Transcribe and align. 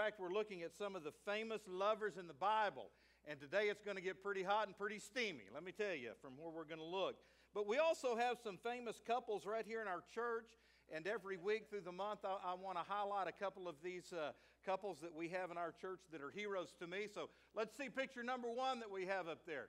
fact, 0.00 0.18
we're 0.18 0.32
looking 0.32 0.62
at 0.62 0.74
some 0.74 0.96
of 0.96 1.04
the 1.04 1.12
famous 1.26 1.60
lovers 1.68 2.16
in 2.18 2.26
the 2.26 2.32
Bible. 2.32 2.86
And 3.28 3.38
today 3.38 3.64
it's 3.64 3.82
going 3.82 3.98
to 3.98 4.02
get 4.02 4.22
pretty 4.22 4.42
hot 4.42 4.66
and 4.66 4.74
pretty 4.74 4.98
steamy, 4.98 5.44
let 5.52 5.62
me 5.62 5.72
tell 5.72 5.94
you, 5.94 6.12
from 6.22 6.38
where 6.38 6.50
we're 6.50 6.64
going 6.64 6.80
to 6.80 6.84
look. 6.84 7.16
But 7.54 7.68
we 7.68 7.76
also 7.76 8.16
have 8.16 8.38
some 8.42 8.56
famous 8.56 8.98
couples 9.06 9.44
right 9.44 9.66
here 9.66 9.82
in 9.82 9.88
our 9.88 10.02
church. 10.14 10.46
And 10.90 11.06
every 11.06 11.36
week 11.36 11.64
through 11.68 11.82
the 11.82 11.92
month, 11.92 12.20
I, 12.24 12.52
I 12.52 12.54
want 12.54 12.78
to 12.78 12.84
highlight 12.88 13.28
a 13.28 13.32
couple 13.32 13.68
of 13.68 13.74
these 13.84 14.10
uh, 14.14 14.32
couples 14.64 15.00
that 15.02 15.14
we 15.14 15.28
have 15.28 15.50
in 15.50 15.58
our 15.58 15.74
church 15.78 16.00
that 16.12 16.22
are 16.22 16.30
heroes 16.30 16.72
to 16.80 16.86
me. 16.86 17.06
So 17.14 17.28
let's 17.54 17.76
see 17.76 17.90
picture 17.90 18.22
number 18.22 18.48
one 18.50 18.80
that 18.80 18.90
we 18.90 19.04
have 19.04 19.28
up 19.28 19.40
there. 19.46 19.66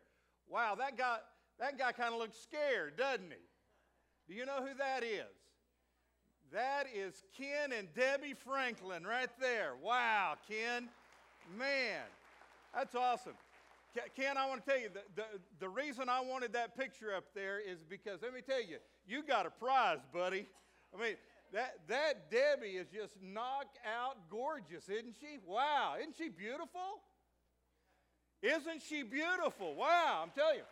Wow, 0.47 0.75
that 0.79 0.97
guy, 0.97 1.17
that 1.59 1.77
guy 1.77 1.91
kind 1.91 2.13
of 2.13 2.21
looks 2.21 2.37
scared, 2.37 2.95
doesn't 2.95 3.31
he? 3.31 4.29
Do 4.29 4.33
you 4.33 4.45
know 4.45 4.65
who 4.65 4.73
that 4.77 5.03
is? 5.03 5.35
That 6.51 6.87
is 6.93 7.23
Ken 7.37 7.71
and 7.77 7.87
Debbie 7.93 8.33
Franklin 8.45 9.05
right 9.05 9.29
there. 9.39 9.71
Wow, 9.81 10.35
Ken. 10.49 10.89
Man, 11.57 12.01
that's 12.73 12.93
awesome. 12.93 13.33
Ken, 14.15 14.37
I 14.37 14.47
want 14.47 14.65
to 14.65 14.69
tell 14.69 14.79
you, 14.79 14.89
the, 14.93 15.01
the, 15.15 15.25
the 15.59 15.69
reason 15.69 16.09
I 16.09 16.21
wanted 16.21 16.53
that 16.53 16.77
picture 16.77 17.15
up 17.15 17.25
there 17.33 17.59
is 17.59 17.79
because, 17.87 18.21
let 18.21 18.33
me 18.33 18.41
tell 18.41 18.61
you, 18.61 18.77
you 19.07 19.23
got 19.23 19.45
a 19.45 19.49
prize, 19.49 19.99
buddy. 20.13 20.45
I 20.93 21.01
mean, 21.01 21.15
that, 21.53 21.79
that 21.87 22.31
Debbie 22.31 22.77
is 22.77 22.87
just 22.93 23.13
knockout 23.21 24.29
gorgeous, 24.29 24.87
isn't 24.89 25.15
she? 25.19 25.39
Wow, 25.45 25.95
isn't 25.99 26.15
she 26.17 26.29
beautiful? 26.29 27.01
Isn't 28.41 28.81
she 28.81 29.03
beautiful? 29.03 29.75
Wow, 29.75 30.21
I'm 30.23 30.31
telling 30.31 30.57
you. 30.57 30.63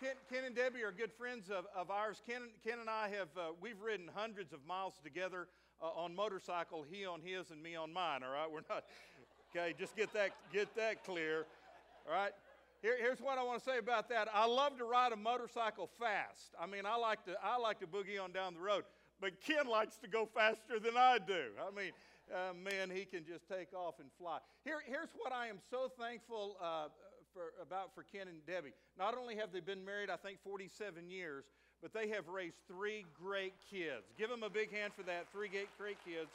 Ken, 0.00 0.12
Ken 0.30 0.44
and 0.44 0.54
Debbie 0.54 0.82
are 0.82 0.92
good 0.92 1.12
friends 1.12 1.48
of, 1.48 1.64
of 1.74 1.90
ours. 1.90 2.20
Ken, 2.28 2.42
Ken 2.62 2.78
and 2.80 2.90
I 2.90 3.08
have, 3.08 3.28
uh, 3.34 3.52
we've 3.62 3.80
ridden 3.80 4.10
hundreds 4.14 4.52
of 4.52 4.58
miles 4.66 4.94
together 5.02 5.48
uh, 5.80 5.86
on 5.86 6.14
motorcycle, 6.14 6.84
he 6.90 7.06
on 7.06 7.22
his 7.22 7.50
and 7.50 7.62
me 7.62 7.76
on 7.76 7.94
mine, 7.94 8.22
all 8.22 8.30
right? 8.30 8.50
We're 8.50 8.60
not, 8.68 8.84
okay, 9.56 9.74
just 9.78 9.96
get 9.96 10.12
that, 10.12 10.32
get 10.52 10.74
that 10.76 11.02
clear, 11.02 11.46
all 12.06 12.12
right? 12.12 12.32
Here, 12.82 12.96
here's 13.00 13.20
what 13.20 13.38
I 13.38 13.42
want 13.42 13.58
to 13.58 13.64
say 13.64 13.78
about 13.78 14.10
that. 14.10 14.28
I 14.34 14.46
love 14.46 14.76
to 14.78 14.84
ride 14.84 15.12
a 15.12 15.16
motorcycle 15.16 15.88
fast. 15.98 16.54
I 16.60 16.66
mean, 16.66 16.84
I 16.84 16.96
like 16.96 17.24
to, 17.24 17.34
I 17.42 17.56
like 17.56 17.80
to 17.80 17.86
boogie 17.86 18.22
on 18.22 18.32
down 18.32 18.52
the 18.52 18.60
road, 18.60 18.84
but 19.18 19.40
Ken 19.40 19.66
likes 19.66 19.96
to 19.98 20.08
go 20.08 20.28
faster 20.34 20.78
than 20.78 20.98
I 20.98 21.18
do. 21.26 21.52
I 21.58 21.74
mean, 21.74 21.92
uh, 22.30 22.52
man, 22.52 22.90
he 22.94 23.06
can 23.06 23.24
just 23.24 23.48
take 23.48 23.72
off 23.72 23.94
and 23.98 24.10
fly. 24.18 24.38
Here, 24.62 24.82
here's 24.84 25.08
what 25.16 25.32
I 25.32 25.46
am 25.46 25.56
so 25.70 25.90
thankful 25.98 26.58
uh, 26.62 26.88
for, 27.36 27.52
about 27.62 27.94
for 27.94 28.02
Ken 28.02 28.28
and 28.28 28.44
Debbie. 28.46 28.72
Not 28.98 29.16
only 29.16 29.36
have 29.36 29.52
they 29.52 29.60
been 29.60 29.84
married, 29.84 30.08
I 30.08 30.16
think, 30.16 30.38
47 30.42 31.10
years, 31.10 31.44
but 31.82 31.92
they 31.92 32.08
have 32.08 32.28
raised 32.28 32.56
three 32.66 33.04
great 33.22 33.52
kids. 33.70 34.06
Give 34.16 34.30
them 34.30 34.42
a 34.42 34.48
big 34.48 34.72
hand 34.72 34.94
for 34.96 35.02
that. 35.02 35.26
Three 35.30 35.48
great, 35.48 35.68
great 35.76 35.98
kids. 36.02 36.30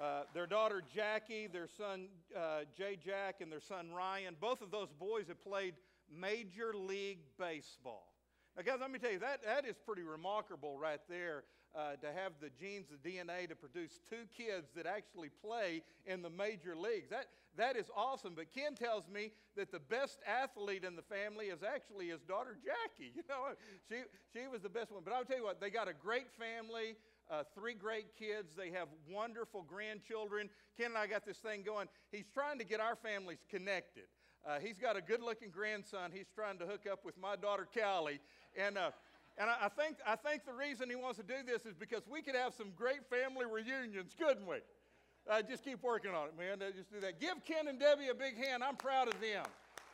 Uh, 0.00 0.22
their 0.32 0.46
daughter 0.46 0.82
Jackie, 0.94 1.46
their 1.46 1.68
son 1.76 2.06
uh, 2.34 2.60
Jay 2.74 2.96
Jack, 3.04 3.42
and 3.42 3.52
their 3.52 3.60
son 3.60 3.90
Ryan, 3.94 4.34
both 4.40 4.62
of 4.62 4.70
those 4.70 4.88
boys 4.98 5.28
have 5.28 5.42
played 5.44 5.74
Major 6.18 6.72
League 6.74 7.18
Baseball. 7.38 8.10
Now, 8.56 8.62
guys, 8.62 8.78
let 8.80 8.90
me 8.90 8.98
tell 8.98 9.12
you, 9.12 9.18
that, 9.18 9.44
that 9.44 9.66
is 9.66 9.76
pretty 9.84 10.02
remarkable 10.02 10.78
right 10.78 11.00
there 11.06 11.44
uh, 11.74 11.96
to 12.00 12.06
have 12.06 12.32
the 12.40 12.50
genes, 12.60 12.86
the 12.90 13.10
DNA 13.10 13.48
to 13.48 13.54
produce 13.54 14.00
two 14.08 14.26
kids 14.36 14.68
that 14.74 14.86
actually 14.86 15.30
play 15.42 15.82
in 16.06 16.22
the 16.22 16.30
major 16.30 16.74
leagues. 16.74 17.10
That, 17.10 17.26
that 17.56 17.76
is 17.76 17.86
awesome. 17.96 18.34
But 18.34 18.52
Ken 18.52 18.74
tells 18.74 19.08
me 19.08 19.32
that 19.56 19.70
the 19.70 19.78
best 19.78 20.18
athlete 20.26 20.84
in 20.84 20.96
the 20.96 21.02
family 21.02 21.46
is 21.46 21.62
actually 21.62 22.08
his 22.08 22.22
daughter, 22.22 22.56
Jackie. 22.64 23.12
You 23.20 23.22
know, 23.28 23.54
she, 23.88 23.96
she 24.32 24.48
was 24.48 24.62
the 24.62 24.68
best 24.68 24.90
one. 24.90 25.02
But 25.04 25.12
I'll 25.12 25.24
tell 25.24 25.36
you 25.36 25.44
what, 25.44 25.60
they 25.60 25.70
got 25.70 25.88
a 25.88 25.92
great 25.92 26.26
family. 26.38 26.96
Uh, 27.30 27.44
three 27.54 27.74
great 27.74 28.16
kids. 28.18 28.56
They 28.56 28.70
have 28.70 28.88
wonderful 29.08 29.62
grandchildren. 29.62 30.48
Ken 30.76 30.86
and 30.86 30.98
I 30.98 31.06
got 31.06 31.24
this 31.24 31.38
thing 31.38 31.62
going. 31.62 31.86
He's 32.10 32.26
trying 32.32 32.58
to 32.58 32.64
get 32.64 32.80
our 32.80 32.96
families 32.96 33.38
connected. 33.48 34.04
Uh, 34.46 34.58
he's 34.58 34.78
got 34.78 34.96
a 34.96 35.02
good 35.02 35.22
looking 35.22 35.50
grandson 35.50 36.10
he's 36.12 36.30
trying 36.34 36.58
to 36.58 36.66
hook 36.66 36.86
up 36.90 37.04
with 37.04 37.16
my 37.18 37.36
daughter, 37.36 37.68
Callie. 37.72 38.20
And, 38.56 38.78
uh, 38.78 38.90
and 39.40 39.48
I, 39.48 39.66
I, 39.66 39.68
think, 39.68 39.96
I 40.06 40.16
think 40.16 40.44
the 40.44 40.52
reason 40.52 40.90
he 40.90 40.96
wants 40.96 41.16
to 41.16 41.24
do 41.24 41.40
this 41.46 41.64
is 41.64 41.72
because 41.72 42.02
we 42.06 42.20
could 42.20 42.36
have 42.36 42.52
some 42.52 42.72
great 42.76 43.08
family 43.08 43.46
reunions, 43.48 44.12
couldn't 44.20 44.46
we? 44.46 44.58
Uh, 45.28 45.40
just 45.40 45.64
keep 45.64 45.82
working 45.82 46.12
on 46.12 46.28
it, 46.28 46.36
man. 46.36 46.60
Uh, 46.60 46.70
just 46.76 46.92
do 46.92 47.00
that. 47.00 47.18
Give 47.18 47.42
Ken 47.46 47.66
and 47.66 47.80
Debbie 47.80 48.08
a 48.08 48.14
big 48.14 48.36
hand. 48.36 48.62
I'm 48.62 48.76
proud 48.76 49.08
of 49.08 49.18
them. 49.18 49.44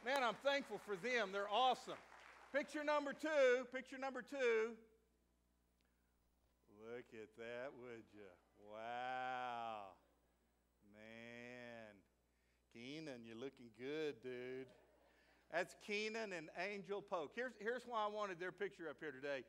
Man, 0.04 0.24
I'm 0.24 0.34
thankful 0.42 0.80
for 0.84 0.96
them. 0.96 1.30
They're 1.32 1.50
awesome. 1.50 1.98
Picture 2.52 2.82
number 2.82 3.12
two. 3.12 3.64
Picture 3.72 3.98
number 3.98 4.22
two. 4.22 4.74
Look 6.82 7.06
at 7.14 7.30
that, 7.38 7.70
would 7.82 8.02
you? 8.12 8.30
Wow. 8.72 9.94
Man. 10.92 11.94
Keenan, 12.72 13.22
you're 13.24 13.36
looking 13.36 13.70
good, 13.78 14.20
dude. 14.22 14.66
That's 15.52 15.74
Keenan 15.86 16.32
and 16.32 16.48
Angel 16.58 17.00
Polk. 17.00 17.32
Here's, 17.34 17.52
here's 17.58 17.82
why 17.86 18.04
I 18.04 18.08
wanted 18.08 18.40
their 18.40 18.52
picture 18.52 18.88
up 18.90 18.96
here 19.00 19.12
today. 19.12 19.44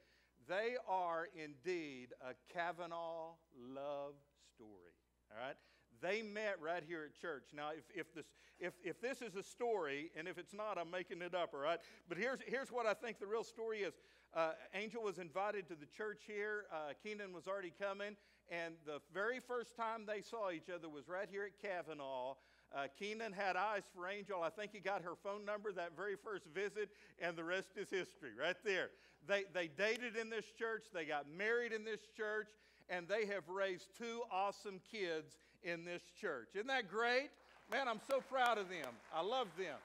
They 0.47 0.75
are 0.87 1.27
indeed 1.35 2.09
a 2.21 2.33
Cavanaugh 2.53 3.31
love 3.57 4.13
story. 4.55 4.93
All 5.31 5.45
right? 5.45 5.55
They 6.01 6.21
met 6.21 6.61
right 6.61 6.83
here 6.87 7.03
at 7.03 7.19
church. 7.19 7.49
Now, 7.55 7.71
if, 7.75 7.83
if, 7.93 8.13
this, 8.13 8.25
if, 8.59 8.73
if 8.83 9.01
this 9.01 9.21
is 9.21 9.35
a 9.35 9.43
story, 9.43 10.11
and 10.15 10.27
if 10.27 10.37
it's 10.37 10.53
not, 10.53 10.77
I'm 10.77 10.91
making 10.91 11.21
it 11.21 11.33
up, 11.33 11.53
all 11.53 11.59
right? 11.59 11.79
But 12.07 12.17
here's, 12.17 12.39
here's 12.45 12.71
what 12.71 12.85
I 12.85 12.93
think 12.93 13.19
the 13.19 13.25
real 13.25 13.43
story 13.43 13.79
is 13.79 13.95
uh, 14.33 14.51
Angel 14.73 15.01
was 15.01 15.17
invited 15.17 15.67
to 15.69 15.75
the 15.75 15.85
church 15.85 16.21
here, 16.27 16.65
uh, 16.71 16.93
Keenan 17.01 17.33
was 17.33 17.47
already 17.47 17.73
coming, 17.81 18.15
and 18.49 18.75
the 18.85 18.99
very 19.13 19.39
first 19.39 19.75
time 19.75 20.05
they 20.05 20.21
saw 20.21 20.51
each 20.51 20.69
other 20.73 20.87
was 20.87 21.07
right 21.07 21.27
here 21.29 21.45
at 21.45 21.59
Cavanaugh. 21.61 22.35
Uh, 22.75 22.87
Keenan 22.99 23.31
had 23.31 23.55
eyes 23.55 23.83
for 23.95 24.07
Angel. 24.07 24.41
I 24.43 24.49
think 24.49 24.71
he 24.73 24.79
got 24.79 25.01
her 25.01 25.15
phone 25.23 25.45
number 25.45 25.71
that 25.71 25.95
very 25.95 26.15
first 26.21 26.45
visit, 26.53 26.89
and 27.19 27.37
the 27.37 27.43
rest 27.43 27.69
is 27.77 27.89
history 27.89 28.31
right 28.39 28.57
there. 28.63 28.89
They, 29.27 29.45
they 29.53 29.67
dated 29.67 30.15
in 30.15 30.29
this 30.29 30.45
church, 30.57 30.85
they 30.93 31.05
got 31.05 31.25
married 31.29 31.71
in 31.71 31.83
this 31.83 32.01
church, 32.15 32.47
and 32.89 33.07
they 33.07 33.25
have 33.25 33.47
raised 33.49 33.87
two 33.97 34.21
awesome 34.31 34.79
kids 34.91 35.37
in 35.63 35.85
this 35.85 36.01
church. 36.19 36.49
Isn't 36.55 36.67
that 36.67 36.89
great? 36.89 37.29
Man, 37.71 37.87
I'm 37.87 37.99
so 38.09 38.21
proud 38.21 38.57
of 38.57 38.69
them. 38.69 38.93
I 39.13 39.21
love 39.21 39.47
them. 39.57 39.75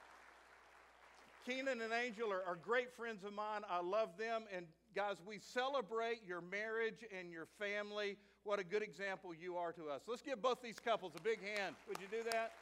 Keenan 1.45 1.81
and 1.81 1.91
Angel 1.91 2.31
are, 2.31 2.43
are 2.47 2.55
great 2.55 2.93
friends 2.95 3.25
of 3.25 3.33
mine. 3.33 3.61
I 3.69 3.81
love 3.81 4.09
them. 4.17 4.43
And 4.55 4.65
guys, 4.95 5.17
we 5.27 5.39
celebrate 5.39 6.21
your 6.25 6.39
marriage 6.39 7.03
and 7.17 7.29
your 7.29 7.47
family. 7.59 8.15
What 8.45 8.59
a 8.59 8.63
good 8.63 8.81
example 8.81 9.33
you 9.33 9.57
are 9.57 9.73
to 9.73 9.89
us. 9.89 10.01
Let's 10.07 10.21
give 10.21 10.41
both 10.41 10.61
these 10.61 10.79
couples 10.79 11.13
a 11.17 11.21
big 11.21 11.39
hand. 11.41 11.75
Would 11.89 11.97
you 11.99 12.07
do 12.09 12.23
that? 12.31 12.53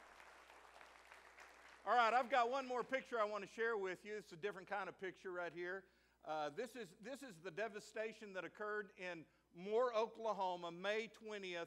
All 1.84 1.96
right, 1.96 2.14
I've 2.14 2.30
got 2.30 2.48
one 2.48 2.68
more 2.68 2.84
picture 2.84 3.16
I 3.20 3.24
want 3.24 3.42
to 3.42 3.50
share 3.56 3.76
with 3.76 3.98
you. 4.04 4.12
It's 4.16 4.30
a 4.30 4.36
different 4.36 4.70
kind 4.70 4.88
of 4.88 4.94
picture 5.00 5.32
right 5.32 5.50
here. 5.52 5.82
Uh, 6.24 6.50
this, 6.56 6.70
is, 6.76 6.86
this 7.02 7.28
is 7.28 7.34
the 7.42 7.50
devastation 7.50 8.32
that 8.34 8.44
occurred 8.44 8.90
in 8.96 9.24
Moore, 9.58 9.90
Oklahoma, 9.92 10.70
May 10.70 11.10
20th, 11.18 11.66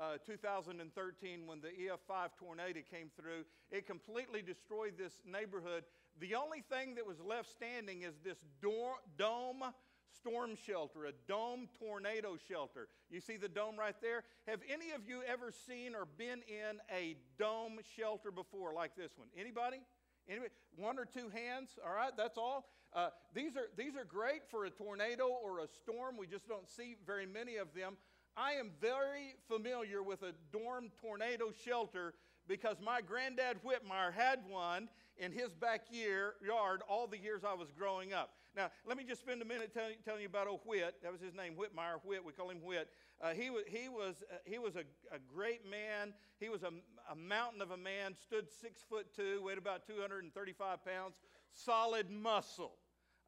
uh, 0.00 0.18
2013, 0.24 1.48
when 1.48 1.60
the 1.60 1.74
EF5 1.74 2.28
tornado 2.38 2.78
came 2.88 3.10
through. 3.20 3.42
It 3.72 3.88
completely 3.88 4.40
destroyed 4.40 4.92
this 4.96 5.14
neighborhood. 5.26 5.82
The 6.20 6.36
only 6.36 6.62
thing 6.70 6.94
that 6.94 7.04
was 7.04 7.18
left 7.18 7.50
standing 7.50 8.02
is 8.02 8.14
this 8.22 8.38
dome 8.62 9.64
storm 10.18 10.56
shelter, 10.66 11.06
a 11.06 11.12
dome 11.28 11.68
tornado 11.78 12.36
shelter. 12.48 12.88
You 13.10 13.20
see 13.20 13.36
the 13.36 13.48
dome 13.48 13.76
right 13.78 13.94
there? 14.00 14.24
Have 14.46 14.60
any 14.72 14.90
of 14.92 15.06
you 15.06 15.22
ever 15.26 15.52
seen 15.66 15.94
or 15.94 16.06
been 16.18 16.42
in 16.48 16.80
a 16.94 17.16
dome 17.38 17.78
shelter 17.96 18.30
before 18.30 18.72
like 18.72 18.96
this 18.96 19.12
one? 19.16 19.28
Anybody? 19.38 19.78
Anybody? 20.28 20.50
One 20.76 20.98
or 20.98 21.04
two 21.04 21.28
hands, 21.28 21.70
all 21.86 21.94
right, 21.94 22.12
that's 22.16 22.38
all. 22.38 22.68
Uh, 22.92 23.08
these, 23.34 23.56
are, 23.56 23.68
these 23.76 23.94
are 23.96 24.04
great 24.04 24.42
for 24.50 24.64
a 24.64 24.70
tornado 24.70 25.26
or 25.26 25.60
a 25.60 25.68
storm. 25.68 26.16
We 26.16 26.26
just 26.26 26.48
don't 26.48 26.68
see 26.68 26.96
very 27.06 27.26
many 27.26 27.56
of 27.56 27.74
them. 27.74 27.96
I 28.36 28.52
am 28.52 28.70
very 28.80 29.34
familiar 29.48 30.02
with 30.02 30.22
a 30.22 30.32
dorm 30.52 30.90
tornado 31.00 31.52
shelter 31.64 32.14
because 32.48 32.76
my 32.84 33.00
granddad 33.00 33.58
Whitmire 33.64 34.12
had 34.12 34.40
one 34.48 34.88
in 35.18 35.32
his 35.32 35.54
backyard 35.54 36.82
all 36.88 37.06
the 37.06 37.18
years 37.18 37.42
I 37.44 37.54
was 37.54 37.68
growing 37.76 38.12
up. 38.12 38.34
Now, 38.56 38.70
let 38.86 38.96
me 38.96 39.04
just 39.04 39.20
spend 39.20 39.42
a 39.42 39.44
minute 39.44 39.74
telling, 39.74 40.20
you 40.20 40.26
about 40.26 40.48
old 40.48 40.60
Whit. 40.64 40.94
That 41.02 41.12
was 41.12 41.20
his 41.20 41.34
name, 41.34 41.56
Whitmire 41.56 41.98
Whit. 42.02 42.24
We 42.24 42.32
call 42.32 42.48
him 42.48 42.62
Whit. 42.64 42.88
Uh, 43.20 43.34
he 43.34 43.50
was, 43.50 43.64
he 43.68 43.90
was, 43.90 44.24
uh, 44.32 44.36
he 44.46 44.58
was 44.58 44.76
a, 44.76 44.84
a, 45.14 45.18
great 45.34 45.70
man. 45.70 46.14
He 46.40 46.48
was 46.48 46.62
a, 46.62 46.70
a 47.10 47.14
mountain 47.14 47.60
of 47.60 47.70
a 47.70 47.76
man, 47.76 48.14
stood 48.14 48.46
six 48.50 48.82
foot 48.88 49.14
two, 49.14 49.42
weighed 49.44 49.58
about 49.58 49.86
235 49.86 50.84
pounds, 50.86 51.16
solid 51.52 52.10
muscle. 52.10 52.72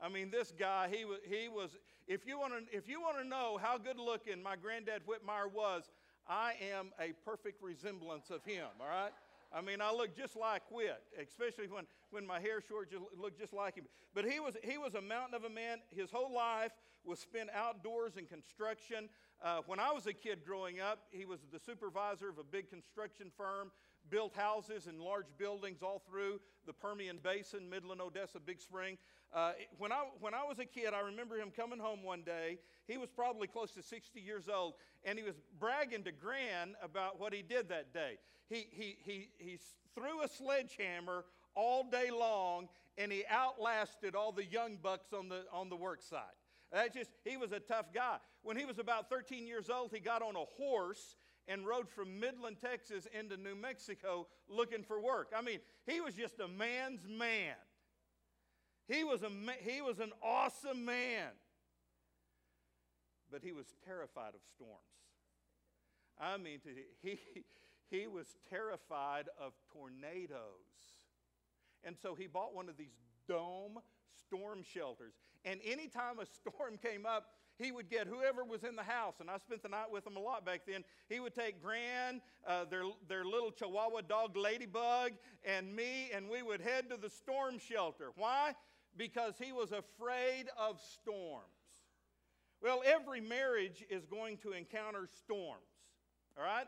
I 0.01 0.09
mean, 0.09 0.31
this 0.31 0.53
guy, 0.59 0.89
he 0.91 1.05
was, 1.05 1.19
he 1.29 1.49
was 1.49 1.77
if 2.07 2.27
you 2.27 2.39
want 2.39 2.55
to 2.55 2.77
if 2.77 2.89
you 2.89 3.01
want 3.01 3.19
to 3.19 3.25
know 3.25 3.59
how 3.61 3.77
good 3.77 3.99
looking 3.99 4.43
my 4.43 4.57
granddad 4.57 5.03
Whitmire 5.07 5.53
was, 5.53 5.91
I 6.27 6.55
am 6.75 6.91
a 6.99 7.13
perfect 7.25 7.63
resemblance 7.63 8.31
of 8.31 8.43
him, 8.45 8.67
all 8.81 8.87
right? 8.87 9.13
I 9.53 9.63
mean, 9.63 9.81
I 9.81 9.93
look 9.93 10.17
just 10.17 10.37
like 10.37 10.63
Whit, 10.71 11.01
especially 11.21 11.69
when, 11.69 11.85
when 12.11 12.27
my 12.27 12.39
hair 12.39 12.61
short, 12.61 12.91
just 12.91 13.05
look 13.19 13.39
just 13.39 13.53
like 13.53 13.77
him. 13.77 13.87
But 14.15 14.27
he 14.27 14.41
was, 14.41 14.57
he 14.63 14.77
was 14.77 14.95
a 14.95 15.01
mountain 15.01 15.35
of 15.35 15.45
a 15.45 15.51
man. 15.51 15.79
His 15.91 16.11
whole 16.11 16.35
life 16.35 16.73
was 17.05 17.19
spent 17.19 17.49
outdoors 17.55 18.17
in 18.17 18.27
construction. 18.27 19.09
Uh, 19.43 19.61
when 19.67 19.81
I 19.81 19.93
was 19.93 20.07
a 20.07 20.13
kid 20.13 20.41
growing 20.45 20.81
up, 20.81 21.05
he 21.11 21.25
was 21.25 21.41
the 21.51 21.59
supervisor 21.59 22.29
of 22.29 22.39
a 22.39 22.45
big 22.45 22.69
construction 22.69 23.31
firm, 23.37 23.71
built 24.11 24.35
houses 24.35 24.87
and 24.87 25.01
large 25.01 25.27
buildings 25.39 25.83
all 25.83 26.03
through 26.09 26.41
the 26.67 26.73
Permian 26.73 27.19
Basin, 27.23 27.69
Midland, 27.69 28.01
Odessa, 28.01 28.39
Big 28.41 28.61
Spring. 28.61 28.99
Uh, 29.35 29.53
when, 29.77 29.93
I, 29.93 30.05
when 30.21 30.35
I 30.35 30.45
was 30.45 30.59
a 30.59 30.65
kid, 30.65 30.95
I 30.95 31.01
remember 31.01 31.37
him 31.37 31.51
coming 31.55 31.79
home 31.79 32.03
one 32.03 32.23
day. 32.23 32.59
He 32.87 32.97
was 32.97 33.11
probably 33.11 33.47
close 33.47 33.73
to 33.73 33.83
60 33.83 34.21
years 34.21 34.49
old, 34.49 34.75
and 35.05 35.19
he 35.19 35.25
was 35.25 35.35
bragging 35.59 36.05
to 36.05 36.13
Gran 36.13 36.75
about 36.83 37.21
what 37.21 37.35
he 37.35 37.43
did 37.43 37.69
that 37.69 37.93
day. 37.93 38.19
He, 38.49 38.67
he, 38.71 38.97
he, 39.05 39.29
he 39.39 39.59
threw 39.95 40.23
a 40.23 40.29
sledgehammer 40.29 41.25
all 41.55 41.85
day 41.85 42.11
long, 42.11 42.69
and 42.97 43.13
he 43.13 43.25
outlasted 43.31 44.15
all 44.15 44.33
the 44.33 44.45
young 44.45 44.77
bucks 44.83 45.13
on 45.13 45.29
the, 45.29 45.45
on 45.53 45.69
the 45.69 45.77
work 45.77 46.03
site. 46.03 46.23
That 46.73 46.95
just, 46.95 47.11
he 47.25 47.37
was 47.37 47.53
a 47.53 47.61
tough 47.61 47.93
guy. 47.95 48.19
When 48.43 48.57
he 48.57 48.65
was 48.65 48.79
about 48.79 49.09
13 49.09 49.47
years 49.47 49.71
old, 49.71 49.91
he 49.93 50.01
got 50.01 50.23
on 50.23 50.37
a 50.37 50.45
horse 50.57 51.17
and 51.49 51.67
rode 51.67 51.89
from 51.89 52.21
Midland, 52.21 52.59
Texas 52.61 53.07
into 53.19 53.37
New 53.37 53.57
Mexico 53.57 54.27
looking 54.49 54.83
for 54.83 55.01
work. 55.01 55.33
I 55.37 55.41
mean, 55.41 55.59
he 55.87 56.01
was 56.01 56.15
just 56.15 56.39
a 56.41 56.47
man's 56.47 57.07
man. 57.09 57.57
He 58.87 59.03
was, 59.05 59.23
a, 59.23 59.31
he 59.61 59.81
was 59.81 59.99
an 59.99 60.13
awesome 60.23 60.85
man. 60.85 61.31
But 63.31 63.43
he 63.43 63.53
was 63.53 63.67
terrified 63.85 64.35
of 64.35 64.41
storms. 64.55 64.83
I 66.21 66.37
mean, 66.37 66.61
he, 67.03 67.19
he 67.91 68.07
was 68.07 68.27
terrified 68.49 69.29
of 69.41 69.53
tornadoes. 69.73 70.39
And 71.85 71.97
so 72.01 72.15
he 72.15 72.27
bought 72.27 72.55
one 72.55 72.69
of 72.69 72.77
these 72.77 72.97
dome 73.29 73.79
storm 74.27 74.63
shelters. 74.63 75.15
And 75.45 75.61
anytime 75.65 76.19
a 76.21 76.27
storm 76.27 76.79
came 76.83 77.07
up, 77.07 77.27
he 77.59 77.73
would 77.73 77.91
get 77.91 78.07
whoever 78.07 78.45
was 78.45 78.63
in 78.63 78.77
the 78.77 78.83
house, 78.83 79.15
and 79.21 79.29
I 79.29 79.39
spent 79.39 79.63
the 79.63 79.69
night 79.69 79.91
with 79.91 80.07
him 80.07 80.17
a 80.17 80.21
lot 80.21 80.47
back 80.47 80.63
then. 80.67 80.85
He 81.09 81.19
would 81.19 81.35
take 81.35 81.63
Gran, 81.63 82.21
uh, 82.47 82.65
their, 82.71 82.85
their 83.09 83.25
little 83.25 83.51
Chihuahua 83.51 84.03
dog 84.09 84.37
Ladybug, 84.37 85.13
and 85.45 85.75
me, 85.75 86.11
and 86.15 86.29
we 86.29 86.43
would 86.43 86.61
head 86.61 86.89
to 86.91 86.97
the 86.97 87.11
storm 87.11 87.59
shelter. 87.59 88.11
Why? 88.17 88.55
Because 88.97 89.35
he 89.43 89.53
was 89.53 89.73
afraid 89.73 90.47
of 90.57 90.81
storms. 90.81 91.45
Well, 92.63 92.83
every 92.85 93.21
marriage 93.21 93.85
is 93.91 94.07
going 94.07 94.39
to 94.39 94.53
encounter 94.53 95.09
storms, 95.25 95.63
all 96.37 96.45
right? 96.45 96.67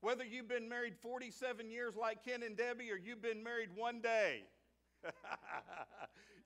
Whether 0.00 0.24
you've 0.24 0.48
been 0.48 0.68
married 0.68 0.94
47 1.02 1.70
years 1.70 1.94
like 1.96 2.24
Ken 2.24 2.42
and 2.42 2.56
Debbie 2.56 2.90
or 2.92 2.96
you've 2.96 3.22
been 3.22 3.42
married 3.42 3.70
one 3.74 4.00
day, 4.00 4.42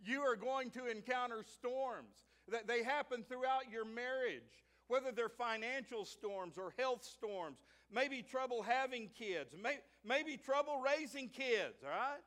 you 0.05 0.21
are 0.23 0.37
going 0.37 0.71
to 0.71 0.87
encounter 0.87 1.43
storms. 1.43 2.17
That 2.51 2.67
they 2.67 2.83
happen 2.83 3.25
throughout 3.29 3.71
your 3.71 3.85
marriage, 3.85 4.65
whether 4.89 5.13
they're 5.13 5.29
financial 5.29 6.05
storms 6.05 6.59
or 6.59 6.75
health 6.79 7.05
storms, 7.05 7.59
maybe 7.93 8.23
trouble 8.23 8.63
having 8.63 9.09
kids, 9.17 9.55
may, 9.61 9.79
maybe 10.05 10.37
trouble 10.37 10.83
raising 10.85 11.29
kids, 11.29 11.83
all 11.85 11.91
right? 11.91 12.21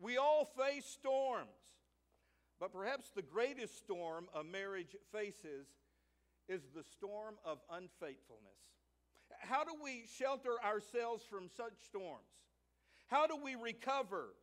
We 0.00 0.16
all 0.16 0.44
face 0.44 0.86
storms. 0.86 1.48
But 2.58 2.72
perhaps 2.72 3.10
the 3.14 3.22
greatest 3.22 3.76
storm 3.76 4.28
a 4.34 4.42
marriage 4.42 4.96
faces 5.12 5.66
is 6.48 6.62
the 6.74 6.82
storm 6.82 7.34
of 7.44 7.58
unfaithfulness. 7.70 8.56
How 9.40 9.64
do 9.64 9.72
we 9.82 10.04
shelter 10.18 10.54
ourselves 10.64 11.22
from 11.28 11.48
such 11.54 11.74
storms? 11.84 12.24
How 13.08 13.26
do 13.26 13.36
we 13.36 13.54
recover 13.54 14.34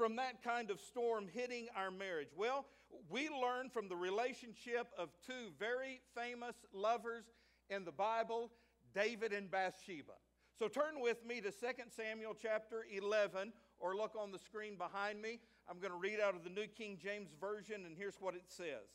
from 0.00 0.16
that 0.16 0.42
kind 0.42 0.70
of 0.70 0.80
storm 0.80 1.28
hitting 1.30 1.68
our 1.76 1.90
marriage? 1.90 2.30
Well, 2.34 2.64
we 3.10 3.28
learn 3.28 3.68
from 3.68 3.86
the 3.86 3.96
relationship 3.96 4.86
of 4.96 5.10
two 5.26 5.52
very 5.58 6.00
famous 6.16 6.56
lovers 6.72 7.24
in 7.68 7.84
the 7.84 7.92
Bible, 7.92 8.50
David 8.94 9.34
and 9.34 9.50
Bathsheba. 9.50 10.14
So 10.58 10.68
turn 10.68 11.02
with 11.02 11.22
me 11.26 11.42
to 11.42 11.50
2 11.50 11.66
Samuel 11.94 12.34
chapter 12.40 12.86
11, 12.90 13.52
or 13.78 13.94
look 13.94 14.14
on 14.18 14.32
the 14.32 14.38
screen 14.38 14.76
behind 14.78 15.20
me. 15.20 15.38
I'm 15.68 15.78
going 15.80 15.92
to 15.92 15.98
read 15.98 16.18
out 16.18 16.34
of 16.34 16.44
the 16.44 16.50
New 16.50 16.66
King 16.66 16.96
James 16.98 17.28
Version, 17.38 17.84
and 17.84 17.94
here's 17.94 18.16
what 18.20 18.34
it 18.34 18.44
says 18.48 18.88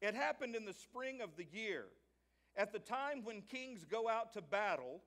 It 0.00 0.14
happened 0.14 0.54
in 0.54 0.64
the 0.64 0.72
spring 0.72 1.20
of 1.20 1.30
the 1.36 1.46
year, 1.52 1.86
at 2.54 2.72
the 2.72 2.78
time 2.78 3.24
when 3.24 3.42
kings 3.42 3.84
go 3.84 4.08
out 4.08 4.32
to 4.34 4.42
battle, 4.42 5.02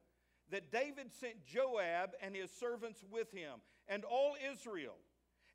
that 0.52 0.70
David 0.70 1.14
sent 1.18 1.46
Joab 1.46 2.10
and 2.22 2.36
his 2.36 2.52
servants 2.52 3.06
with 3.10 3.32
him 3.32 3.62
and 3.88 4.04
all 4.04 4.36
Israel. 4.52 4.96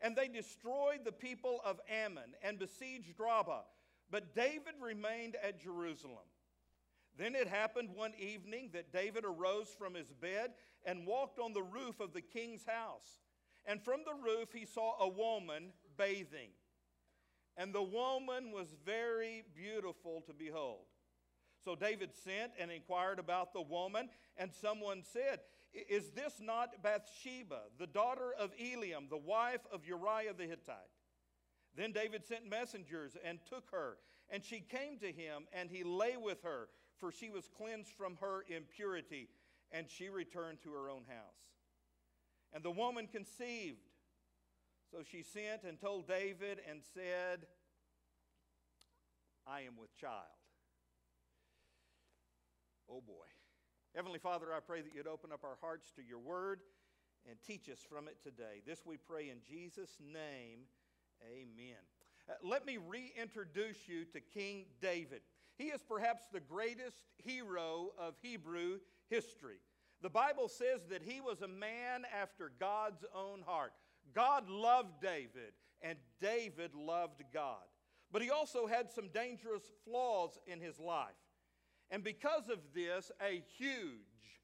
And 0.01 0.17
they 0.17 0.29
destroyed 0.29 1.01
the 1.05 1.13
people 1.13 1.61
of 1.65 1.81
Ammon 1.89 2.35
and 2.43 2.59
besieged 2.59 3.19
Rabbah. 3.19 3.63
But 4.11 4.35
David 4.35 4.75
remained 4.81 5.37
at 5.43 5.63
Jerusalem. 5.63 6.27
Then 7.17 7.35
it 7.35 7.47
happened 7.47 7.91
one 7.95 8.13
evening 8.19 8.71
that 8.73 8.93
David 8.93 9.25
arose 9.25 9.69
from 9.79 9.95
his 9.95 10.13
bed 10.13 10.53
and 10.85 11.07
walked 11.07 11.39
on 11.39 11.53
the 11.53 11.63
roof 11.63 12.01
of 12.01 12.13
the 12.13 12.21
king's 12.21 12.65
house. 12.65 13.21
And 13.65 13.81
from 13.83 14.01
the 14.05 14.15
roof 14.15 14.49
he 14.53 14.67
saw 14.67 14.99
a 14.99 15.09
woman 15.09 15.73
bathing. 15.97 16.51
And 17.57 17.73
the 17.73 17.83
woman 17.83 18.51
was 18.51 18.75
very 18.85 19.45
beautiful 19.55 20.23
to 20.27 20.33
behold. 20.33 20.87
So 21.65 21.77
David 21.77 22.11
sent 22.25 22.53
and 22.59 22.71
inquired 22.71 23.19
about 23.19 23.53
the 23.53 23.63
woman, 23.63 24.09
and 24.37 24.51
someone 24.53 25.03
said, 25.13 25.41
is 25.73 26.11
this 26.11 26.35
not 26.41 26.83
Bathsheba, 26.83 27.61
the 27.79 27.87
daughter 27.87 28.33
of 28.39 28.53
Eliam, 28.57 29.09
the 29.09 29.17
wife 29.17 29.67
of 29.73 29.87
Uriah 29.87 30.35
the 30.37 30.45
Hittite? 30.45 30.77
Then 31.75 31.93
David 31.93 32.25
sent 32.27 32.49
messengers 32.49 33.17
and 33.25 33.39
took 33.49 33.71
her, 33.71 33.97
and 34.29 34.45
she 34.45 34.61
came 34.61 34.99
to 34.99 35.11
him, 35.11 35.45
and 35.53 35.71
he 35.71 35.85
lay 35.85 36.17
with 36.17 36.43
her, 36.43 36.69
for 36.99 37.11
she 37.11 37.31
was 37.31 37.49
cleansed 37.57 37.93
from 37.97 38.17
her 38.21 38.45
impurity, 38.55 39.29
and 39.71 39.89
she 39.89 40.11
returned 40.11 40.59
to 40.63 40.73
her 40.73 40.91
own 40.91 41.05
house. 41.09 41.41
And 42.53 42.63
the 42.63 42.71
woman 42.71 43.07
conceived. 43.07 43.79
So 44.91 44.99
she 45.11 45.23
sent 45.23 45.63
and 45.67 45.81
told 45.81 46.07
David 46.07 46.61
and 46.69 46.83
said, 46.93 47.47
I 49.47 49.63
am 49.63 49.79
with 49.79 49.95
child. 49.97 50.13
Oh 52.91 53.01
boy. 53.01 53.25
Heavenly 53.95 54.19
Father, 54.19 54.47
I 54.57 54.61
pray 54.61 54.81
that 54.81 54.95
you'd 54.95 55.07
open 55.07 55.33
up 55.33 55.45
our 55.45 55.59
hearts 55.61 55.93
to 55.97 56.03
your 56.03 56.19
word 56.19 56.61
and 57.29 57.37
teach 57.47 57.69
us 57.69 57.81
from 57.87 58.09
it 58.09 58.17
today. 58.23 58.63
This 58.67 58.87
we 58.87 58.97
pray 58.97 59.29
in 59.29 59.37
Jesus' 59.47 59.99
name. 60.01 60.61
Amen. 61.23 61.77
Uh, 62.27 62.33
let 62.43 62.65
me 62.65 62.79
reintroduce 62.79 63.87
you 63.87 64.07
to 64.07 64.21
King 64.21 64.65
David. 64.81 65.21
He 65.59 65.65
is 65.65 65.83
perhaps 65.83 66.25
the 66.33 66.41
greatest 66.41 67.03
hero 67.19 67.93
of 67.99 68.15
Hebrew 68.23 68.79
history. 69.11 69.59
The 70.01 70.09
Bible 70.09 70.49
says 70.49 70.81
that 70.89 71.03
he 71.03 71.21
was 71.21 71.43
a 71.43 71.49
man 71.49 72.05
after 72.19 72.51
God's 72.59 73.05
own 73.15 73.43
heart. 73.45 73.75
God 74.15 74.49
loved 74.49 75.03
David, 75.03 75.53
and 75.83 75.99
David 76.19 76.75
loved 76.75 77.23
God. 77.33 77.63
But 78.11 78.23
he 78.23 78.31
also 78.31 78.67
had 78.67 78.91
some 78.91 79.09
dangerous 79.09 79.71
flaws 79.85 80.39
in 80.47 80.61
his 80.61 80.81
life. 80.81 81.13
And 81.93 82.03
because 82.03 82.49
of 82.49 82.59
this, 82.75 83.13
a 83.21 83.43
huge, 83.59 84.41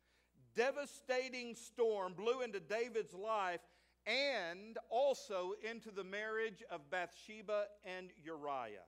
devastating 0.55 1.55
storm 1.55 2.13
blew 2.13 2.43
into 2.43 2.61
David's 2.61 3.15
life 3.15 3.63
and 4.07 4.77
also 4.91 5.53
into 5.69 5.91
the 5.91 6.05
marriage 6.05 6.63
of 6.71 6.91
Bathsheba 6.91 7.65
and 7.87 8.11
Uriah. 8.23 8.85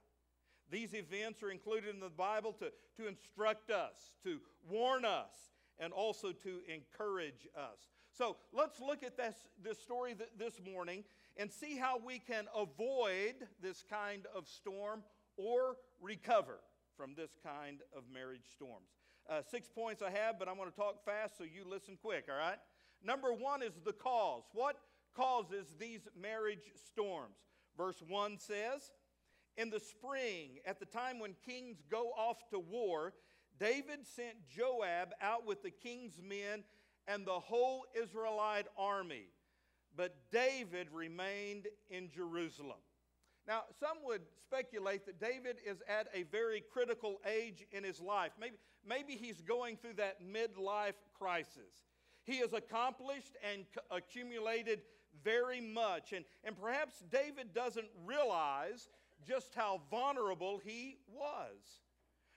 These 0.70 0.94
events 0.94 1.42
are 1.42 1.50
included 1.50 1.94
in 1.94 2.00
the 2.00 2.10
Bible 2.10 2.52
to, 2.58 2.70
to 2.98 3.08
instruct 3.08 3.70
us, 3.70 4.12
to 4.24 4.40
warn 4.68 5.06
us, 5.06 5.32
and 5.78 5.90
also 5.94 6.30
to 6.30 6.60
encourage 6.68 7.48
us. 7.56 7.88
So 8.12 8.36
let's 8.52 8.78
look 8.78 9.02
at 9.02 9.16
this, 9.16 9.36
this 9.64 9.78
story 9.78 10.14
th- 10.14 10.28
this 10.38 10.60
morning 10.70 11.04
and 11.38 11.50
see 11.50 11.78
how 11.78 11.98
we 11.98 12.18
can 12.18 12.44
avoid 12.54 13.36
this 13.62 13.82
kind 13.88 14.26
of 14.36 14.46
storm 14.46 15.02
or 15.38 15.76
recover 16.02 16.60
from 17.00 17.14
this 17.16 17.30
kind 17.42 17.80
of 17.96 18.02
marriage 18.12 18.44
storms. 18.52 18.90
Uh, 19.26 19.40
six 19.50 19.70
points 19.74 20.02
I 20.02 20.10
have, 20.10 20.38
but 20.38 20.48
I'm 20.48 20.56
going 20.56 20.68
to 20.68 20.76
talk 20.76 21.02
fast 21.02 21.38
so 21.38 21.44
you 21.44 21.64
listen 21.66 21.96
quick, 21.98 22.26
all 22.28 22.36
right? 22.36 22.58
Number 23.02 23.32
one 23.32 23.62
is 23.62 23.72
the 23.86 23.94
cause. 23.94 24.42
What 24.52 24.76
causes 25.16 25.66
these 25.78 26.06
marriage 26.14 26.70
storms? 26.86 27.36
Verse 27.74 28.02
1 28.06 28.38
says, 28.38 28.92
In 29.56 29.70
the 29.70 29.80
spring, 29.80 30.58
at 30.66 30.78
the 30.78 30.84
time 30.84 31.18
when 31.18 31.34
kings 31.42 31.78
go 31.90 32.10
off 32.18 32.36
to 32.50 32.58
war, 32.58 33.14
David 33.58 34.00
sent 34.04 34.36
Joab 34.54 35.14
out 35.22 35.46
with 35.46 35.62
the 35.62 35.70
king's 35.70 36.20
men 36.22 36.64
and 37.08 37.24
the 37.24 37.40
whole 37.40 37.86
Israelite 37.98 38.66
army. 38.76 39.28
But 39.96 40.16
David 40.30 40.88
remained 40.92 41.66
in 41.88 42.10
Jerusalem. 42.14 42.76
Now, 43.50 43.64
some 43.80 43.96
would 44.04 44.20
speculate 44.44 45.04
that 45.06 45.18
David 45.18 45.56
is 45.66 45.82
at 45.88 46.06
a 46.14 46.22
very 46.22 46.62
critical 46.72 47.20
age 47.28 47.66
in 47.72 47.82
his 47.82 48.00
life. 48.00 48.30
Maybe, 48.38 48.54
maybe 48.86 49.14
he's 49.14 49.40
going 49.40 49.76
through 49.76 49.94
that 49.94 50.18
midlife 50.22 50.94
crisis. 51.18 51.88
He 52.22 52.38
has 52.38 52.52
accomplished 52.52 53.36
and 53.42 53.64
accumulated 53.90 54.82
very 55.24 55.60
much. 55.60 56.12
And, 56.12 56.24
and 56.44 56.56
perhaps 56.56 57.02
David 57.10 57.52
doesn't 57.52 57.88
realize 58.06 58.88
just 59.26 59.52
how 59.56 59.80
vulnerable 59.90 60.60
he 60.64 60.98
was. 61.12 61.80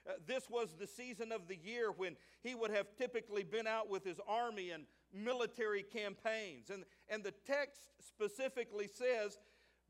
Uh, 0.08 0.14
this 0.26 0.50
was 0.50 0.74
the 0.80 0.86
season 0.88 1.30
of 1.30 1.46
the 1.46 1.56
year 1.56 1.92
when 1.92 2.16
he 2.42 2.56
would 2.56 2.72
have 2.72 2.88
typically 2.98 3.44
been 3.44 3.68
out 3.68 3.88
with 3.88 4.04
his 4.04 4.18
army 4.26 4.70
and 4.70 4.82
military 5.12 5.84
campaigns. 5.84 6.70
And, 6.70 6.82
and 7.08 7.22
the 7.22 7.34
text 7.46 7.82
specifically 8.00 8.88
says, 8.92 9.38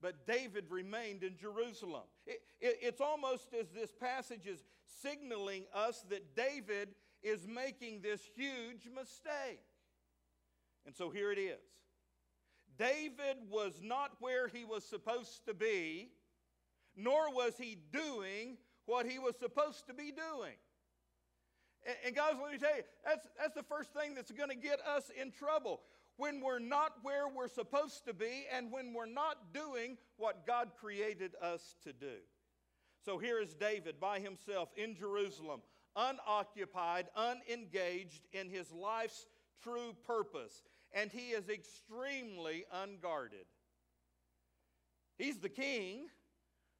but 0.04 0.26
David 0.26 0.66
remained 0.68 1.22
in 1.22 1.34
Jerusalem. 1.34 2.02
It, 2.26 2.42
it, 2.60 2.76
it's 2.82 3.00
almost 3.00 3.54
as 3.58 3.70
this 3.70 3.90
passage 3.90 4.46
is 4.46 4.62
signaling 5.00 5.64
us 5.74 6.04
that 6.10 6.36
David 6.36 6.90
is 7.22 7.46
making 7.46 8.02
this 8.02 8.20
huge 8.36 8.86
mistake. 8.94 9.62
And 10.84 10.94
so 10.94 11.08
here 11.08 11.32
it 11.32 11.38
is 11.38 11.56
David 12.76 13.48
was 13.48 13.80
not 13.82 14.10
where 14.20 14.46
he 14.46 14.66
was 14.66 14.84
supposed 14.84 15.46
to 15.46 15.54
be, 15.54 16.10
nor 16.94 17.32
was 17.32 17.56
he 17.56 17.78
doing 17.90 18.58
what 18.84 19.06
he 19.06 19.18
was 19.18 19.36
supposed 19.38 19.86
to 19.86 19.94
be 19.94 20.12
doing. 20.12 20.56
And, 22.04 22.14
guys, 22.14 22.34
let 22.42 22.52
me 22.52 22.58
tell 22.58 22.76
you, 22.76 22.82
that's, 23.06 23.26
that's 23.38 23.54
the 23.54 23.62
first 23.62 23.94
thing 23.94 24.14
that's 24.14 24.32
going 24.32 24.50
to 24.50 24.54
get 24.56 24.80
us 24.86 25.10
in 25.18 25.30
trouble. 25.30 25.80
When 26.16 26.40
we're 26.40 26.60
not 26.60 26.92
where 27.02 27.28
we're 27.28 27.48
supposed 27.48 28.04
to 28.06 28.14
be, 28.14 28.46
and 28.52 28.70
when 28.70 28.92
we're 28.92 29.06
not 29.06 29.52
doing 29.52 29.96
what 30.16 30.46
God 30.46 30.70
created 30.80 31.34
us 31.42 31.74
to 31.84 31.92
do. 31.92 32.16
So 33.04 33.18
here 33.18 33.40
is 33.40 33.54
David 33.54 34.00
by 34.00 34.20
himself 34.20 34.70
in 34.76 34.94
Jerusalem, 34.94 35.60
unoccupied, 35.96 37.06
unengaged 37.16 38.26
in 38.32 38.48
his 38.48 38.72
life's 38.72 39.26
true 39.62 39.94
purpose 40.06 40.62
and 40.94 41.10
he 41.10 41.30
is 41.30 41.48
extremely 41.48 42.64
unguarded. 42.72 43.46
He's 45.18 45.38
the 45.38 45.48
king, 45.48 46.06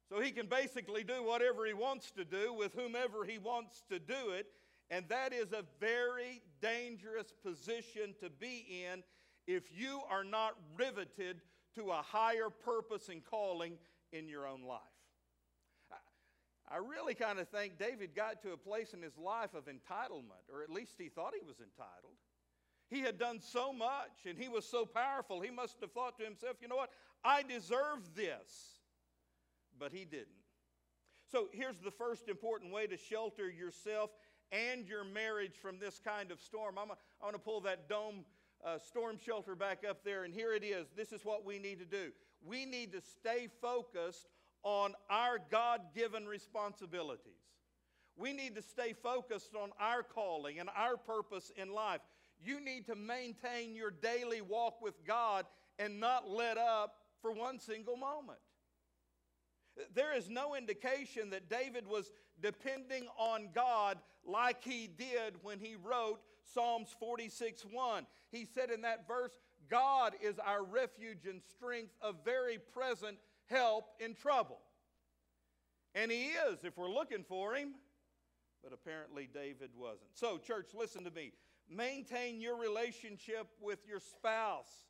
so 0.09 0.21
he 0.21 0.31
can 0.31 0.47
basically 0.47 1.03
do 1.03 1.23
whatever 1.23 1.65
he 1.65 1.73
wants 1.73 2.11
to 2.11 2.23
do 2.23 2.53
with 2.53 2.73
whomever 2.73 3.25
he 3.25 3.37
wants 3.37 3.83
to 3.89 3.99
do 3.99 4.31
it, 4.31 4.47
and 4.89 5.07
that 5.09 5.33
is 5.33 5.51
a 5.51 5.65
very 5.79 6.41
dangerous 6.61 7.33
position 7.43 8.15
to 8.21 8.29
be 8.29 8.83
in 8.87 9.03
if 9.47 9.63
you 9.75 10.01
are 10.09 10.23
not 10.23 10.55
riveted 10.77 11.41
to 11.75 11.91
a 11.91 12.01
higher 12.01 12.49
purpose 12.49 13.09
and 13.09 13.23
calling 13.23 13.73
in 14.11 14.27
your 14.27 14.47
own 14.47 14.63
life. 14.63 14.81
I 16.69 16.77
really 16.77 17.13
kind 17.13 17.37
of 17.37 17.47
think 17.49 17.77
David 17.77 18.15
got 18.15 18.41
to 18.41 18.53
a 18.53 18.57
place 18.57 18.93
in 18.93 19.01
his 19.01 19.17
life 19.17 19.53
of 19.53 19.65
entitlement, 19.65 20.51
or 20.51 20.63
at 20.63 20.71
least 20.71 20.93
he 20.97 21.09
thought 21.09 21.33
he 21.39 21.45
was 21.45 21.59
entitled. 21.59 22.15
He 22.89 23.01
had 23.01 23.19
done 23.19 23.39
so 23.39 23.71
much 23.71 24.25
and 24.27 24.37
he 24.37 24.47
was 24.47 24.65
so 24.65 24.85
powerful, 24.85 25.41
he 25.41 25.51
must 25.51 25.79
have 25.81 25.91
thought 25.91 26.17
to 26.17 26.23
himself, 26.23 26.57
you 26.61 26.67
know 26.67 26.75
what? 26.75 26.89
I 27.23 27.43
deserve 27.43 28.15
this. 28.15 28.79
But 29.77 29.91
he 29.91 30.05
didn't. 30.05 30.29
So 31.31 31.49
here's 31.51 31.79
the 31.79 31.91
first 31.91 32.29
important 32.29 32.71
way 32.71 32.87
to 32.87 32.97
shelter 32.97 33.49
yourself 33.49 34.11
and 34.51 34.87
your 34.87 35.03
marriage 35.03 35.55
from 35.61 35.79
this 35.79 35.99
kind 35.99 36.31
of 36.31 36.39
storm. 36.39 36.77
I'm 36.79 36.87
going 37.21 37.33
to 37.33 37.39
pull 37.39 37.61
that 37.61 37.89
dome 37.89 38.23
uh, 38.65 38.79
storm 38.79 39.17
shelter 39.23 39.55
back 39.55 39.83
up 39.87 40.03
there, 40.03 40.23
and 40.23 40.33
here 40.33 40.53
it 40.53 40.63
is. 40.63 40.87
This 40.95 41.11
is 41.11 41.23
what 41.23 41.45
we 41.45 41.59
need 41.59 41.79
to 41.79 41.85
do. 41.85 42.11
We 42.43 42.65
need 42.65 42.91
to 42.93 43.01
stay 43.01 43.47
focused 43.61 44.27
on 44.63 44.93
our 45.09 45.39
God 45.51 45.81
given 45.93 46.25
responsibilities. 46.25 47.33
We 48.17 48.33
need 48.33 48.55
to 48.55 48.61
stay 48.61 48.93
focused 48.93 49.55
on 49.55 49.71
our 49.79 50.01
calling 50.01 50.59
and 50.59 50.69
our 50.75 50.97
purpose 50.97 51.51
in 51.55 51.73
life 51.73 52.01
you 52.43 52.59
need 52.59 52.85
to 52.87 52.95
maintain 52.95 53.75
your 53.75 53.91
daily 53.91 54.41
walk 54.41 54.81
with 54.81 55.05
God 55.05 55.45
and 55.79 55.99
not 55.99 56.29
let 56.29 56.57
up 56.57 56.95
for 57.21 57.31
one 57.31 57.59
single 57.59 57.97
moment. 57.97 58.39
There 59.93 60.15
is 60.15 60.29
no 60.29 60.55
indication 60.55 61.31
that 61.31 61.49
David 61.49 61.85
was 61.87 62.11
depending 62.41 63.07
on 63.17 63.49
God 63.53 63.97
like 64.25 64.63
he 64.63 64.87
did 64.87 65.35
when 65.41 65.59
he 65.59 65.75
wrote 65.75 66.19
Psalms 66.53 66.95
46 66.99 67.65
1. 67.71 68.05
He 68.31 68.45
said 68.45 68.69
in 68.69 68.81
that 68.81 69.07
verse, 69.07 69.31
God 69.69 70.13
is 70.21 70.35
our 70.39 70.63
refuge 70.63 71.25
and 71.29 71.41
strength, 71.41 71.93
a 72.01 72.11
very 72.13 72.57
present 72.73 73.17
help 73.47 73.85
in 73.99 74.13
trouble. 74.13 74.59
And 75.93 76.11
he 76.11 76.25
is 76.25 76.63
if 76.63 76.77
we're 76.77 76.91
looking 76.91 77.23
for 77.23 77.55
him, 77.55 77.75
but 78.63 78.73
apparently 78.73 79.29
David 79.33 79.69
wasn't. 79.75 80.09
So, 80.13 80.37
church, 80.37 80.69
listen 80.73 81.03
to 81.05 81.11
me. 81.11 81.31
Maintain 81.69 82.41
your 82.41 82.57
relationship 82.57 83.47
with 83.61 83.79
your 83.87 83.99
spouse. 83.99 84.85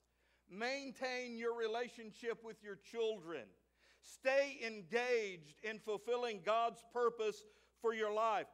Maintain 0.49 1.37
your 1.37 1.55
relationship 1.55 2.43
with 2.43 2.57
your 2.63 2.77
children. 2.91 3.43
Stay 4.01 4.59
engaged 4.65 5.55
in 5.63 5.79
fulfilling 5.79 6.41
God's 6.45 6.83
purpose 6.93 7.43
for 7.81 7.93
your 7.93 8.13
life. 8.13 8.47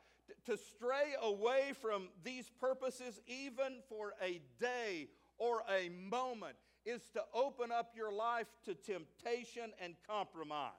To 0.45 0.57
stray 0.57 1.15
away 1.21 1.73
from 1.79 2.09
these 2.23 2.50
purposes, 2.59 3.19
even 3.27 3.81
for 3.89 4.13
a 4.21 4.41
day 4.59 5.09
or 5.38 5.63
a 5.69 5.89
moment, 5.89 6.55
is 6.85 7.01
to 7.13 7.21
open 7.33 7.71
up 7.71 7.93
your 7.95 8.11
life 8.11 8.47
to 8.65 8.73
temptation 8.73 9.71
and 9.81 9.95
compromise. 10.07 10.71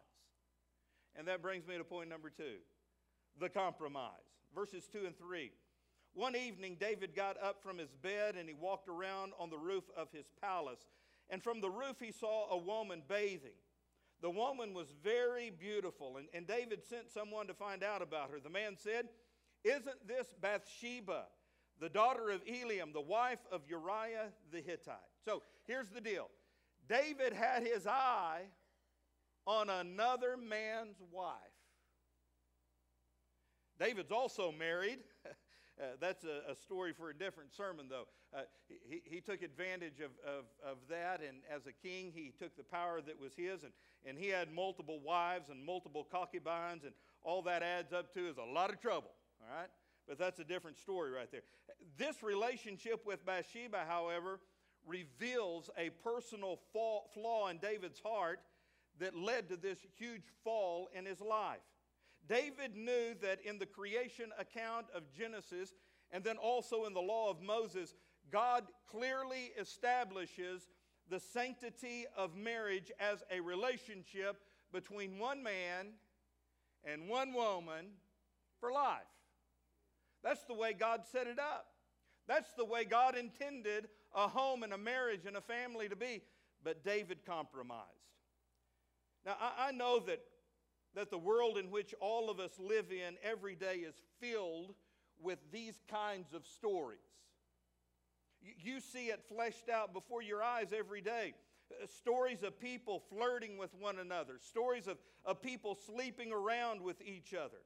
And 1.16 1.28
that 1.28 1.42
brings 1.42 1.66
me 1.66 1.76
to 1.76 1.84
point 1.84 2.08
number 2.08 2.30
two 2.30 2.58
the 3.40 3.48
compromise. 3.48 4.10
Verses 4.54 4.86
2 4.92 5.06
and 5.06 5.16
3. 5.16 5.50
One 6.14 6.36
evening, 6.36 6.76
David 6.78 7.16
got 7.16 7.42
up 7.42 7.62
from 7.62 7.78
his 7.78 7.94
bed 8.02 8.34
and 8.36 8.46
he 8.46 8.54
walked 8.54 8.88
around 8.88 9.32
on 9.38 9.48
the 9.48 9.56
roof 9.56 9.84
of 9.96 10.08
his 10.12 10.26
palace. 10.42 10.80
And 11.30 11.42
from 11.42 11.62
the 11.62 11.70
roof, 11.70 11.96
he 11.98 12.12
saw 12.12 12.50
a 12.50 12.58
woman 12.58 13.02
bathing. 13.08 13.56
The 14.20 14.30
woman 14.30 14.72
was 14.72 14.92
very 15.02 15.50
beautiful, 15.50 16.16
and, 16.16 16.28
and 16.32 16.46
David 16.46 16.84
sent 16.84 17.10
someone 17.10 17.48
to 17.48 17.54
find 17.54 17.82
out 17.82 18.02
about 18.02 18.30
her. 18.30 18.38
The 18.38 18.50
man 18.50 18.76
said, 18.76 19.08
Isn't 19.64 20.06
this 20.06 20.26
Bathsheba, 20.40 21.24
the 21.80 21.88
daughter 21.88 22.30
of 22.30 22.44
Eliam, 22.44 22.92
the 22.92 23.00
wife 23.00 23.38
of 23.50 23.62
Uriah 23.68 24.32
the 24.50 24.60
Hittite? 24.60 24.96
So 25.24 25.42
here's 25.66 25.90
the 25.90 26.00
deal 26.00 26.28
David 26.88 27.32
had 27.32 27.62
his 27.62 27.86
eye 27.86 28.42
on 29.46 29.70
another 29.70 30.36
man's 30.36 30.96
wife. 31.10 31.36
David's 33.78 34.12
also 34.12 34.52
married. 34.52 34.98
Uh, 35.80 35.84
that's 35.98 36.22
a, 36.24 36.52
a, 36.52 36.54
story 36.54 36.92
for 36.92 37.08
a 37.08 37.14
different 37.14 37.50
sermon, 37.50 37.86
though. 37.88 38.06
Uh, 38.36 38.42
he, 38.86 39.00
he 39.04 39.20
took 39.22 39.42
advantage 39.42 40.00
of, 40.00 40.10
of, 40.24 40.44
of 40.62 40.76
that, 40.88 41.20
and 41.26 41.38
as 41.50 41.62
a 41.66 41.72
king, 41.72 42.12
he 42.14 42.30
took 42.38 42.54
the 42.58 42.62
power 42.62 43.00
that 43.00 43.18
was 43.18 43.32
his, 43.34 43.62
and, 43.62 43.72
and 44.04 44.18
he 44.18 44.28
had 44.28 44.52
multiple 44.52 45.00
wives 45.00 45.48
and 45.48 45.64
multiple 45.64 46.06
concubines, 46.12 46.84
and 46.84 46.92
all 47.22 47.40
that 47.40 47.62
adds 47.62 47.92
up 47.92 48.12
to 48.12 48.28
is 48.28 48.36
a 48.36 48.44
lot 48.44 48.70
of 48.70 48.80
trouble, 48.80 49.12
all 49.42 49.56
right? 49.56 49.68
But 50.08 50.18
that's 50.18 50.40
a 50.40 50.44
different 50.44 50.78
story 50.78 51.10
right 51.10 51.30
there. 51.30 51.42
This 51.96 52.22
relationship 52.22 53.06
with 53.06 53.24
Bathsheba, 53.24 53.84
however, 53.88 54.40
reveals 54.86 55.70
a 55.78 55.90
personal 55.90 56.58
flaw 56.72 57.48
in 57.48 57.58
David's 57.58 58.00
heart 58.00 58.40
that 58.98 59.16
led 59.16 59.48
to 59.48 59.56
this 59.56 59.78
huge 59.96 60.24
fall 60.42 60.88
in 60.94 61.06
his 61.06 61.20
life. 61.20 61.60
David 62.28 62.76
knew 62.76 63.14
that 63.20 63.40
in 63.44 63.58
the 63.58 63.66
creation 63.66 64.30
account 64.38 64.86
of 64.94 65.02
Genesis 65.12 65.72
and 66.10 66.22
then 66.22 66.36
also 66.36 66.84
in 66.84 66.94
the 66.94 67.00
law 67.00 67.30
of 67.30 67.40
Moses, 67.40 67.94
God 68.30 68.64
clearly 68.86 69.52
establishes 69.58 70.68
the 71.08 71.20
sanctity 71.20 72.06
of 72.16 72.36
marriage 72.36 72.92
as 73.00 73.22
a 73.30 73.40
relationship 73.40 74.36
between 74.72 75.18
one 75.18 75.42
man 75.42 75.88
and 76.84 77.08
one 77.08 77.32
woman 77.32 77.86
for 78.60 78.72
life. 78.72 79.02
That's 80.22 80.42
the 80.44 80.54
way 80.54 80.72
God 80.72 81.02
set 81.10 81.26
it 81.26 81.38
up. 81.38 81.66
That's 82.28 82.52
the 82.56 82.64
way 82.64 82.84
God 82.84 83.16
intended 83.16 83.88
a 84.14 84.28
home 84.28 84.62
and 84.62 84.72
a 84.72 84.78
marriage 84.78 85.26
and 85.26 85.36
a 85.36 85.40
family 85.40 85.88
to 85.88 85.96
be. 85.96 86.22
But 86.62 86.84
David 86.84 87.24
compromised. 87.26 87.88
Now, 89.26 89.36
I, 89.40 89.68
I 89.68 89.72
know 89.72 90.00
that 90.06 90.20
that 90.94 91.10
the 91.10 91.18
world 91.18 91.56
in 91.56 91.70
which 91.70 91.94
all 92.00 92.30
of 92.30 92.38
us 92.38 92.52
live 92.58 92.92
in 92.92 93.16
every 93.22 93.54
day 93.54 93.76
is 93.76 93.94
filled 94.20 94.74
with 95.20 95.38
these 95.50 95.80
kinds 95.88 96.34
of 96.34 96.46
stories. 96.46 96.98
You 98.42 98.80
see 98.80 99.06
it 99.06 99.22
fleshed 99.28 99.68
out 99.68 99.92
before 99.92 100.22
your 100.22 100.42
eyes 100.42 100.72
every 100.76 101.00
day. 101.00 101.34
Uh, 101.70 101.86
stories 101.86 102.42
of 102.42 102.58
people 102.60 103.02
flirting 103.08 103.56
with 103.56 103.70
one 103.74 103.98
another, 103.98 104.34
stories 104.38 104.88
of, 104.88 104.98
of 105.24 105.40
people 105.40 105.78
sleeping 105.86 106.32
around 106.32 106.82
with 106.82 107.00
each 107.02 107.34
other. 107.34 107.58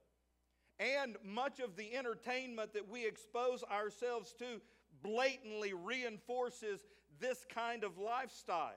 And 0.79 1.17
much 1.23 1.59
of 1.59 1.75
the 1.75 1.95
entertainment 1.95 2.73
that 2.73 2.87
we 2.87 3.05
expose 3.05 3.63
ourselves 3.63 4.33
to 4.39 4.61
blatantly 5.01 5.73
reinforces 5.73 6.85
this 7.19 7.45
kind 7.53 7.83
of 7.83 7.97
lifestyle. 7.97 8.73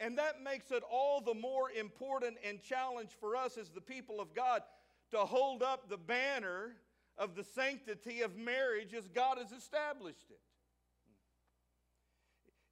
And 0.00 0.16
that 0.16 0.42
makes 0.42 0.70
it 0.70 0.82
all 0.90 1.20
the 1.20 1.34
more 1.34 1.70
important 1.70 2.38
and 2.46 2.62
challenge 2.62 3.10
for 3.20 3.36
us 3.36 3.58
as 3.58 3.68
the 3.68 3.82
people 3.82 4.20
of 4.20 4.34
God 4.34 4.62
to 5.10 5.18
hold 5.18 5.62
up 5.62 5.90
the 5.90 5.98
banner 5.98 6.76
of 7.18 7.34
the 7.34 7.44
sanctity 7.44 8.22
of 8.22 8.36
marriage 8.36 8.94
as 8.94 9.06
God 9.08 9.38
has 9.38 9.52
established 9.52 10.30
it. 10.30 10.40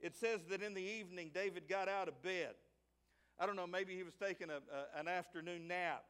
It 0.01 0.17
says 0.17 0.41
that 0.51 0.63
in 0.63 0.75
the 0.75 0.83
evening, 0.83 1.31
David 1.33 1.69
got 1.69 1.89
out 1.89 2.09
of 2.09 2.21
bed. 2.23 2.55
I 3.39 3.47
don't 3.47 3.57
know, 3.57 3.67
maybe 3.67 3.95
he 3.95 4.03
was 4.03 4.15
taking 4.15 4.51
a, 4.51 4.55
a, 4.55 4.99
an 4.99 5.07
afternoon 5.07 5.69
nap. 5.69 6.05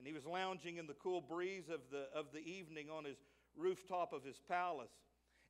And 0.00 0.06
he 0.06 0.14
was 0.14 0.24
lounging 0.24 0.78
in 0.78 0.86
the 0.86 0.94
cool 0.94 1.20
breeze 1.20 1.68
of 1.68 1.80
the, 1.92 2.06
of 2.18 2.32
the 2.32 2.40
evening 2.40 2.88
on 2.88 3.04
his 3.04 3.18
rooftop 3.54 4.14
of 4.14 4.24
his 4.24 4.40
palace. 4.48 4.92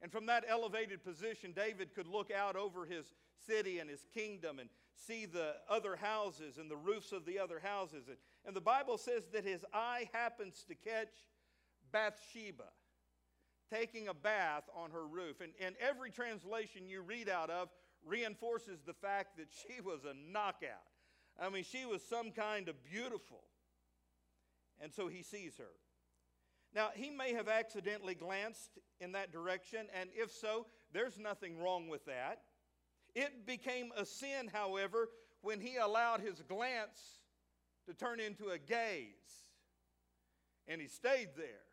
And 0.02 0.11
from 0.11 0.26
that 0.26 0.45
elevated 0.49 1.04
position, 1.04 1.52
David 1.54 1.95
could 1.95 2.09
look 2.09 2.33
out 2.33 2.57
over 2.57 2.85
his 2.85 3.14
city 3.47 3.78
and 3.78 3.88
his 3.88 4.04
kingdom 4.12 4.59
and 4.59 4.69
see 5.07 5.25
the 5.25 5.54
other 5.69 5.95
houses 5.95 6.59
and 6.59 6.69
the 6.69 6.76
roofs 6.76 7.12
of 7.12 7.25
the 7.26 7.38
other 7.38 7.61
houses. 7.62 8.09
And 8.45 8.57
the 8.57 8.61
Bible 8.61 8.99
says 8.99 9.28
that 9.33 9.45
his 9.45 9.64
eye 9.73 10.11
happens 10.12 10.64
to 10.66 10.75
catch 10.75 11.14
Bathsheba 11.92 12.64
taking 13.73 14.09
a 14.09 14.14
bath 14.14 14.64
on 14.75 14.90
her 14.90 15.07
roof. 15.07 15.40
And, 15.40 15.52
and 15.64 15.76
every 15.80 16.11
translation 16.11 16.88
you 16.88 17.02
read 17.02 17.28
out 17.28 17.50
of 17.50 17.69
reinforces 18.04 18.80
the 18.85 18.95
fact 18.95 19.37
that 19.37 19.47
she 19.52 19.80
was 19.80 20.00
a 20.04 20.14
knockout. 20.33 20.90
I 21.40 21.50
mean, 21.50 21.62
she 21.62 21.87
was 21.87 22.02
some 22.02 22.33
kind 22.33 22.69
of 22.69 22.75
beautiful. 22.85 23.45
And 24.81 24.93
so 24.93 25.09
he 25.09 25.23
sees 25.23 25.57
her. 25.59 25.73
Now, 26.75 26.91
he 26.95 27.11
may 27.11 27.33
have 27.35 27.49
accidentally 27.49 28.15
glanced 28.15 28.79
in 29.01 29.13
that 29.13 29.33
direction, 29.33 29.87
and 29.99 30.09
if 30.15 30.31
so, 30.31 30.67
there's 30.93 31.19
nothing 31.19 31.59
wrong 31.59 31.89
with 31.89 32.05
that. 32.07 32.43
It 33.15 33.45
became 33.45 33.91
a 33.97 34.05
sin, 34.05 34.49
however, 34.53 35.09
when 35.43 35.61
he 35.61 35.77
allowed 35.77 36.21
his 36.21 36.43
glance 36.43 37.21
to 37.87 37.95
turn 37.95 38.21
into 38.21 38.51
a 38.51 38.59
gaze. 38.59 39.49
And 40.69 40.81
he 40.81 40.87
stayed 40.87 41.31
there. 41.37 41.67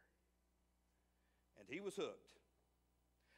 And 1.60 1.68
he 1.70 1.80
was 1.80 1.96
hooked. 1.96 2.32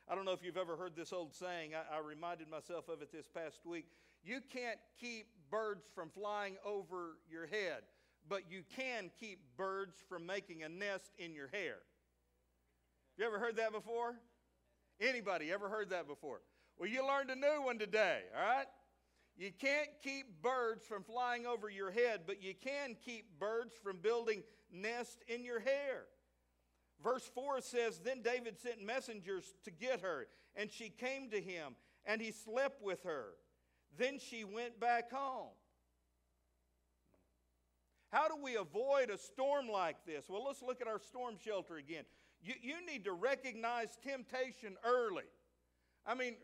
I 0.08 0.16
don't 0.16 0.26
know 0.26 0.32
if 0.32 0.44
you've 0.44 0.58
ever 0.58 0.76
heard 0.76 0.96
this 0.96 1.14
old 1.14 1.36
saying. 1.36 1.72
I, 1.76 1.98
I, 1.98 2.00
reminded 2.00 2.50
myself 2.50 2.90
of 2.90 3.02
it 3.02 3.12
this 3.12 3.28
past 3.28 3.60
week. 3.66 3.86
You 4.24 4.40
can't 4.52 4.80
keep 5.00 5.28
birds 5.52 5.86
from 5.94 6.10
flying 6.10 6.56
over 6.66 7.18
your 7.30 7.46
head, 7.46 7.84
but 8.28 8.44
you 8.50 8.64
can 8.76 9.10
keep 9.20 9.40
birds 9.58 10.04
from 10.08 10.26
making 10.26 10.64
a 10.64 10.70
nest 10.70 11.12
in 11.18 11.34
your 11.34 11.48
hair. 11.48 11.78
You 13.18 13.26
ever 13.26 13.40
heard 13.40 13.58
that 13.58 13.72
before? 13.72 14.16
Anybody 15.02 15.52
ever 15.52 15.70
heard 15.70 15.90
that 15.92 16.08
before? 16.08 16.42
Well, 16.78 16.90
you 16.90 17.06
learned 17.06 17.30
a 17.30 17.36
new 17.36 17.64
one 17.64 17.78
today, 17.78 18.22
all 18.36 18.42
right? 18.42 18.66
You 19.38 19.52
can't 19.58 19.90
keep 20.04 20.42
birds 20.42 20.86
from 20.86 21.04
flying 21.04 21.46
over 21.46 21.70
your 21.70 21.92
head, 21.92 22.22
but 22.28 22.44
you 22.44 22.54
can 22.54 22.98
keep 23.06 23.40
birds 23.40 23.74
from 23.82 23.98
building 23.98 24.44
nests 24.72 25.18
in 25.28 25.46
your 25.46 25.62
hair. 25.62 26.06
Verse 27.02 27.30
4 27.34 27.62
says 27.62 28.00
Then 28.00 28.22
David 28.22 28.60
sent 28.60 28.84
messengers 28.86 29.54
to 29.64 29.72
get 29.72 30.02
her, 30.02 30.28
and 30.56 30.70
she 30.70 30.90
came 30.90 31.30
to 31.30 31.40
him, 31.40 31.76
and 32.06 32.22
he 32.22 32.32
slept 32.32 32.82
with 32.82 33.04
her. 33.04 33.36
Then 33.98 34.20
she 34.20 34.44
went 34.44 34.80
back 34.80 35.12
home. 35.12 35.52
How 38.12 38.28
do 38.28 38.36
we 38.42 38.56
avoid 38.56 39.10
a 39.10 39.18
storm 39.18 39.68
like 39.68 39.98
this? 40.06 40.26
Well, 40.28 40.44
let's 40.46 40.62
look 40.62 40.82
at 40.82 40.88
our 40.88 41.00
storm 41.00 41.36
shelter 41.44 41.78
again. 41.78 42.04
You, 42.42 42.54
you 42.62 42.86
need 42.86 43.04
to 43.06 43.14
recognize 43.14 43.98
temptation 44.04 44.78
early. 44.84 45.26
I 46.08 46.16
mean, 46.16 46.36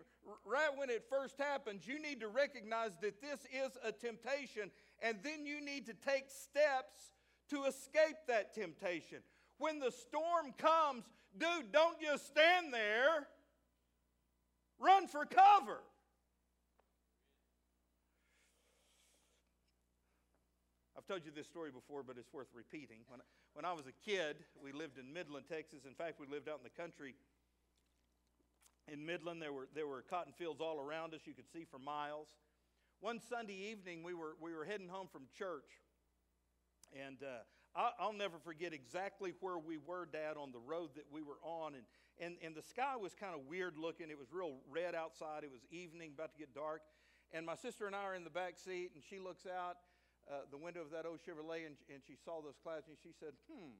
right 0.45 0.69
when 0.75 0.89
it 0.89 1.05
first 1.09 1.39
happens, 1.39 1.87
you 1.87 1.99
need 1.99 2.19
to 2.19 2.27
recognize 2.27 2.91
that 3.01 3.21
this 3.21 3.39
is 3.51 3.77
a 3.83 3.91
temptation, 3.91 4.69
and 5.01 5.17
then 5.23 5.45
you 5.45 5.63
need 5.63 5.87
to 5.87 5.93
take 5.93 6.25
steps 6.29 7.13
to 7.49 7.63
escape 7.63 8.17
that 8.27 8.53
temptation. 8.53 9.19
When 9.57 9.79
the 9.79 9.91
storm 9.91 10.53
comes, 10.57 11.05
dude, 11.37 11.71
don't 11.71 11.99
just 11.99 12.27
stand 12.27 12.73
there. 12.73 13.27
Run 14.79 15.07
for 15.07 15.25
cover. 15.25 15.79
I've 21.05 21.21
told 21.21 21.25
you 21.25 21.31
this 21.35 21.45
story 21.45 21.69
before, 21.69 22.01
but 22.01 22.17
it's 22.17 22.33
worth 22.33 22.47
repeating. 22.51 23.05
When, 23.09 23.19
when 23.53 23.63
I 23.63 23.73
was 23.73 23.85
a 23.85 23.93
kid, 24.09 24.37
we 24.59 24.71
lived 24.71 24.97
in 24.97 25.13
Midland, 25.13 25.45
Texas. 25.47 25.85
In 25.85 25.93
fact, 25.93 26.19
we 26.19 26.25
lived 26.25 26.49
out 26.49 26.57
in 26.57 26.63
the 26.63 26.81
country. 26.81 27.13
In 28.91 29.05
Midland, 29.05 29.39
there 29.39 29.53
were, 29.53 29.67
there 29.75 29.85
were 29.85 30.01
cotton 30.01 30.33
fields 30.35 30.61
all 30.61 30.79
around 30.79 31.13
us. 31.13 31.21
You 31.25 31.35
could 31.35 31.45
see 31.53 31.63
for 31.69 31.77
miles. 31.77 32.29
One 33.01 33.19
Sunday 33.19 33.53
evening, 33.53 34.01
we 34.01 34.15
were, 34.15 34.33
we 34.41 34.55
were 34.55 34.65
heading 34.65 34.87
home 34.87 35.07
from 35.11 35.27
church. 35.37 35.77
And 36.91 37.17
uh, 37.21 37.89
I'll 37.99 38.11
never 38.11 38.39
forget 38.39 38.73
exactly 38.73 39.33
where 39.41 39.59
we 39.59 39.77
were, 39.77 40.07
Dad, 40.11 40.37
on 40.41 40.51
the 40.51 40.59
road 40.65 40.89
that 40.95 41.05
we 41.11 41.21
were 41.21 41.37
on. 41.43 41.75
And, 41.75 41.83
and, 42.17 42.35
and 42.43 42.55
the 42.55 42.63
sky 42.63 42.95
was 42.99 43.13
kind 43.13 43.35
of 43.35 43.41
weird 43.47 43.77
looking. 43.77 44.09
It 44.09 44.17
was 44.17 44.33
real 44.33 44.55
red 44.71 44.95
outside. 44.95 45.43
It 45.43 45.51
was 45.51 45.61
evening, 45.69 46.13
about 46.15 46.31
to 46.31 46.39
get 46.39 46.55
dark. 46.55 46.81
And 47.31 47.45
my 47.45 47.55
sister 47.55 47.85
and 47.85 47.95
I 47.95 48.05
are 48.05 48.15
in 48.15 48.23
the 48.23 48.31
back 48.31 48.57
seat, 48.57 48.89
and 48.95 49.03
she 49.07 49.19
looks 49.19 49.45
out 49.45 49.75
uh, 50.25 50.49
the 50.49 50.57
window 50.57 50.81
of 50.81 50.89
that 50.91 51.05
old 51.05 51.21
Chevrolet, 51.21 51.65
and, 51.65 51.77
and 51.89 52.01
she 52.01 52.17
saw 52.17 52.41
those 52.41 52.57
clouds, 52.61 52.89
and 52.89 52.97
she 52.97 53.13
said, 53.13 53.37
Hmm, 53.45 53.77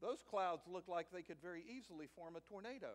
those 0.00 0.22
clouds 0.22 0.64
look 0.70 0.88
like 0.88 1.12
they 1.12 1.22
could 1.22 1.42
very 1.42 1.62
easily 1.66 2.08
form 2.16 2.36
a 2.36 2.42
tornado. 2.46 2.94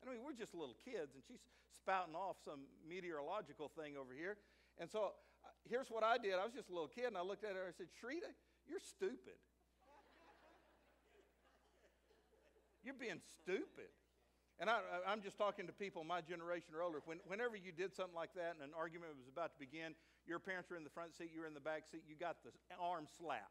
And 0.00 0.10
I 0.10 0.14
mean, 0.14 0.22
we're 0.24 0.36
just 0.36 0.54
little 0.54 0.76
kids, 0.84 1.14
and 1.14 1.22
she's 1.26 1.42
spouting 1.80 2.14
off 2.14 2.36
some 2.44 2.64
meteorological 2.88 3.70
thing 3.76 3.96
over 3.96 4.14
here. 4.16 4.36
And 4.78 4.88
so 4.88 5.12
uh, 5.44 5.52
here's 5.68 5.88
what 5.88 6.02
I 6.02 6.16
did. 6.16 6.34
I 6.40 6.44
was 6.44 6.54
just 6.54 6.70
a 6.70 6.74
little 6.74 6.88
kid, 6.88 7.12
and 7.12 7.16
I 7.16 7.22
looked 7.22 7.44
at 7.44 7.52
her 7.52 7.68
and 7.68 7.72
I 7.72 7.76
said, 7.76 7.92
Shrita, 8.00 8.32
you're 8.66 8.80
stupid. 8.80 9.36
You're 12.84 13.00
being 13.00 13.20
stupid. 13.40 13.92
And 14.60 14.70
I, 14.70 14.78
am 15.10 15.20
just 15.20 15.36
talking 15.36 15.66
to 15.66 15.72
people 15.72 16.04
my 16.04 16.20
generation 16.20 16.74
or 16.78 16.82
older. 16.82 17.02
When, 17.04 17.18
whenever 17.26 17.56
you 17.56 17.72
did 17.72 17.94
something 17.94 18.14
like 18.14 18.34
that 18.38 18.54
and 18.54 18.62
an 18.62 18.70
argument 18.76 19.18
was 19.18 19.26
about 19.26 19.52
to 19.54 19.58
begin, 19.58 19.98
your 20.26 20.38
parents 20.38 20.70
were 20.70 20.76
in 20.76 20.84
the 20.84 20.94
front 20.94 21.14
seat, 21.16 21.30
you 21.34 21.40
were 21.40 21.50
in 21.50 21.54
the 21.54 21.64
back 21.64 21.90
seat, 21.90 22.02
you 22.06 22.14
got 22.14 22.36
the 22.44 22.54
arm 22.78 23.06
slap. 23.18 23.50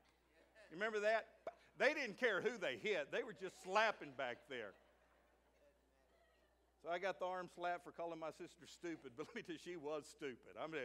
You 0.72 0.78
remember 0.80 1.02
that? 1.02 1.28
They 1.78 1.94
didn't 1.94 2.20
care 2.20 2.40
who 2.40 2.58
they 2.58 2.80
hit, 2.82 3.12
they 3.12 3.24
were 3.24 3.36
just 3.36 3.62
slapping 3.64 4.16
back 4.18 4.38
there. 4.50 4.72
So 6.84 6.92
I 6.92 7.00
got 7.00 7.20
the 7.20 7.26
arm 7.26 7.48
slap 7.48 7.84
for 7.84 7.92
calling 7.92 8.20
my 8.20 8.32
sister 8.32 8.68
stupid, 8.68 9.16
but 9.16 9.28
me 9.36 9.44
she 9.60 9.76
was 9.76 10.04
stupid. 10.08 10.60
I 10.60 10.68
mean, 10.68 10.84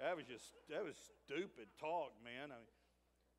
that 0.00 0.16
was 0.16 0.24
just, 0.24 0.56
that 0.68 0.84
was 0.84 0.96
stupid 1.24 1.68
talk, 1.80 2.12
man. 2.24 2.52
I 2.52 2.60
mean, 2.60 2.79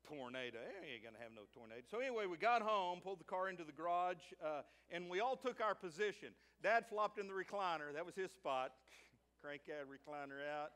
tornado. 0.08 0.58
Eh, 0.58 0.94
ain't 0.94 1.02
going 1.02 1.14
to 1.14 1.20
have 1.20 1.32
no 1.34 1.42
tornado. 1.54 1.82
So, 1.90 2.00
anyway, 2.00 2.26
we 2.26 2.36
got 2.36 2.62
home, 2.62 3.00
pulled 3.00 3.20
the 3.20 3.24
car 3.24 3.48
into 3.48 3.64
the 3.64 3.72
garage, 3.72 4.22
uh, 4.44 4.62
and 4.90 5.08
we 5.08 5.20
all 5.20 5.36
took 5.36 5.60
our 5.60 5.74
position. 5.74 6.30
Dad 6.62 6.84
flopped 6.88 7.18
in 7.18 7.26
the 7.26 7.34
recliner. 7.34 7.92
That 7.94 8.06
was 8.06 8.14
his 8.14 8.30
spot. 8.30 8.72
Crank 9.42 9.62
that 9.66 9.86
recliner 9.90 10.42
out. 10.46 10.72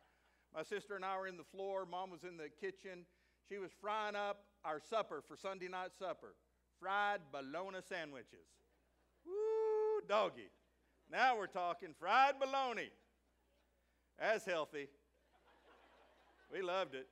My 0.54 0.62
sister 0.62 0.96
and 0.96 1.04
I 1.04 1.18
were 1.18 1.26
in 1.26 1.36
the 1.36 1.44
floor. 1.44 1.86
Mom 1.86 2.10
was 2.10 2.24
in 2.24 2.36
the 2.36 2.48
kitchen. 2.48 3.04
She 3.48 3.58
was 3.58 3.70
frying 3.80 4.16
up 4.16 4.44
our 4.64 4.80
supper 4.80 5.22
for 5.26 5.36
Sunday 5.36 5.68
night 5.68 5.90
supper 5.98 6.34
fried 6.80 7.20
bologna 7.32 7.78
sandwiches. 7.88 8.46
Woo, 9.24 10.06
doggy. 10.08 10.50
Now 11.10 11.36
we're 11.36 11.46
talking 11.46 11.94
fried 11.98 12.34
bologna. 12.38 12.90
That's 14.18 14.44
healthy. 14.44 14.88
We 16.52 16.62
loved 16.62 16.94
it. 16.94 17.08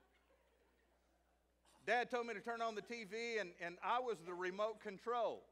Dad 1.86 2.10
told 2.10 2.26
me 2.26 2.34
to 2.34 2.40
turn 2.40 2.62
on 2.62 2.74
the 2.74 2.82
TV, 2.82 3.40
and, 3.40 3.50
and 3.60 3.76
I 3.84 4.00
was 4.00 4.16
the 4.24 4.32
remote 4.32 4.80
control. 4.80 5.42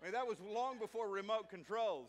I 0.00 0.06
mean, 0.06 0.12
that 0.14 0.26
was 0.26 0.38
long 0.40 0.78
before 0.78 1.08
remote 1.08 1.50
controls. 1.50 2.08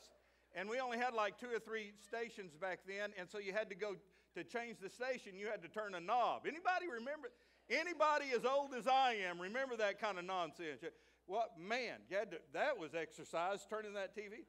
And 0.55 0.69
we 0.69 0.79
only 0.79 0.97
had 0.97 1.13
like 1.13 1.37
two 1.37 1.47
or 1.53 1.59
three 1.59 1.93
stations 2.07 2.53
back 2.55 2.79
then, 2.87 3.11
and 3.17 3.29
so 3.29 3.39
you 3.39 3.53
had 3.53 3.69
to 3.69 3.75
go 3.75 3.95
to 4.35 4.43
change 4.43 4.77
the 4.81 4.89
station, 4.89 5.37
you 5.37 5.47
had 5.47 5.61
to 5.61 5.67
turn 5.67 5.93
a 5.93 5.99
knob. 5.99 6.43
Anybody 6.47 6.87
remember? 6.87 7.29
Anybody 7.69 8.25
as 8.35 8.45
old 8.45 8.73
as 8.73 8.87
I 8.87 9.15
am 9.27 9.39
remember 9.39 9.75
that 9.77 9.99
kind 10.01 10.17
of 10.17 10.25
nonsense? 10.25 10.81
What 11.25 11.51
man, 11.59 11.99
you 12.09 12.17
had 12.17 12.31
to, 12.31 12.37
that 12.53 12.77
was 12.77 12.95
exercise, 12.95 13.65
turning 13.69 13.93
that 13.93 14.15
TV. 14.15 14.45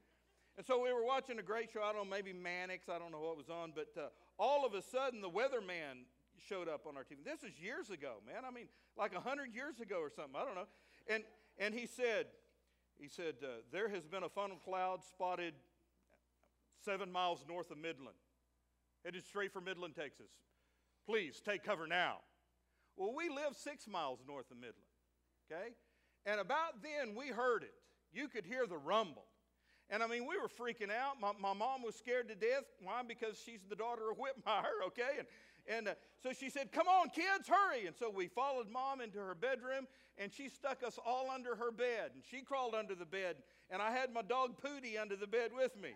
And 0.57 0.64
so 0.64 0.80
we 0.83 0.92
were 0.92 1.04
watching 1.04 1.38
a 1.38 1.42
great 1.42 1.70
show. 1.70 1.83
I 1.83 1.92
don't 1.92 2.04
know, 2.04 2.11
maybe 2.11 2.33
Mannix. 2.33 2.88
I 2.88 2.98
don't 2.98 3.12
know 3.12 3.20
what 3.20 3.37
was 3.37 3.50
on, 3.50 3.72
but 3.74 3.88
uh, 3.96 4.09
all 4.38 4.64
of 4.64 4.74
a 4.74 4.83
sudden 4.83 5.20
the 5.20 5.30
weatherman 5.30 6.07
showed 6.49 6.68
up 6.68 6.87
on 6.87 6.97
our 6.97 7.03
TV. 7.03 7.25
This 7.25 7.42
is 7.42 7.59
years 7.61 7.90
ago, 7.90 8.16
man. 8.27 8.44
I 8.47 8.51
mean, 8.51 8.68
like 8.97 9.12
100 9.12 9.55
years 9.55 9.81
ago 9.81 9.99
or 10.01 10.11
something. 10.11 10.35
I 10.37 10.44
don't 10.44 10.55
know. 10.55 10.68
And, 11.09 11.23
and 11.59 11.75
he 11.75 11.87
said, 11.87 12.27
he 12.99 13.09
said, 13.09 13.35
uh, 13.42 13.62
there 13.73 13.88
has 13.88 14.07
been 14.07 14.23
a 14.23 14.29
funnel 14.29 14.59
cloud 14.64 15.03
spotted 15.03 15.55
seven 16.85 17.11
miles 17.11 17.44
north 17.49 17.70
of 17.70 17.79
Midland, 17.79 18.16
headed 19.05 19.25
straight 19.25 19.53
for 19.53 19.61
Midland, 19.61 19.94
Texas. 19.94 20.31
Please 21.07 21.40
take 21.44 21.64
cover 21.64 21.87
now. 21.87 22.18
Well, 22.97 23.14
we 23.14 23.29
live 23.29 23.57
six 23.57 23.88
miles 23.88 24.20
north 24.27 24.51
of 24.51 24.57
Midland, 24.57 24.77
okay? 25.51 25.75
And 26.27 26.40
about 26.40 26.83
then, 26.83 27.14
we 27.14 27.29
heard 27.29 27.62
it. 27.62 27.75
You 28.12 28.29
could 28.29 28.47
hear 28.47 28.66
the 28.66 28.79
rumble. 28.79 29.27
And 29.90 30.03
I 30.03 30.07
mean, 30.07 30.27
we 30.27 30.37
were 30.38 30.49
freaking 30.49 30.90
out. 30.90 31.20
My, 31.20 31.33
my 31.38 31.53
mom 31.53 31.83
was 31.83 31.94
scared 31.94 32.29
to 32.29 32.35
death. 32.35 32.64
Why? 32.83 33.03
Because 33.07 33.40
she's 33.44 33.61
the 33.68 33.77
daughter 33.77 34.11
of 34.11 34.16
Whitmire, 34.16 34.81
okay? 34.87 35.18
And, 35.18 35.29
and 35.66 35.88
uh, 35.88 35.94
so 36.22 36.33
she 36.33 36.50
said, 36.50 36.72
Come 36.72 36.88
on, 36.88 37.09
kids, 37.11 37.48
hurry. 37.48 37.87
And 37.87 37.96
so 37.96 38.11
we 38.11 38.29
followed 38.29 38.70
mom 38.70 39.00
into 39.00 39.18
her 39.18 39.35
bedroom, 39.35 39.87
and 40.18 40.33
she 40.33 40.48
stuck 40.48 40.83
us 40.83 40.98
all 41.05 41.31
under 41.31 41.55
her 41.55 41.70
bed. 41.70 42.11
And 42.14 42.22
she 42.31 42.42
crawled 42.42 42.74
under 42.74 42.94
the 42.94 43.07
bed, 43.07 43.37
and 43.70 43.81
I 43.81 43.90
had 43.90 44.12
my 44.12 44.22
dog 44.22 44.61
Pootie 44.62 45.00
under 45.00 45.16
the 45.16 45.27
bed 45.27 45.50
with 45.57 45.81
me. 45.81 45.90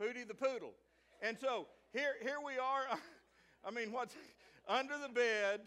Pootie 0.00 0.26
the 0.26 0.34
poodle. 0.34 0.72
And 1.20 1.38
so 1.38 1.68
here, 1.92 2.14
here 2.22 2.38
we 2.44 2.58
are. 2.58 2.98
I 3.64 3.70
mean, 3.70 3.92
what's 3.92 4.14
under 4.68 4.98
the 4.98 5.12
bed? 5.12 5.60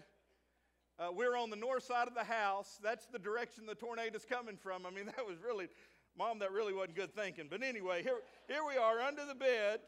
Uh, 0.97 1.12
we're 1.12 1.36
on 1.36 1.49
the 1.49 1.55
north 1.58 1.84
side 1.84 2.08
of 2.08 2.15
the 2.15 2.23
house. 2.23 2.79
That's 2.81 3.05
the 3.08 3.19
direction 3.19 3.65
the 3.65 3.75
tornado's 3.75 4.25
coming 4.29 4.58
from. 4.58 4.86
I 4.86 4.91
mean, 4.91 5.05
that 5.17 5.27
was 5.27 5.38
really, 5.45 5.67
Mom, 6.17 6.39
that 6.39 6.51
really 6.51 6.73
wasn't 6.73 6.95
good 6.95 7.13
thinking. 7.13 7.45
But 7.49 7.63
anyway, 7.63 8.01
here, 8.01 8.19
here 8.47 8.63
we 8.67 8.77
are 8.77 8.99
under 8.99 9.25
the 9.25 9.36
bed, 9.36 9.81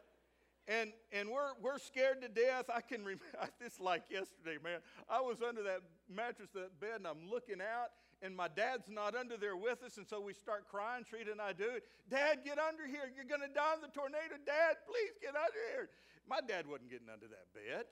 and, 0.67 0.91
and 1.11 1.29
we're, 1.29 1.55
we're 1.61 1.79
scared 1.79 2.21
to 2.21 2.27
death. 2.27 2.65
I 2.73 2.81
can 2.81 3.01
remember, 3.01 3.23
this 3.59 3.79
like 3.79 4.03
yesterday, 4.09 4.57
man. 4.63 4.79
I 5.09 5.21
was 5.21 5.41
under 5.41 5.63
that 5.63 5.81
mattress, 6.13 6.49
that 6.53 6.79
bed, 6.79 6.97
and 6.97 7.07
I'm 7.07 7.29
looking 7.31 7.61
out, 7.61 7.95
and 8.21 8.35
my 8.35 8.47
dad's 8.47 8.89
not 8.89 9.15
under 9.15 9.37
there 9.37 9.55
with 9.55 9.83
us, 9.83 9.97
and 9.97 10.07
so 10.07 10.19
we 10.19 10.33
start 10.33 10.67
crying. 10.67 11.05
Treat 11.07 11.29
and 11.29 11.39
I 11.39 11.53
do 11.53 11.69
it. 11.77 11.83
Dad, 12.09 12.39
get 12.43 12.59
under 12.59 12.85
here. 12.85 13.11
You're 13.15 13.29
going 13.29 13.47
to 13.47 13.53
die 13.53 13.75
in 13.75 13.81
the 13.81 13.93
tornado. 13.93 14.35
Dad, 14.45 14.77
please 14.85 15.15
get 15.21 15.35
under 15.35 15.63
here. 15.71 15.89
My 16.27 16.41
dad 16.41 16.67
wasn't 16.67 16.89
getting 16.89 17.07
under 17.07 17.27
that 17.27 17.47
bed. 17.53 17.85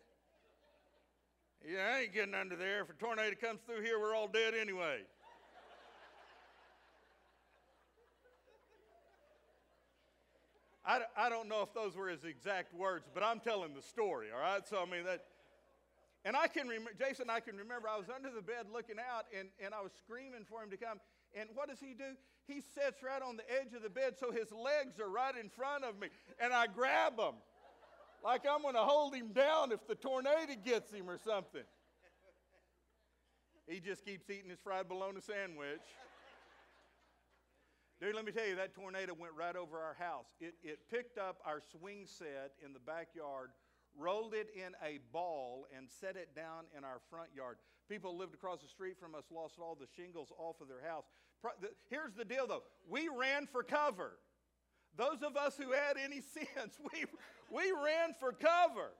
Yeah, 1.63 1.95
I 1.95 1.99
ain't 2.01 2.13
getting 2.13 2.35
under 2.35 2.55
there. 2.55 2.81
If 2.81 2.89
a 2.89 2.93
tornado 2.93 3.35
comes 3.39 3.61
through 3.65 3.81
here, 3.81 3.99
we're 3.99 4.13
all 4.13 4.27
dead 4.27 4.53
anyway. 4.53 5.01
I, 10.85 11.01
I 11.17 11.29
don't 11.29 11.49
know 11.49 11.63
if 11.63 11.73
those 11.73 11.95
were 11.95 12.09
his 12.09 12.23
exact 12.23 12.73
words, 12.73 13.09
but 13.13 13.23
I'm 13.23 13.39
telling 13.39 13.73
the 13.73 13.81
story, 13.81 14.27
all 14.33 14.39
right? 14.39 14.65
So, 14.67 14.77
I 14.77 14.89
mean, 14.89 15.03
that. 15.05 15.23
And 16.23 16.35
I 16.35 16.47
can 16.47 16.67
remember, 16.67 16.91
Jason, 16.97 17.29
I 17.29 17.39
can 17.39 17.55
remember 17.55 17.87
I 17.87 17.97
was 17.97 18.07
under 18.09 18.29
the 18.31 18.41
bed 18.41 18.65
looking 18.73 18.97
out 18.97 19.25
and, 19.37 19.49
and 19.63 19.73
I 19.73 19.81
was 19.81 19.91
screaming 19.93 20.45
for 20.49 20.63
him 20.63 20.71
to 20.71 20.77
come. 20.77 20.99
And 21.37 21.49
what 21.53 21.69
does 21.69 21.79
he 21.79 21.93
do? 21.93 22.17
He 22.47 22.61
sits 22.61 23.03
right 23.03 23.21
on 23.21 23.37
the 23.37 23.43
edge 23.49 23.73
of 23.75 23.83
the 23.83 23.89
bed 23.89 24.15
so 24.17 24.31
his 24.31 24.51
legs 24.51 24.99
are 24.99 25.09
right 25.09 25.35
in 25.37 25.49
front 25.49 25.83
of 25.83 25.99
me. 25.99 26.07
And 26.39 26.53
I 26.53 26.65
grab 26.67 27.19
him 27.19 27.35
like 28.23 28.41
I'm 28.49 28.63
going 28.63 28.73
to 28.73 28.81
hold 28.81 29.13
him 29.13 29.33
down 29.33 29.71
if 29.71 29.85
the 29.87 29.95
tornado 29.95 30.53
gets 30.63 30.91
him 30.91 31.09
or 31.09 31.19
something. 31.19 31.63
He 33.67 33.79
just 33.79 34.05
keeps 34.05 34.29
eating 34.29 34.49
his 34.49 34.59
fried 34.59 34.87
bologna 34.87 35.21
sandwich. 35.21 35.81
Dude, 38.01 38.13
let 38.13 38.25
me 38.25 38.31
tell 38.33 38.45
you, 38.45 38.55
that 38.55 38.73
tornado 38.73 39.13
went 39.17 39.33
right 39.37 39.55
over 39.55 39.79
our 39.79 39.95
house. 39.97 40.27
It, 40.41 40.55
it 40.63 40.79
picked 40.91 41.17
up 41.17 41.37
our 41.45 41.61
swing 41.61 42.05
set 42.05 42.51
in 42.63 42.73
the 42.73 42.79
backyard, 42.79 43.51
rolled 43.97 44.33
it 44.33 44.47
in 44.53 44.73
a 44.83 44.99
ball, 45.13 45.65
and 45.75 45.87
set 45.89 46.17
it 46.17 46.35
down 46.35 46.65
in 46.77 46.83
our 46.83 46.99
front 47.09 47.29
yard. 47.33 47.57
People 47.89 48.17
lived 48.17 48.33
across 48.33 48.61
the 48.61 48.67
street 48.67 48.97
from 48.99 49.15
us 49.15 49.23
lost 49.31 49.59
all 49.59 49.77
the 49.79 49.87
shingles 49.95 50.29
off 50.37 50.59
of 50.59 50.67
their 50.67 50.81
house. 50.85 51.05
Here's 51.89 52.13
the 52.13 52.25
deal, 52.25 52.47
though 52.47 52.63
we 52.89 53.07
ran 53.07 53.47
for 53.47 53.63
cover. 53.63 54.17
Those 54.97 55.21
of 55.23 55.37
us 55.37 55.55
who 55.57 55.71
had 55.71 55.97
any 56.01 56.21
sense, 56.33 56.77
we, 56.79 57.05
we 57.49 57.71
ran 57.71 58.13
for 58.19 58.33
cover. 58.33 58.91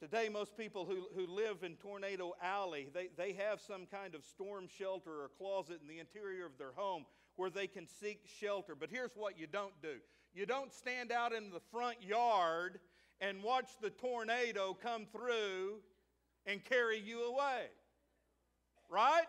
Today, 0.00 0.30
most 0.30 0.56
people 0.56 0.86
who, 0.86 1.08
who 1.14 1.30
live 1.30 1.62
in 1.62 1.76
Tornado 1.76 2.32
Alley, 2.42 2.88
they, 2.94 3.10
they 3.18 3.34
have 3.34 3.60
some 3.60 3.84
kind 3.84 4.14
of 4.14 4.24
storm 4.24 4.66
shelter 4.78 5.10
or 5.10 5.30
closet 5.36 5.80
in 5.82 5.88
the 5.88 5.98
interior 5.98 6.46
of 6.46 6.56
their 6.56 6.72
home 6.74 7.04
where 7.36 7.50
they 7.50 7.66
can 7.66 7.86
seek 7.86 8.22
shelter. 8.40 8.74
But 8.74 8.88
here's 8.90 9.10
what 9.14 9.38
you 9.38 9.46
don't 9.46 9.74
do 9.82 9.96
you 10.32 10.46
don't 10.46 10.72
stand 10.72 11.12
out 11.12 11.34
in 11.34 11.50
the 11.50 11.60
front 11.70 12.02
yard 12.02 12.80
and 13.20 13.42
watch 13.42 13.68
the 13.82 13.90
tornado 13.90 14.74
come 14.82 15.04
through 15.04 15.80
and 16.46 16.64
carry 16.64 16.98
you 16.98 17.24
away. 17.24 17.66
Right? 18.88 19.26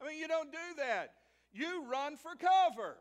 I 0.00 0.08
mean, 0.08 0.18
you 0.18 0.26
don't 0.26 0.50
do 0.50 0.58
that. 0.78 1.12
You 1.52 1.84
run 1.84 2.16
for 2.16 2.30
cover. 2.34 2.96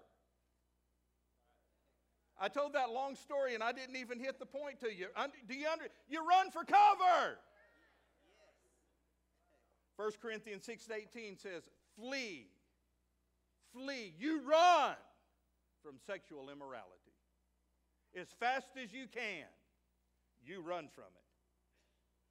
I 2.40 2.50
told 2.50 2.74
that 2.74 2.92
long 2.92 3.16
story 3.16 3.56
and 3.56 3.64
I 3.64 3.72
didn't 3.72 3.96
even 3.96 4.20
hit 4.20 4.40
the 4.40 4.46
point 4.46 4.80
to 4.82 4.94
you. 4.94 5.08
Do 5.48 5.56
you 5.56 5.68
under, 5.72 5.86
you 6.10 6.28
run 6.28 6.52
for 6.52 6.64
cover. 6.64 7.40
1 9.96 10.12
Corinthians 10.22 10.66
6:18 10.66 11.38
says, 11.38 11.70
"Flee. 11.96 12.50
Flee. 13.72 14.14
You 14.18 14.42
run 14.42 14.96
from 15.82 16.00
sexual 16.00 16.50
immorality. 16.50 17.14
As 18.16 18.30
fast 18.32 18.78
as 18.82 18.92
you 18.94 19.08
can, 19.08 19.46
you 20.44 20.62
run 20.62 20.88
from 20.88 21.04
it. 21.04 21.24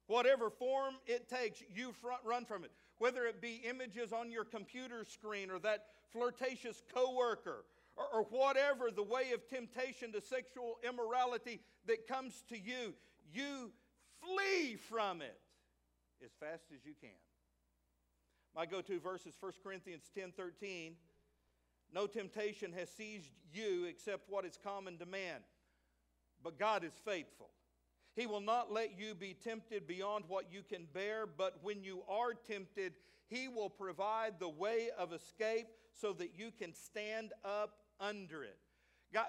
Whatever 0.07 0.49
form 0.49 0.95
it 1.05 1.27
takes, 1.27 1.63
you 1.73 1.91
front, 1.93 2.23
run 2.23 2.45
from 2.45 2.63
it. 2.63 2.71
Whether 2.97 3.25
it 3.25 3.41
be 3.41 3.61
images 3.67 4.13
on 4.13 4.31
your 4.31 4.45
computer 4.45 5.03
screen 5.03 5.49
or 5.49 5.59
that 5.59 5.87
flirtatious 6.11 6.81
coworker 6.93 7.65
or, 7.95 8.05
or 8.13 8.23
whatever 8.29 8.91
the 8.91 9.03
way 9.03 9.31
of 9.33 9.47
temptation 9.47 10.11
to 10.13 10.21
sexual 10.21 10.77
immorality 10.87 11.61
that 11.87 12.07
comes 12.07 12.43
to 12.49 12.57
you, 12.57 12.93
you 13.33 13.71
flee 14.21 14.75
from 14.75 15.21
it 15.21 15.39
as 16.23 16.31
fast 16.39 16.65
as 16.73 16.85
you 16.85 16.93
can. 16.99 17.09
My 18.55 18.65
go 18.65 18.81
to 18.81 18.99
verse 18.99 19.25
is 19.25 19.35
1 19.39 19.51
Corinthians 19.63 20.09
10 20.17 20.31
13. 20.35 20.93
No 21.93 22.07
temptation 22.07 22.71
has 22.73 22.89
seized 22.89 23.31
you 23.53 23.85
except 23.85 24.29
what 24.29 24.45
is 24.45 24.57
common 24.63 24.97
to 24.97 25.05
man. 25.05 25.41
But 26.43 26.59
God 26.59 26.83
is 26.83 26.93
faithful. 27.03 27.49
He 28.15 28.27
will 28.27 28.41
not 28.41 28.71
let 28.71 28.97
you 28.97 29.13
be 29.13 29.33
tempted 29.33 29.87
beyond 29.87 30.25
what 30.27 30.51
you 30.51 30.61
can 30.63 30.87
bear, 30.93 31.25
but 31.25 31.59
when 31.61 31.83
you 31.83 32.03
are 32.07 32.33
tempted, 32.33 32.93
He 33.27 33.47
will 33.47 33.69
provide 33.69 34.39
the 34.39 34.49
way 34.49 34.89
of 34.97 35.11
escape 35.11 35.67
so 35.93 36.13
that 36.13 36.31
you 36.37 36.51
can 36.57 36.73
stand 36.73 37.33
up 37.43 37.84
under 37.99 38.43
it. 38.43 38.57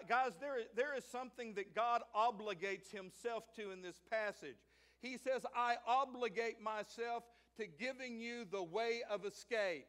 Guys, 0.08 0.32
there, 0.40 0.58
there 0.74 0.96
is 0.96 1.04
something 1.04 1.54
that 1.54 1.74
God 1.74 2.02
obligates 2.14 2.90
himself 2.90 3.44
to 3.56 3.70
in 3.70 3.82
this 3.82 4.00
passage. 4.10 4.56
He 5.00 5.16
says, 5.16 5.46
I 5.54 5.76
obligate 5.86 6.60
myself 6.60 7.22
to 7.58 7.66
giving 7.66 8.20
you 8.20 8.44
the 8.50 8.62
way 8.62 9.02
of 9.08 9.24
escape. 9.24 9.86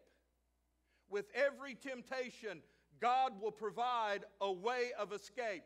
With 1.10 1.26
every 1.34 1.74
temptation, 1.74 2.62
God 3.00 3.42
will 3.42 3.52
provide 3.52 4.26
a 4.40 4.52
way 4.52 4.92
of 5.00 5.13
escape. 5.13 5.63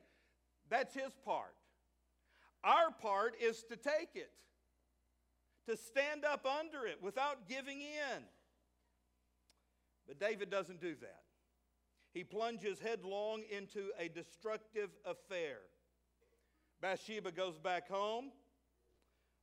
That's 0.70 0.94
his 0.94 1.12
part. 1.26 1.56
Our 2.64 2.92
part 2.92 3.36
is 3.42 3.64
to 3.64 3.76
take 3.76 4.16
it, 4.16 4.32
to 5.68 5.76
stand 5.76 6.24
up 6.24 6.46
under 6.46 6.86
it 6.86 7.00
without 7.02 7.50
giving 7.50 7.82
in. 7.82 8.24
But 10.08 10.20
David 10.20 10.50
doesn't 10.50 10.80
do 10.80 10.96
that 11.02 11.22
he 12.14 12.24
plunges 12.24 12.80
headlong 12.80 13.44
into 13.50 13.90
a 13.98 14.10
destructive 14.10 14.90
affair. 15.06 15.58
Bathsheba 16.82 17.32
goes 17.32 17.58
back 17.58 17.88
home, 17.90 18.32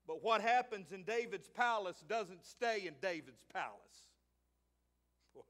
but 0.07 0.23
what 0.23 0.41
happens 0.41 0.93
in 0.93 1.05
David's 1.05 1.49
palace 1.49 2.05
doesn't 2.09 2.45
stay 2.45 2.87
in 2.87 2.95
David's 3.01 3.45
palace. 3.53 4.09
Boy. 5.35 5.43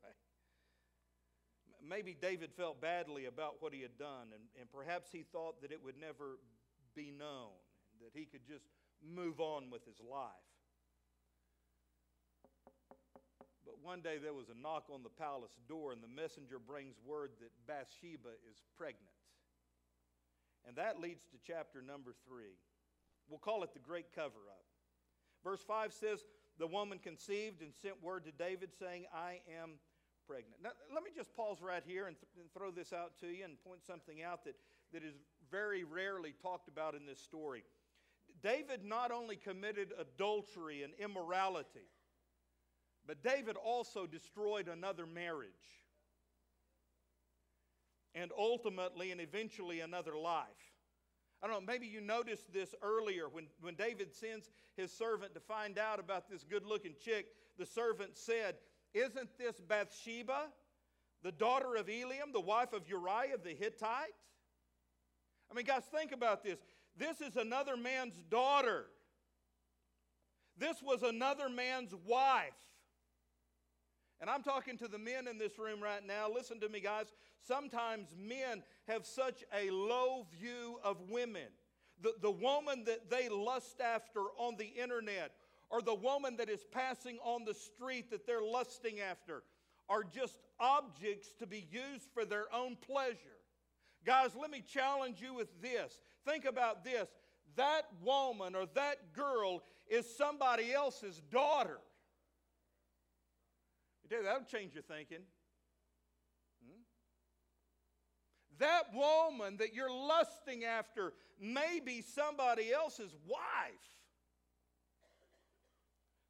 Maybe 1.88 2.16
David 2.20 2.50
felt 2.56 2.80
badly 2.80 3.24
about 3.26 3.56
what 3.60 3.72
he 3.72 3.80
had 3.80 3.96
done, 3.98 4.28
and, 4.34 4.42
and 4.60 4.70
perhaps 4.70 5.10
he 5.10 5.24
thought 5.32 5.62
that 5.62 5.72
it 5.72 5.82
would 5.82 5.98
never 5.98 6.38
be 6.94 7.10
known, 7.10 7.54
that 8.00 8.10
he 8.12 8.26
could 8.26 8.46
just 8.46 8.66
move 9.02 9.40
on 9.40 9.70
with 9.70 9.84
his 9.86 10.00
life. 10.00 10.28
But 13.68 13.84
one 13.84 14.00
day 14.00 14.16
there 14.16 14.32
was 14.32 14.48
a 14.48 14.56
knock 14.56 14.88
on 14.88 15.02
the 15.02 15.12
palace 15.12 15.52
door, 15.68 15.92
and 15.92 16.02
the 16.02 16.08
messenger 16.08 16.58
brings 16.58 16.96
word 17.04 17.32
that 17.40 17.52
Bathsheba 17.66 18.32
is 18.48 18.64
pregnant. 18.78 19.12
And 20.66 20.74
that 20.76 21.00
leads 21.00 21.24
to 21.32 21.36
chapter 21.46 21.82
number 21.82 22.14
three. 22.26 22.56
We'll 23.28 23.38
call 23.38 23.62
it 23.64 23.74
the 23.74 23.78
great 23.78 24.06
cover 24.14 24.48
up. 24.48 24.64
Verse 25.44 25.60
5 25.60 25.92
says, 25.92 26.24
The 26.58 26.66
woman 26.66 26.98
conceived 26.98 27.60
and 27.60 27.74
sent 27.74 28.02
word 28.02 28.24
to 28.24 28.32
David 28.32 28.70
saying, 28.72 29.04
I 29.12 29.40
am 29.60 29.72
pregnant. 30.26 30.62
Now, 30.62 30.70
let 30.94 31.04
me 31.04 31.10
just 31.14 31.36
pause 31.36 31.58
right 31.60 31.82
here 31.86 32.06
and, 32.06 32.16
th- 32.16 32.40
and 32.40 32.50
throw 32.54 32.70
this 32.70 32.94
out 32.94 33.18
to 33.20 33.26
you 33.26 33.44
and 33.44 33.62
point 33.62 33.84
something 33.86 34.22
out 34.22 34.44
that, 34.44 34.56
that 34.94 35.04
is 35.04 35.14
very 35.50 35.84
rarely 35.84 36.34
talked 36.42 36.68
about 36.68 36.94
in 36.94 37.04
this 37.04 37.20
story. 37.20 37.64
David 38.42 38.82
not 38.82 39.10
only 39.10 39.36
committed 39.36 39.92
adultery 39.98 40.82
and 40.82 40.94
immorality, 40.98 41.88
but 43.08 43.22
David 43.22 43.56
also 43.56 44.06
destroyed 44.06 44.68
another 44.68 45.06
marriage. 45.06 45.50
And 48.14 48.30
ultimately 48.38 49.10
and 49.10 49.20
eventually 49.20 49.80
another 49.80 50.16
life. 50.16 50.44
I 51.42 51.46
don't 51.46 51.60
know, 51.60 51.72
maybe 51.72 51.86
you 51.86 52.00
noticed 52.00 52.52
this 52.52 52.74
earlier 52.82 53.28
when, 53.28 53.46
when 53.60 53.74
David 53.76 54.12
sends 54.12 54.50
his 54.76 54.92
servant 54.92 55.34
to 55.34 55.40
find 55.40 55.78
out 55.78 55.98
about 55.98 56.28
this 56.28 56.44
good 56.44 56.66
looking 56.66 56.94
chick. 57.02 57.28
The 57.58 57.64
servant 57.64 58.16
said, 58.16 58.56
Isn't 58.92 59.30
this 59.38 59.56
Bathsheba, 59.60 60.48
the 61.22 61.32
daughter 61.32 61.76
of 61.76 61.86
Eliam, 61.86 62.32
the 62.32 62.40
wife 62.40 62.72
of 62.74 62.88
Uriah 62.88 63.38
the 63.42 63.54
Hittite? 63.54 64.14
I 65.50 65.54
mean, 65.54 65.64
guys, 65.64 65.84
think 65.84 66.12
about 66.12 66.42
this. 66.42 66.58
This 66.96 67.20
is 67.20 67.36
another 67.36 67.76
man's 67.76 68.16
daughter. 68.28 68.86
This 70.58 70.82
was 70.82 71.02
another 71.02 71.48
man's 71.48 71.94
wife. 72.04 72.52
And 74.20 74.28
I'm 74.28 74.42
talking 74.42 74.76
to 74.78 74.88
the 74.88 74.98
men 74.98 75.28
in 75.28 75.38
this 75.38 75.58
room 75.58 75.80
right 75.80 76.04
now. 76.04 76.28
Listen 76.32 76.58
to 76.60 76.68
me, 76.68 76.80
guys. 76.80 77.12
Sometimes 77.46 78.08
men 78.18 78.62
have 78.88 79.06
such 79.06 79.44
a 79.56 79.70
low 79.70 80.26
view 80.38 80.80
of 80.82 80.96
women. 81.08 81.46
The, 82.02 82.14
the 82.20 82.30
woman 82.30 82.84
that 82.84 83.10
they 83.10 83.28
lust 83.28 83.80
after 83.80 84.20
on 84.36 84.56
the 84.56 84.66
internet, 84.66 85.32
or 85.70 85.82
the 85.82 85.94
woman 85.94 86.36
that 86.38 86.48
is 86.48 86.64
passing 86.72 87.18
on 87.22 87.44
the 87.44 87.54
street 87.54 88.10
that 88.10 88.26
they're 88.26 88.42
lusting 88.42 89.00
after 89.00 89.42
are 89.88 90.02
just 90.02 90.38
objects 90.60 91.28
to 91.38 91.46
be 91.46 91.66
used 91.70 92.08
for 92.12 92.24
their 92.24 92.52
own 92.54 92.76
pleasure. 92.76 93.16
Guys, 94.04 94.30
let 94.40 94.50
me 94.50 94.62
challenge 94.66 95.20
you 95.20 95.34
with 95.34 95.48
this. 95.60 96.00
Think 96.26 96.44
about 96.44 96.84
this. 96.84 97.08
That 97.56 97.82
woman 98.04 98.54
or 98.54 98.66
that 98.74 99.12
girl 99.12 99.62
is 99.88 100.06
somebody 100.16 100.72
else's 100.72 101.20
daughter. 101.30 101.78
That'll 104.10 104.44
change 104.44 104.74
your 104.74 104.82
thinking. 104.82 105.24
Hmm? 106.64 106.80
That 108.58 108.94
woman 108.94 109.56
that 109.58 109.74
you're 109.74 109.92
lusting 109.92 110.64
after 110.64 111.12
may 111.40 111.80
be 111.84 112.02
somebody 112.02 112.72
else's 112.72 113.14
wife. 113.26 113.88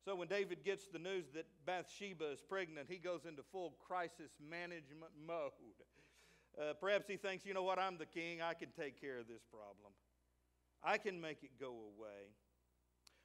So 0.04 0.14
when 0.14 0.28
David 0.28 0.64
gets 0.64 0.86
the 0.86 0.98
news 0.98 1.26
that 1.34 1.44
Bathsheba 1.66 2.32
is 2.32 2.40
pregnant, 2.40 2.88
he 2.88 2.96
goes 2.96 3.26
into 3.28 3.42
full 3.52 3.74
crisis 3.86 4.30
management 4.40 5.12
mode. 5.26 5.52
Uh, 6.58 6.72
perhaps 6.80 7.06
he 7.06 7.16
thinks, 7.16 7.44
you 7.44 7.52
know 7.52 7.62
what, 7.62 7.78
I'm 7.78 7.98
the 7.98 8.06
king. 8.06 8.40
I 8.40 8.54
can 8.54 8.68
take 8.70 9.00
care 9.00 9.18
of 9.18 9.28
this 9.28 9.42
problem. 9.50 9.92
I 10.82 10.96
can 10.96 11.20
make 11.20 11.42
it 11.42 11.50
go 11.60 11.68
away. 11.68 12.32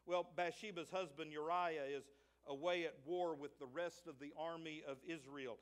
Well, 0.06 0.28
Bathsheba's 0.36 0.90
husband 0.90 1.32
Uriah 1.32 1.86
is 1.86 2.04
away 2.48 2.86
at 2.86 2.96
war 3.06 3.36
with 3.36 3.58
the 3.60 3.66
rest 3.66 4.08
of 4.08 4.20
the 4.20 4.34
army 4.38 4.84
of 4.88 4.98
Israel. 5.08 5.58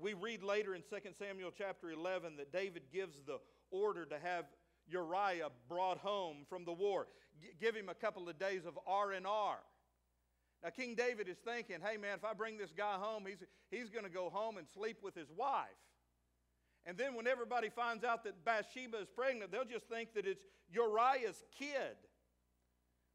We 0.00 0.14
read 0.14 0.42
later 0.42 0.74
in 0.74 0.82
2 0.82 0.96
Samuel 1.18 1.50
chapter 1.56 1.90
11 1.90 2.36
that 2.36 2.52
David 2.52 2.82
gives 2.92 3.20
the 3.26 3.38
order 3.70 4.04
to 4.06 4.18
have 4.18 4.44
Uriah 4.88 5.48
brought 5.68 5.98
home 5.98 6.46
from 6.48 6.64
the 6.64 6.72
war. 6.72 7.08
G- 7.40 7.50
give 7.60 7.74
him 7.74 7.88
a 7.88 7.94
couple 7.94 8.28
of 8.28 8.38
days 8.38 8.64
of 8.64 8.78
R&R. 8.86 9.58
Now, 10.62 10.70
King 10.70 10.94
David 10.94 11.28
is 11.28 11.38
thinking, 11.38 11.78
hey, 11.82 11.96
man, 11.96 12.16
if 12.16 12.24
I 12.24 12.34
bring 12.34 12.56
this 12.56 12.72
guy 12.76 12.94
home, 12.94 13.24
he's, 13.26 13.42
he's 13.70 13.90
going 13.90 14.04
to 14.04 14.10
go 14.10 14.30
home 14.30 14.58
and 14.58 14.66
sleep 14.68 14.98
with 15.02 15.14
his 15.14 15.28
wife. 15.36 15.66
And 16.86 16.96
then 16.96 17.14
when 17.14 17.26
everybody 17.26 17.68
finds 17.68 18.04
out 18.04 18.24
that 18.24 18.44
Bathsheba 18.44 18.98
is 19.00 19.08
pregnant, 19.08 19.50
they'll 19.50 19.64
just 19.64 19.88
think 19.88 20.14
that 20.14 20.26
it's 20.26 20.44
Uriah's 20.70 21.42
kid. 21.58 21.96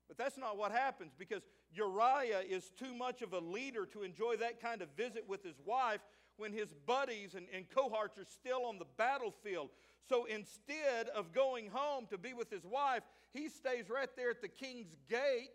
But 0.08 0.18
that's 0.18 0.38
not 0.38 0.58
what 0.58 0.72
happens 0.72 1.14
because 1.18 1.42
Uriah 1.74 2.42
is 2.48 2.72
too 2.78 2.94
much 2.94 3.22
of 3.22 3.34
a 3.34 3.40
leader 3.40 3.86
to 3.88 4.04
enjoy 4.04 4.38
that 4.38 4.62
kind 4.62 4.82
of 4.82 4.90
visit 4.96 5.26
with 5.28 5.44
his 5.44 5.60
wife 5.66 6.02
when 6.38 6.54
his 6.54 6.74
buddies 6.86 7.36
and, 7.36 7.48
and 7.54 7.70
cohorts 7.70 8.18
are 8.18 8.26
still 8.26 8.66
on 8.66 8.80
the 8.80 8.86
battlefield. 8.98 9.70
So 10.08 10.26
instead 10.26 11.10
of 11.14 11.34
going 11.34 11.70
home 11.72 12.06
to 12.10 12.18
be 12.18 12.34
with 12.34 12.50
his 12.50 12.64
wife, 12.64 13.04
he 13.34 13.50
stays 13.50 13.90
right 13.90 14.10
there 14.16 14.30
at 14.30 14.42
the 14.42 14.48
king's 14.48 14.96
gate 15.10 15.50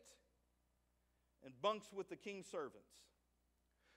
and 1.45 1.55
bunks 1.63 1.89
with 1.93 2.09
the 2.09 2.17
king's 2.17 2.47
servants. 2.47 2.93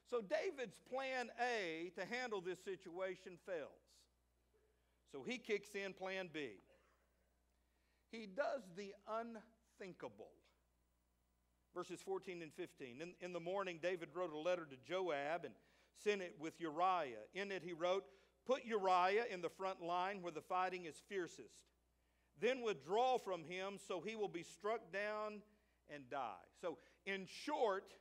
So 0.10 0.22
David's 0.22 0.80
plan 0.90 1.30
A 1.42 1.92
to 2.00 2.06
handle 2.06 2.40
this 2.40 2.60
situation 2.64 3.38
fails. 3.46 3.70
So 5.12 5.24
he 5.26 5.38
kicks 5.38 5.70
in 5.74 5.94
plan 5.94 6.30
B. 6.32 6.50
He 8.12 8.28
does 8.28 8.62
the 8.78 8.94
unthinkable. 9.08 10.32
Verses 11.76 12.00
14 12.02 12.42
and 12.42 12.54
15. 12.54 13.02
In, 13.02 13.14
in 13.20 13.34
the 13.34 13.40
morning, 13.40 13.80
David 13.82 14.10
wrote 14.14 14.34
a 14.34 14.38
letter 14.38 14.66
to 14.66 14.78
Joab 14.88 15.44
and 15.44 15.54
sent 16.04 16.22
it 16.22 16.36
with 16.40 16.60
Uriah. 16.60 17.28
In 17.34 17.52
it, 17.52 17.64
he 17.64 17.74
wrote, 17.74 18.06
Put 18.46 18.64
Uriah 18.64 19.26
in 19.30 19.42
the 19.42 19.50
front 19.50 19.82
line 19.82 20.22
where 20.22 20.32
the 20.32 20.42
fighting 20.42 20.86
is 20.86 20.96
fiercest. 21.10 21.66
Then 22.40 22.62
withdraw 22.62 23.18
from 23.18 23.44
him 23.44 23.78
so 23.88 24.02
he 24.02 24.16
will 24.16 24.30
be 24.30 24.44
struck 24.44 24.92
down 24.94 25.42
and 25.94 26.10
die. 26.10 26.46
So 26.62 26.78
in 27.06 27.28
short, 27.44 27.94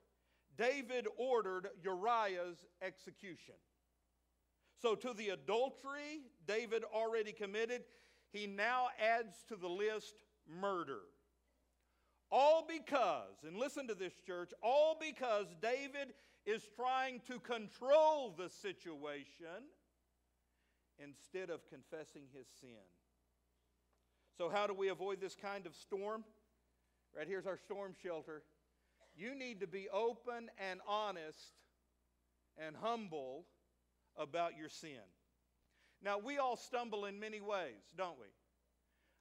David 0.57 1.07
ordered 1.17 1.69
Uriah's 1.83 2.65
execution. 2.81 3.55
So, 4.81 4.95
to 4.97 5.15
the 5.15 5.31
adultery 5.31 6.21
David 6.47 6.85
already 6.93 7.33
committed, 7.33 7.85
he 8.33 8.47
now 8.47 8.89
adds 9.01 9.35
to 9.49 9.57
the 9.57 9.69
list 9.69 10.15
murder. 10.47 11.01
All 12.37 12.66
because, 12.66 13.44
and 13.47 13.57
listen 13.57 13.87
to 13.87 13.94
this, 13.94 14.12
church, 14.27 14.51
all 14.61 14.99
because 15.01 15.47
David 15.62 16.14
is 16.44 16.68
trying 16.75 17.20
to 17.29 17.38
control 17.38 18.35
the 18.37 18.49
situation 18.49 19.62
instead 20.99 21.49
of 21.49 21.61
confessing 21.68 22.25
his 22.37 22.49
sin. 22.61 22.70
So, 24.37 24.49
how 24.49 24.66
do 24.66 24.75
we 24.75 24.88
avoid 24.88 25.20
this 25.20 25.37
kind 25.37 25.64
of 25.64 25.77
storm? 25.77 26.25
Right 27.16 27.29
here's 27.29 27.47
our 27.47 27.57
storm 27.57 27.94
shelter. 28.03 28.42
You 29.16 29.37
need 29.37 29.61
to 29.61 29.68
be 29.68 29.87
open 29.90 30.51
and 30.59 30.81
honest 30.88 31.38
and 32.59 32.75
humble 32.75 33.47
about 34.16 34.59
your 34.59 34.68
sin. 34.68 35.07
Now, 36.03 36.18
we 36.18 36.38
all 36.38 36.57
stumble 36.57 37.05
in 37.05 37.20
many 37.20 37.40
ways, 37.40 37.85
don't 37.97 38.18
we? 38.18 38.27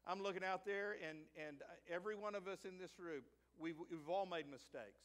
I'm 0.06 0.22
looking 0.22 0.44
out 0.44 0.66
there, 0.66 0.98
and, 1.08 1.20
and 1.48 1.62
uh, 1.62 1.94
every 1.94 2.16
one 2.16 2.36
of 2.36 2.48
us 2.48 2.60
in 2.68 2.78
this 2.78 2.92
room, 3.00 3.22
we've, 3.58 3.76
we've 3.90 4.10
all 4.10 4.26
made 4.26 4.50
mistakes. 4.50 5.02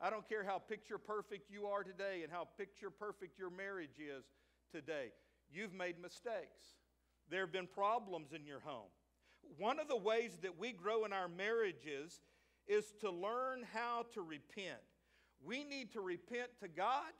I 0.00 0.08
don't 0.08 0.26
care 0.26 0.42
how 0.44 0.58
picture 0.58 0.96
perfect 0.96 1.50
you 1.50 1.66
are 1.66 1.84
today 1.84 2.22
and 2.22 2.32
how 2.32 2.48
picture 2.56 2.88
perfect 2.88 3.38
your 3.38 3.50
marriage 3.50 3.98
is 3.98 4.24
today. 4.72 5.12
You've 5.52 5.74
made 5.74 6.00
mistakes. 6.00 6.78
There 7.28 7.40
have 7.40 7.52
been 7.52 7.66
problems 7.66 8.32
in 8.32 8.46
your 8.46 8.60
home. 8.60 8.88
One 9.58 9.78
of 9.78 9.88
the 9.88 9.96
ways 9.96 10.38
that 10.42 10.58
we 10.58 10.72
grow 10.72 11.04
in 11.04 11.12
our 11.12 11.28
marriages 11.28 12.20
is 12.66 12.94
to 13.00 13.10
learn 13.10 13.66
how 13.74 14.06
to 14.14 14.22
repent. 14.22 14.80
We 15.44 15.64
need 15.64 15.92
to 15.92 16.00
repent 16.00 16.50
to 16.60 16.68
God, 16.68 17.12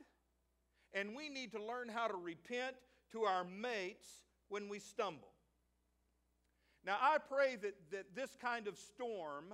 and 0.93 1.15
we 1.15 1.29
need 1.29 1.51
to 1.51 1.63
learn 1.63 1.87
how 1.87 2.07
to 2.07 2.15
repent 2.15 2.75
to 3.11 3.23
our 3.23 3.43
mates 3.43 4.07
when 4.49 4.69
we 4.69 4.79
stumble. 4.79 5.31
Now, 6.85 6.97
I 6.99 7.17
pray 7.19 7.57
that, 7.61 7.75
that 7.91 8.15
this 8.15 8.31
kind 8.41 8.67
of 8.67 8.77
storm 8.77 9.53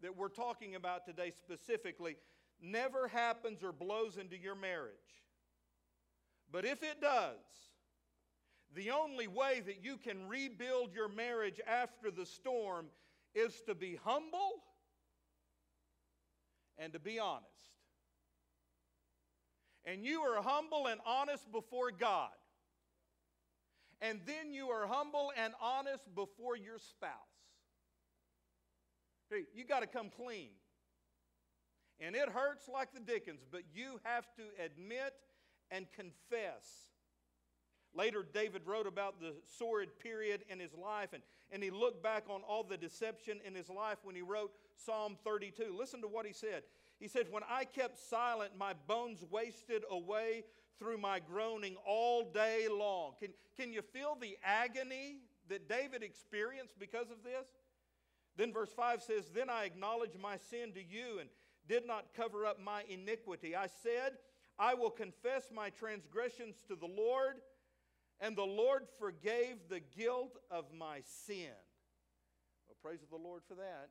that 0.00 0.16
we're 0.16 0.28
talking 0.28 0.74
about 0.74 1.04
today 1.04 1.30
specifically 1.30 2.16
never 2.60 3.08
happens 3.08 3.62
or 3.62 3.72
blows 3.72 4.16
into 4.16 4.36
your 4.36 4.54
marriage. 4.54 4.92
But 6.50 6.64
if 6.64 6.82
it 6.82 7.00
does, 7.00 7.36
the 8.74 8.90
only 8.90 9.26
way 9.26 9.62
that 9.66 9.84
you 9.84 9.96
can 9.96 10.28
rebuild 10.28 10.94
your 10.94 11.08
marriage 11.08 11.60
after 11.66 12.10
the 12.10 12.26
storm 12.26 12.86
is 13.34 13.60
to 13.66 13.74
be 13.74 13.98
humble 14.04 14.62
and 16.78 16.92
to 16.92 16.98
be 16.98 17.18
honest. 17.18 17.48
And 19.84 20.04
you 20.04 20.22
are 20.22 20.42
humble 20.42 20.86
and 20.86 21.00
honest 21.04 21.50
before 21.52 21.90
God. 21.90 22.30
And 24.04 24.20
then 24.26 24.52
you 24.52 24.68
are 24.68 24.86
humble 24.86 25.32
and 25.34 25.54
honest 25.62 26.14
before 26.14 26.58
your 26.58 26.78
spouse. 26.78 27.10
Hey, 29.30 29.46
you 29.54 29.64
got 29.64 29.80
to 29.80 29.86
come 29.86 30.10
clean. 30.14 30.50
And 31.98 32.14
it 32.14 32.28
hurts 32.28 32.68
like 32.68 32.92
the 32.92 33.00
Dickens, 33.00 33.40
but 33.50 33.62
you 33.72 33.98
have 34.02 34.26
to 34.36 34.42
admit 34.62 35.14
and 35.70 35.86
confess. 35.96 36.90
Later, 37.94 38.26
David 38.30 38.62
wrote 38.66 38.86
about 38.86 39.20
the 39.20 39.36
sordid 39.56 39.98
period 39.98 40.44
in 40.50 40.60
his 40.60 40.74
life, 40.74 41.14
and, 41.14 41.22
and 41.50 41.62
he 41.62 41.70
looked 41.70 42.02
back 42.02 42.24
on 42.28 42.42
all 42.46 42.62
the 42.62 42.76
deception 42.76 43.38
in 43.46 43.54
his 43.54 43.70
life 43.70 43.98
when 44.02 44.14
he 44.14 44.22
wrote 44.22 44.52
Psalm 44.76 45.16
32. 45.24 45.74
Listen 45.78 46.02
to 46.02 46.08
what 46.08 46.26
he 46.26 46.32
said. 46.34 46.64
He 47.00 47.08
said, 47.08 47.28
When 47.30 47.44
I 47.48 47.64
kept 47.64 47.96
silent, 47.96 48.50
my 48.58 48.74
bones 48.86 49.24
wasted 49.30 49.82
away 49.90 50.44
through 50.78 50.98
my 50.98 51.20
groaning 51.20 51.76
all 51.86 52.30
day 52.32 52.66
long. 52.70 53.12
Can, 53.20 53.30
can 53.56 53.72
you 53.72 53.82
feel 53.82 54.16
the 54.20 54.36
agony 54.44 55.18
that 55.48 55.68
David 55.68 56.02
experienced 56.02 56.78
because 56.78 57.10
of 57.10 57.22
this? 57.22 57.46
Then 58.36 58.52
verse 58.52 58.72
5 58.74 59.02
says, 59.02 59.30
Then 59.32 59.48
I 59.48 59.64
acknowledged 59.64 60.18
my 60.20 60.36
sin 60.36 60.72
to 60.72 60.82
you 60.82 61.20
and 61.20 61.28
did 61.68 61.86
not 61.86 62.14
cover 62.16 62.44
up 62.44 62.60
my 62.60 62.82
iniquity. 62.88 63.54
I 63.54 63.68
said, 63.82 64.12
I 64.58 64.74
will 64.74 64.90
confess 64.90 65.50
my 65.52 65.70
transgressions 65.70 66.56
to 66.68 66.76
the 66.76 66.86
Lord, 66.86 67.36
and 68.20 68.36
the 68.36 68.42
Lord 68.42 68.86
forgave 68.98 69.56
the 69.68 69.80
guilt 69.80 70.38
of 70.50 70.66
my 70.76 71.00
sin. 71.26 71.54
Well, 72.66 72.76
praise 72.82 73.00
the 73.10 73.16
Lord 73.16 73.42
for 73.48 73.54
that. 73.54 73.90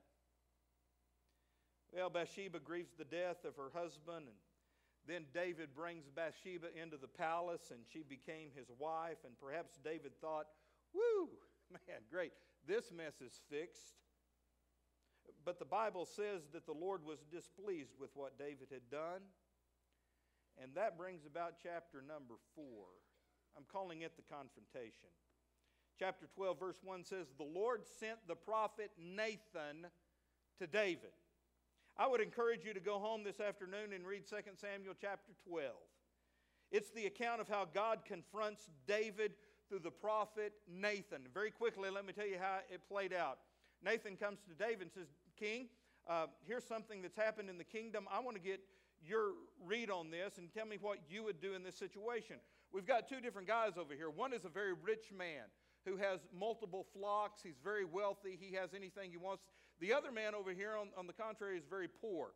Well, 1.92 2.10
Bathsheba 2.10 2.60
grieves 2.60 2.94
the 2.98 3.06
death 3.06 3.46
of 3.46 3.56
her 3.56 3.72
husband, 3.74 4.28
and 4.28 4.38
then 5.08 5.26
David 5.34 5.76
brings 5.76 6.06
Bathsheba 6.08 6.68
into 6.82 6.98
the 6.98 7.08
palace, 7.08 7.72
and 7.72 7.82
she 7.92 8.04
became 8.04 8.50
his 8.56 8.68
wife. 8.80 9.18
And 9.26 9.34
perhaps 9.40 9.80
David 9.84 10.14
thought, 10.22 10.48
whoo, 10.94 11.30
man, 11.72 12.02
great, 12.10 12.32
this 12.68 12.92
mess 12.92 13.20
is 13.20 13.42
fixed. 13.50 14.00
But 15.46 15.60
the 15.60 15.66
Bible 15.66 16.06
says 16.06 16.48
that 16.54 16.66
the 16.66 16.74
Lord 16.74 17.06
was 17.06 17.20
displeased 17.32 17.94
with 18.00 18.12
what 18.14 18.40
David 18.40 18.68
had 18.72 18.90
done. 18.90 19.22
And 20.62 20.72
that 20.76 20.98
brings 20.98 21.26
about 21.26 21.56
chapter 21.62 22.02
number 22.02 22.36
four. 22.56 22.88
I'm 23.58 23.66
calling 23.72 24.02
it 24.02 24.16
the 24.16 24.24
confrontation. 24.34 25.10
Chapter 26.00 26.28
12, 26.36 26.60
verse 26.60 26.80
1 26.84 27.04
says, 27.04 27.28
The 27.38 27.44
Lord 27.44 27.82
sent 28.00 28.20
the 28.28 28.36
prophet 28.36 28.92
Nathan 28.98 29.88
to 30.60 30.68
David. 30.68 31.12
I 31.98 32.08
would 32.08 32.22
encourage 32.22 32.66
you 32.66 32.74
to 32.74 32.80
go 32.80 32.98
home 32.98 33.24
this 33.24 33.40
afternoon 33.40 33.94
and 33.94 34.06
read 34.08 34.24
2 34.28 34.36
Samuel 34.56 34.96
chapter 35.00 35.34
12. 35.48 35.72
It's 36.72 36.90
the 36.90 37.06
account 37.06 37.40
of 37.40 37.48
how 37.48 37.68
God 37.72 38.00
confronts 38.04 38.68
David 38.88 39.34
through 39.70 39.80
the 39.80 39.92
prophet 39.92 40.54
Nathan. 40.68 41.22
Very 41.32 41.52
quickly, 41.52 41.92
let 41.92 42.04
me 42.06 42.12
tell 42.12 42.26
you 42.26 42.38
how 42.40 42.60
it 42.72 42.82
played 42.90 43.14
out. 43.14 43.38
Nathan 43.86 44.16
comes 44.16 44.40
to 44.50 44.56
David 44.56 44.82
and 44.82 44.92
says, 44.92 45.08
King, 45.40 45.68
uh, 46.10 46.26
here's 46.48 46.64
something 46.64 47.04
that's 47.04 47.16
happened 47.16 47.48
in 47.48 47.60
the 47.60 47.64
kingdom. 47.64 48.08
I 48.12 48.20
want 48.22 48.38
to 48.38 48.42
get 48.42 48.62
your 49.06 49.34
read 49.64 49.92
on 49.92 50.10
this 50.10 50.40
and 50.40 50.52
tell 50.52 50.66
me 50.66 50.78
what 50.82 50.98
you 51.08 51.24
would 51.24 51.40
do 51.40 51.54
in 51.54 51.62
this 51.62 51.76
situation. 51.76 52.38
We've 52.72 52.88
got 52.88 53.08
two 53.08 53.22
different 53.22 53.48
guys 53.48 53.74
over 53.78 53.94
here. 53.94 54.10
One 54.10 54.34
is 54.34 54.46
a 54.46 54.50
very 54.50 54.74
rich 54.74 55.12
man 55.16 55.44
who 55.86 55.98
has 55.98 56.22
multiple 56.38 56.88
flocks. 56.92 57.42
He's 57.44 57.60
very 57.64 57.86
wealthy. 57.86 58.38
He 58.40 58.56
has 58.56 58.74
anything 58.74 59.12
he 59.12 59.18
wants. 59.18 59.44
The 59.84 59.92
other 59.92 60.14
man 60.14 60.34
over 60.34 60.54
here, 60.54 60.78
on, 60.80 60.88
on 60.98 61.08
the 61.08 61.14
contrary, 61.14 61.58
is 61.58 61.66
very 61.70 61.90
poor. 61.90 62.30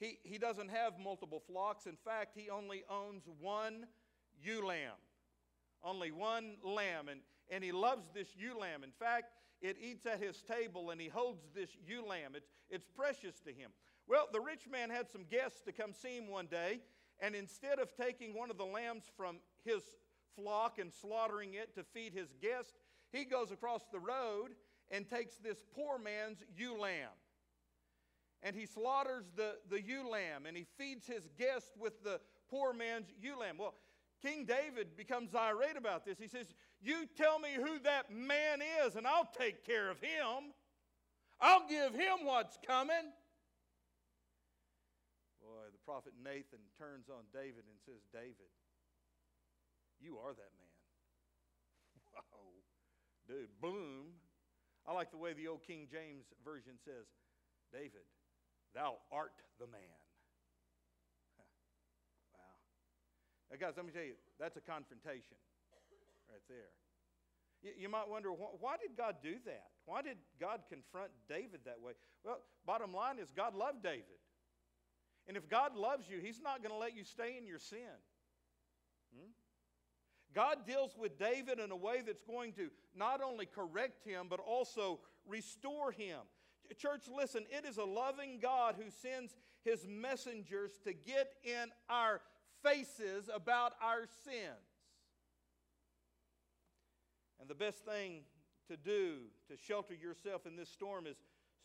He, 0.00 0.20
he 0.22 0.38
doesn't 0.38 0.70
have 0.70 0.94
multiple 0.98 1.42
flocks. 1.46 1.84
In 1.84 1.98
fact, 2.02 2.34
he 2.34 2.48
only 2.48 2.82
owns 2.88 3.24
one 3.38 3.84
ewe 4.42 4.66
lamb. 4.66 4.96
Only 5.82 6.12
one 6.12 6.56
lamb. 6.62 7.10
And, 7.10 7.20
and 7.50 7.62
he 7.62 7.72
loves 7.72 8.06
this 8.14 8.28
ewe 8.38 8.58
lamb. 8.58 8.82
In 8.82 8.90
fact, 8.90 9.34
it 9.60 9.76
eats 9.78 10.06
at 10.06 10.18
his 10.18 10.40
table 10.40 10.88
and 10.88 10.98
he 10.98 11.08
holds 11.08 11.42
this 11.54 11.68
ewe 11.86 12.06
lamb. 12.08 12.32
It's, 12.34 12.48
it's 12.70 12.86
precious 12.96 13.38
to 13.40 13.50
him. 13.50 13.70
Well, 14.08 14.26
the 14.32 14.40
rich 14.40 14.62
man 14.72 14.88
had 14.88 15.10
some 15.10 15.24
guests 15.30 15.60
to 15.66 15.72
come 15.72 15.92
see 15.92 16.16
him 16.16 16.28
one 16.28 16.46
day, 16.46 16.80
and 17.20 17.34
instead 17.34 17.80
of 17.80 17.94
taking 17.94 18.32
one 18.32 18.50
of 18.50 18.56
the 18.56 18.64
lambs 18.64 19.04
from 19.14 19.40
his 19.62 19.82
flock 20.36 20.78
and 20.78 20.90
slaughtering 20.90 21.52
it 21.52 21.74
to 21.74 21.84
feed 21.84 22.14
his 22.14 22.28
guest, 22.40 22.72
he 23.12 23.26
goes 23.26 23.50
across 23.50 23.82
the 23.92 24.00
road 24.00 24.52
and 24.94 25.08
takes 25.10 25.34
this 25.36 25.58
poor 25.74 25.98
man's 25.98 26.44
ewe 26.56 26.78
lamb. 26.80 27.10
And 28.44 28.54
he 28.54 28.64
slaughters 28.64 29.24
the, 29.34 29.56
the 29.68 29.82
ewe 29.82 30.08
lamb 30.08 30.46
and 30.46 30.56
he 30.56 30.66
feeds 30.78 31.06
his 31.06 31.28
guest 31.36 31.72
with 31.78 32.04
the 32.04 32.20
poor 32.48 32.72
man's 32.72 33.08
ewe 33.20 33.38
lamb. 33.38 33.56
Well, 33.58 33.74
King 34.22 34.44
David 34.46 34.96
becomes 34.96 35.34
irate 35.34 35.76
about 35.76 36.04
this. 36.04 36.18
He 36.18 36.28
says, 36.28 36.46
You 36.80 37.06
tell 37.16 37.40
me 37.40 37.48
who 37.56 37.80
that 37.80 38.12
man 38.12 38.60
is, 38.86 38.94
and 38.94 39.06
I'll 39.06 39.28
take 39.36 39.66
care 39.66 39.90
of 39.90 40.00
him. 40.00 40.54
I'll 41.40 41.66
give 41.68 41.92
him 41.94 42.24
what's 42.24 42.56
coming. 42.64 43.10
Boy, 45.42 45.66
the 45.72 45.82
prophet 45.84 46.12
Nathan 46.22 46.62
turns 46.78 47.10
on 47.10 47.24
David 47.32 47.64
and 47.66 47.78
says, 47.84 48.00
David, 48.12 48.52
you 50.00 50.18
are 50.18 50.32
that 50.32 50.52
man. 50.56 50.70
Wow. 52.14 52.44
Dude, 53.26 53.48
boom. 53.60 54.14
I 54.86 54.92
like 54.92 55.10
the 55.10 55.16
way 55.16 55.32
the 55.32 55.48
old 55.48 55.64
King 55.64 55.88
James 55.90 56.28
Version 56.44 56.76
says, 56.84 57.08
David, 57.72 58.04
thou 58.74 59.00
art 59.10 59.36
the 59.58 59.66
man. 59.66 59.80
Wow. 62.36 62.56
Now, 63.50 63.56
guys, 63.56 63.74
let 63.76 63.86
me 63.86 63.92
tell 63.92 64.04
you, 64.04 64.20
that's 64.38 64.56
a 64.56 64.64
confrontation 64.64 65.40
right 66.28 66.44
there. 66.48 66.74
You, 67.62 67.86
you 67.86 67.88
might 67.88 68.08
wonder, 68.08 68.28
why 68.28 68.76
did 68.76 68.96
God 68.96 69.16
do 69.22 69.36
that? 69.46 69.72
Why 69.86 70.02
did 70.02 70.18
God 70.40 70.60
confront 70.68 71.10
David 71.28 71.60
that 71.64 71.80
way? 71.80 71.92
Well, 72.24 72.40
bottom 72.66 72.92
line 72.92 73.18
is, 73.18 73.32
God 73.34 73.54
loved 73.54 73.82
David. 73.82 74.20
And 75.26 75.36
if 75.36 75.48
God 75.48 75.76
loves 75.76 76.04
you, 76.08 76.20
He's 76.20 76.40
not 76.42 76.62
going 76.62 76.72
to 76.72 76.78
let 76.78 76.96
you 76.96 77.04
stay 77.04 77.36
in 77.38 77.46
your 77.46 77.58
sin. 77.58 77.96
Hmm? 79.16 79.30
God 80.34 80.66
deals 80.66 80.92
with 80.98 81.18
David 81.18 81.60
in 81.60 81.70
a 81.70 81.76
way 81.76 82.02
that's 82.04 82.22
going 82.22 82.52
to 82.54 82.70
not 82.96 83.22
only 83.22 83.46
correct 83.46 84.06
him, 84.06 84.26
but 84.28 84.40
also 84.40 85.00
restore 85.26 85.92
him. 85.92 86.18
Church, 86.78 87.02
listen, 87.14 87.44
it 87.50 87.64
is 87.64 87.76
a 87.78 87.84
loving 87.84 88.38
God 88.40 88.74
who 88.76 88.90
sends 88.90 89.36
his 89.64 89.86
messengers 89.86 90.72
to 90.84 90.92
get 90.92 91.34
in 91.44 91.70
our 91.88 92.20
faces 92.62 93.30
about 93.32 93.74
our 93.82 94.06
sins. 94.24 94.74
And 97.40 97.48
the 97.48 97.54
best 97.54 97.84
thing 97.84 98.22
to 98.68 98.76
do 98.76 99.26
to 99.48 99.56
shelter 99.56 99.94
yourself 99.94 100.46
in 100.46 100.56
this 100.56 100.70
storm 100.70 101.06
is 101.06 101.16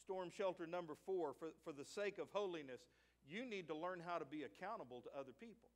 storm 0.01 0.29
shelter 0.35 0.67
number 0.67 0.93
four. 1.05 1.33
For, 1.39 1.49
for 1.63 1.71
the 1.71 1.85
sake 1.85 2.17
of 2.19 2.27
holiness, 2.33 2.81
you 3.27 3.45
need 3.45 3.67
to 3.67 3.75
learn 3.75 4.01
how 4.05 4.17
to 4.17 4.25
be 4.25 4.43
accountable 4.43 5.01
to 5.01 5.19
other 5.19 5.31
people. 5.39 5.69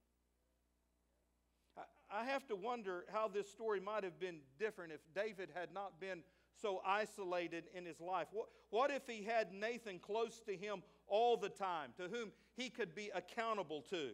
I 2.13 2.25
have 2.25 2.45
to 2.47 2.55
wonder 2.55 3.05
how 3.11 3.27
this 3.27 3.49
story 3.49 3.79
might 3.79 4.03
have 4.03 4.19
been 4.19 4.37
different 4.59 4.93
if 4.93 4.99
David 5.15 5.49
had 5.53 5.73
not 5.73 5.99
been 5.99 6.21
so 6.61 6.79
isolated 6.85 7.63
in 7.73 7.85
his 7.85 7.99
life. 7.99 8.27
What, 8.31 8.49
what 8.69 8.91
if 8.91 9.07
he 9.07 9.23
had 9.23 9.51
Nathan 9.51 9.97
close 9.97 10.39
to 10.45 10.55
him 10.55 10.83
all 11.07 11.37
the 11.37 11.49
time, 11.49 11.89
to 11.97 12.03
whom 12.03 12.31
he 12.55 12.69
could 12.69 12.93
be 12.93 13.09
accountable 13.15 13.81
to? 13.89 14.11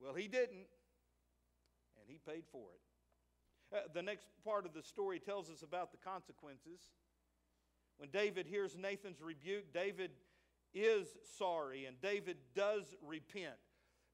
Well, 0.00 0.14
he 0.14 0.28
didn't, 0.28 0.66
and 1.98 2.06
he 2.06 2.20
paid 2.24 2.44
for 2.52 2.68
it. 2.72 3.76
Uh, 3.76 3.80
the 3.92 4.02
next 4.02 4.28
part 4.44 4.64
of 4.64 4.72
the 4.72 4.82
story 4.82 5.18
tells 5.18 5.50
us 5.50 5.62
about 5.62 5.90
the 5.90 5.98
consequences. 5.98 6.80
When 7.98 8.10
David 8.10 8.46
hears 8.46 8.76
Nathan's 8.78 9.20
rebuke, 9.20 9.72
David 9.74 10.12
is 10.72 11.08
sorry 11.36 11.86
and 11.86 12.00
David 12.00 12.36
does 12.54 12.94
repent. 13.04 13.56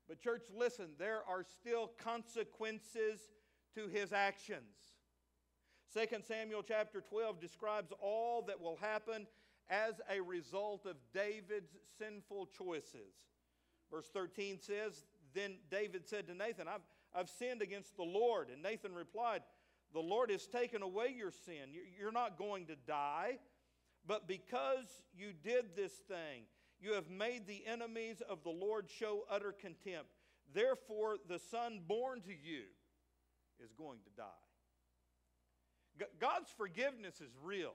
But, 0.08 0.20
church, 0.20 0.44
listen, 0.54 0.90
there 0.98 1.22
are 1.26 1.42
still 1.42 1.92
consequences 2.02 3.20
to 3.74 3.88
his 3.88 4.12
actions. 4.12 4.94
2 5.94 6.06
Samuel 6.26 6.62
chapter 6.66 7.00
12 7.00 7.40
describes 7.40 7.92
all 8.00 8.42
that 8.42 8.60
will 8.60 8.76
happen 8.76 9.26
as 9.70 9.94
a 10.10 10.20
result 10.20 10.86
of 10.86 10.96
David's 11.12 11.76
sinful 11.98 12.48
choices. 12.58 13.14
Verse 13.90 14.08
13 14.12 14.58
says, 14.60 15.04
Then 15.34 15.56
David 15.70 16.06
said 16.06 16.26
to 16.26 16.34
Nathan, 16.34 16.68
I've, 16.68 16.82
I've 17.14 17.30
sinned 17.30 17.62
against 17.62 17.96
the 17.96 18.02
Lord. 18.02 18.48
And 18.50 18.62
Nathan 18.62 18.92
replied, 18.92 19.42
The 19.92 20.00
Lord 20.00 20.30
has 20.30 20.46
taken 20.46 20.82
away 20.82 21.14
your 21.16 21.30
sin. 21.30 21.70
You're 21.98 22.12
not 22.12 22.36
going 22.36 22.66
to 22.66 22.76
die. 22.86 23.38
But 24.06 24.28
because 24.28 24.86
you 25.16 25.32
did 25.32 25.76
this 25.76 25.92
thing, 25.92 26.42
you 26.84 26.92
have 26.92 27.08
made 27.08 27.46
the 27.46 27.64
enemies 27.66 28.22
of 28.28 28.42
the 28.42 28.50
Lord 28.50 28.90
show 28.90 29.24
utter 29.30 29.52
contempt. 29.52 30.10
Therefore, 30.52 31.16
the 31.28 31.38
son 31.38 31.80
born 31.86 32.20
to 32.22 32.30
you 32.32 32.64
is 33.64 33.72
going 33.72 34.00
to 34.04 34.10
die. 34.16 34.24
God's 36.20 36.50
forgiveness 36.56 37.20
is 37.20 37.32
real. 37.42 37.74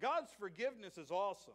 God's 0.00 0.30
forgiveness 0.38 0.98
is 0.98 1.10
awesome. 1.10 1.52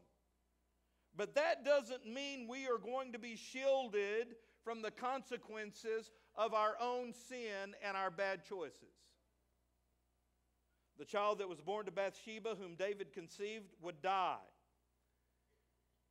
But 1.17 1.36
that 1.36 1.65
doesn't 1.65 2.06
mean 2.06 2.47
we 2.47 2.67
are 2.67 2.78
going 2.78 3.12
to 3.13 3.19
be 3.19 3.36
shielded 3.36 4.36
from 4.63 4.82
the 4.82 4.91
consequences 4.91 6.12
of 6.36 6.54
our 6.54 6.75
own 6.82 7.13
sin 7.13 7.75
and 7.86 7.97
our 7.97 8.12
bad 8.12 8.45
choices. 8.45 8.95
The 10.97 11.06
child 11.06 11.39
that 11.39 11.49
was 11.49 11.60
born 11.60 11.86
to 11.86 11.91
Bathsheba, 11.91 12.56
whom 12.60 12.75
David 12.75 13.12
conceived, 13.13 13.65
would 13.82 14.01
die. 14.01 14.38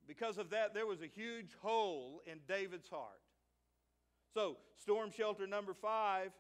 Because 0.07 0.39
of 0.39 0.51
that, 0.51 0.75
there 0.75 0.87
was 0.87 1.01
a 1.01 1.07
huge 1.07 1.55
hole 1.63 2.23
in 2.27 2.41
David's 2.47 2.89
heart. 2.89 3.21
So, 4.33 4.57
storm 4.81 5.11
shelter 5.11 5.47
number 5.47 5.75
five, 5.75 6.33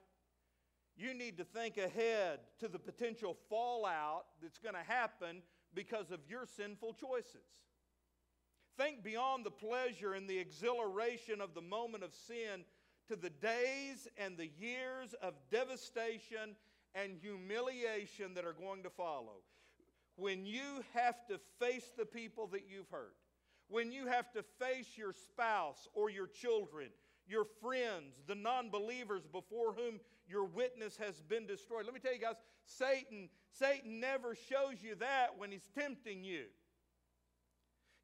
you 0.97 1.15
need 1.15 1.39
to 1.39 1.45
think 1.45 1.77
ahead 1.77 2.41
to 2.61 2.69
the 2.69 2.79
potential 2.79 3.37
fallout 3.49 4.27
that's 4.43 4.59
going 4.59 4.75
to 4.75 4.93
happen 4.93 5.43
because 5.75 6.11
of 6.11 6.21
your 6.29 6.47
sinful 6.57 6.95
choices. 6.95 7.47
Think 8.77 9.03
beyond 9.03 9.45
the 9.45 9.51
pleasure 9.51 10.15
and 10.15 10.29
the 10.29 10.39
exhilaration 10.39 11.41
of 11.41 11.55
the 11.55 11.63
moment 11.63 12.05
of 12.05 12.13
sin 12.15 12.65
to 13.09 13.17
the 13.17 13.31
days 13.31 14.09
and 14.17 14.37
the 14.37 14.51
years 14.59 15.15
of 15.23 15.35
devastation 15.51 16.57
and 16.95 17.17
humiliation 17.21 18.35
that 18.35 18.45
are 18.45 18.53
going 18.53 18.83
to 18.83 18.91
follow. 18.91 19.43
When 20.17 20.47
you 20.47 20.85
have 20.95 21.27
to 21.27 21.41
face 21.61 21.91
the 21.97 22.07
people 22.07 22.47
that 22.49 22.63
you've 22.69 22.89
hurt, 22.91 23.17
when 23.75 23.91
you 23.91 24.07
have 24.07 24.31
to 24.31 24.45
face 24.61 24.87
your 24.95 25.13
spouse 25.13 25.89
or 25.95 26.09
your 26.09 26.29
children, 26.29 26.91
your 27.27 27.45
friends, 27.61 28.15
the 28.29 28.35
non 28.37 28.71
believers 28.71 29.23
before 29.33 29.73
whom 29.73 29.99
your 30.29 30.45
witness 30.45 30.97
has 30.97 31.21
been 31.23 31.45
destroyed. 31.45 31.85
Let 31.85 31.93
me 31.93 31.99
tell 31.99 32.15
you 32.15 32.21
guys, 32.21 32.37
Satan, 32.67 33.29
Satan 33.51 33.99
never 33.99 34.37
shows 34.37 34.77
you 34.81 34.95
that 35.01 35.31
when 35.39 35.51
he's 35.51 35.69
tempting 35.77 36.23
you. 36.23 36.45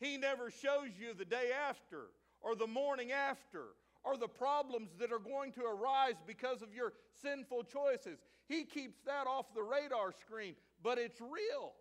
He 0.01 0.17
never 0.17 0.51
shows 0.51 0.89
you 0.99 1.15
the 1.15 1.25
day 1.25 1.51
after 1.69 2.07
or 2.41 2.57
the 2.57 2.67
morning 2.67 3.13
after 3.13 3.67
or 4.03 4.17
the 4.17 4.27
problems 4.27 4.91
that 4.99 5.13
are 5.13 5.21
going 5.21 5.53
to 5.53 5.63
arise 5.63 6.17
because 6.27 6.63
of 6.63 6.75
your 6.75 6.95
sinful 7.23 7.63
choices. 7.63 8.19
He 8.49 8.65
keeps 8.65 8.99
that 9.07 9.29
off 9.29 9.55
the 9.55 9.63
radar 9.63 10.11
screen, 10.19 10.57
but 10.83 10.99
it's 10.99 11.21
real. 11.21 11.75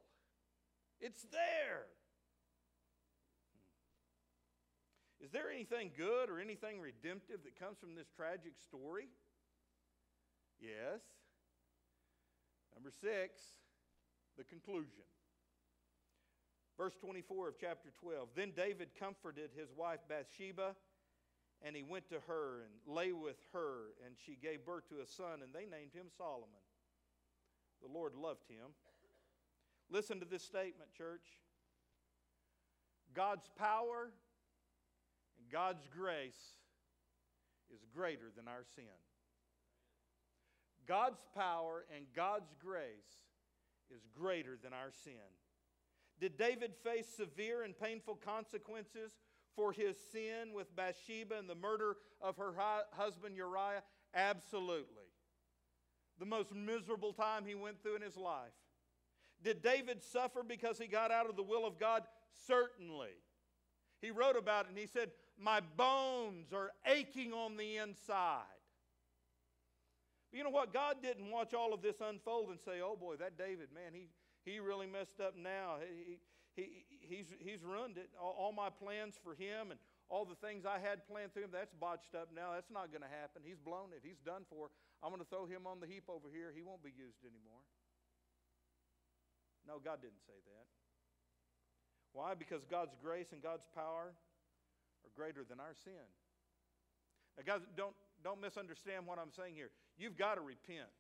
It's 1.02 1.24
there. 1.32 1.88
Is 5.30 5.34
there 5.34 5.52
anything 5.54 5.92
good 5.96 6.28
or 6.28 6.40
anything 6.40 6.80
redemptive 6.80 7.46
that 7.46 7.54
comes 7.60 7.78
from 7.78 7.94
this 7.94 8.08
tragic 8.16 8.54
story? 8.58 9.10
Yes. 10.60 11.06
Number 12.74 12.90
six, 12.90 13.38
the 14.40 14.44
conclusion. 14.44 15.06
Verse 16.80 16.96
24 17.00 17.50
of 17.50 17.54
chapter 17.62 17.90
12 18.02 18.30
Then 18.34 18.54
David 18.58 18.90
comforted 19.00 19.52
his 19.56 19.70
wife 19.78 20.00
Bathsheba, 20.10 20.74
and 21.62 21.76
he 21.76 21.84
went 21.84 22.10
to 22.10 22.22
her 22.26 22.64
and 22.66 22.96
lay 22.96 23.12
with 23.12 23.38
her, 23.54 23.94
and 24.04 24.16
she 24.26 24.36
gave 24.36 24.66
birth 24.66 24.90
to 24.90 24.96
a 25.04 25.06
son, 25.06 25.44
and 25.44 25.54
they 25.54 25.70
named 25.70 25.94
him 25.94 26.08
Solomon. 26.18 26.66
The 27.84 27.94
Lord 27.94 28.16
loved 28.16 28.50
him. 28.50 28.74
Listen 29.92 30.20
to 30.22 30.26
this 30.26 30.42
statement, 30.42 30.92
church. 30.98 31.38
God's 33.14 33.48
power 33.56 34.10
and 35.40 35.50
God's 35.52 35.88
grace 35.88 36.56
is 37.74 37.86
greater 37.96 38.32
than 38.36 38.48
our 38.48 38.64
sin. 38.76 38.86
God's 40.88 41.22
power 41.36 41.86
and 41.96 42.06
God's 42.16 42.54
grace 42.64 43.28
is 43.94 44.02
greater 44.18 44.58
than 44.62 44.74
our 44.74 44.92
sin. 45.04 45.14
Did 46.20 46.38
David 46.38 46.74
face 46.84 47.08
severe 47.08 47.64
and 47.64 47.80
painful 47.80 48.16
consequences 48.16 49.12
for 49.56 49.72
his 49.72 49.96
sin 50.12 50.54
with 50.54 50.76
Bathsheba 50.76 51.38
and 51.38 51.50
the 51.50 51.56
murder 51.56 51.98
of 52.22 52.38
her 52.38 52.54
husband 52.92 53.38
Uriah? 53.38 53.84
Absolutely. 54.14 55.08
The 56.20 56.26
most 56.26 56.54
miserable 56.54 57.14
time 57.14 57.46
he 57.46 57.56
went 57.56 57.82
through 57.82 57.96
in 57.96 58.02
his 58.02 58.18
life. 58.18 58.52
Did 59.42 59.62
David 59.62 60.04
suffer 60.04 60.44
because 60.44 60.78
he 60.78 60.88
got 60.88 61.12
out 61.12 61.30
of 61.30 61.38
the 61.38 61.44
will 61.44 61.66
of 61.66 61.80
God? 61.80 62.04
Certainly. 62.48 63.12
He 64.02 64.12
wrote 64.12 64.36
about 64.38 64.66
it 64.66 64.70
and 64.70 64.78
he 64.78 64.88
said, 64.88 65.12
My 65.42 65.62
bones 65.78 66.52
are 66.54 66.72
aching 66.86 67.34
on 67.34 67.56
the 67.56 67.78
inside. 67.78 68.44
But 70.32 70.38
you 70.38 70.44
know 70.44 70.50
what? 70.50 70.74
God 70.74 70.98
didn't 71.02 71.32
watch 71.32 71.54
all 71.54 71.74
of 71.74 71.82
this 71.82 71.96
unfold 72.02 72.50
and 72.50 72.60
say, 72.60 72.82
Oh 72.84 72.98
boy, 73.00 73.16
that 73.18 73.38
David, 73.38 73.70
man, 73.74 73.94
he, 73.94 74.10
he 74.44 74.60
really 74.60 74.86
messed 74.86 75.20
up 75.20 75.36
now. 75.36 75.78
He, 75.80 76.20
he, 76.56 76.84
he's, 77.02 77.28
he's 77.40 77.64
ruined 77.64 77.98
it. 77.98 78.10
All, 78.20 78.36
all 78.38 78.52
my 78.52 78.70
plans 78.70 79.16
for 79.24 79.34
him 79.34 79.72
and 79.72 79.80
all 80.10 80.26
the 80.26 80.36
things 80.36 80.66
I 80.66 80.82
had 80.82 81.06
planned 81.08 81.34
through 81.34 81.46
him, 81.46 81.54
that's 81.54 81.74
botched 81.74 82.18
up 82.18 82.30
now. 82.34 82.54
That's 82.54 82.74
not 82.74 82.90
going 82.92 83.06
to 83.06 83.14
happen. 83.22 83.46
He's 83.46 83.62
blown 83.62 83.94
it. 83.94 84.02
He's 84.02 84.20
done 84.26 84.44
for. 84.50 84.74
I'm 85.02 85.14
going 85.14 85.22
to 85.22 85.30
throw 85.30 85.46
him 85.46 85.70
on 85.70 85.80
the 85.80 85.88
heap 85.88 86.10
over 86.10 86.28
here. 86.34 86.52
He 86.52 86.66
won't 86.66 86.84
be 86.84 86.92
used 86.92 87.22
anymore. 87.24 87.62
No, 89.70 89.78
God 89.78 90.02
didn't 90.02 90.26
say 90.26 90.36
that. 90.36 90.66
Why? 92.12 92.34
Because 92.34 92.66
God's 92.66 92.98
grace 92.98 93.30
and 93.32 93.42
God's 93.42 93.70
power 93.78 94.18
are 95.06 95.12
greater 95.16 95.44
than 95.44 95.60
our 95.60 95.74
sin. 95.84 96.08
Now, 97.38 97.44
guys, 97.46 97.62
don't, 97.76 97.96
don't 98.24 98.42
misunderstand 98.42 99.08
what 99.08 99.18
I'm 99.18 99.32
saying 99.32 99.56
here. 99.56 99.72
You've 99.98 100.18
got 100.18 100.36
to 100.36 100.42
repent. 100.42 100.92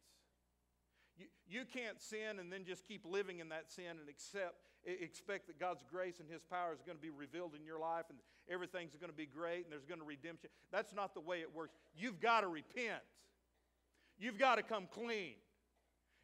You, 1.18 1.26
you 1.47 1.66
can't 1.66 2.00
sin 2.02 2.39
and 2.39 2.52
then 2.52 2.64
just 2.66 2.88
keep 2.88 3.06
living 3.06 3.39
in 3.39 3.50
that 3.50 3.70
sin 3.70 4.00
and 4.00 4.08
accept, 4.10 4.56
expect 4.86 5.47
that 5.47 5.60
God's 5.60 5.84
grace 5.89 6.20
and 6.20 6.30
His 6.30 6.43
power 6.43 6.74
is 6.74 6.82
going 6.82 6.97
to 6.97 7.02
be 7.02 7.10
revealed 7.10 7.56
in 7.60 7.66
your 7.66 7.80
life 7.80 8.06
and 8.10 8.20
everything's 8.50 8.95
going 8.95 9.12
to 9.12 9.18
be 9.18 9.26
great 9.26 9.64
and 9.64 9.72
there's 9.72 9.86
going 9.86 10.00
to 10.00 10.06
be 10.06 10.16
redemption. 10.16 10.50
That's 10.72 10.93
not 10.93 11.14
the 11.14 11.20
way 11.20 11.41
it 11.41 11.54
works. 11.54 11.76
You've 11.95 12.22
got 12.22 12.41
to 12.41 12.47
repent. 12.47 13.04
You've 14.18 14.38
got 14.38 14.56
to 14.56 14.64
come 14.64 14.88
clean. 14.91 15.36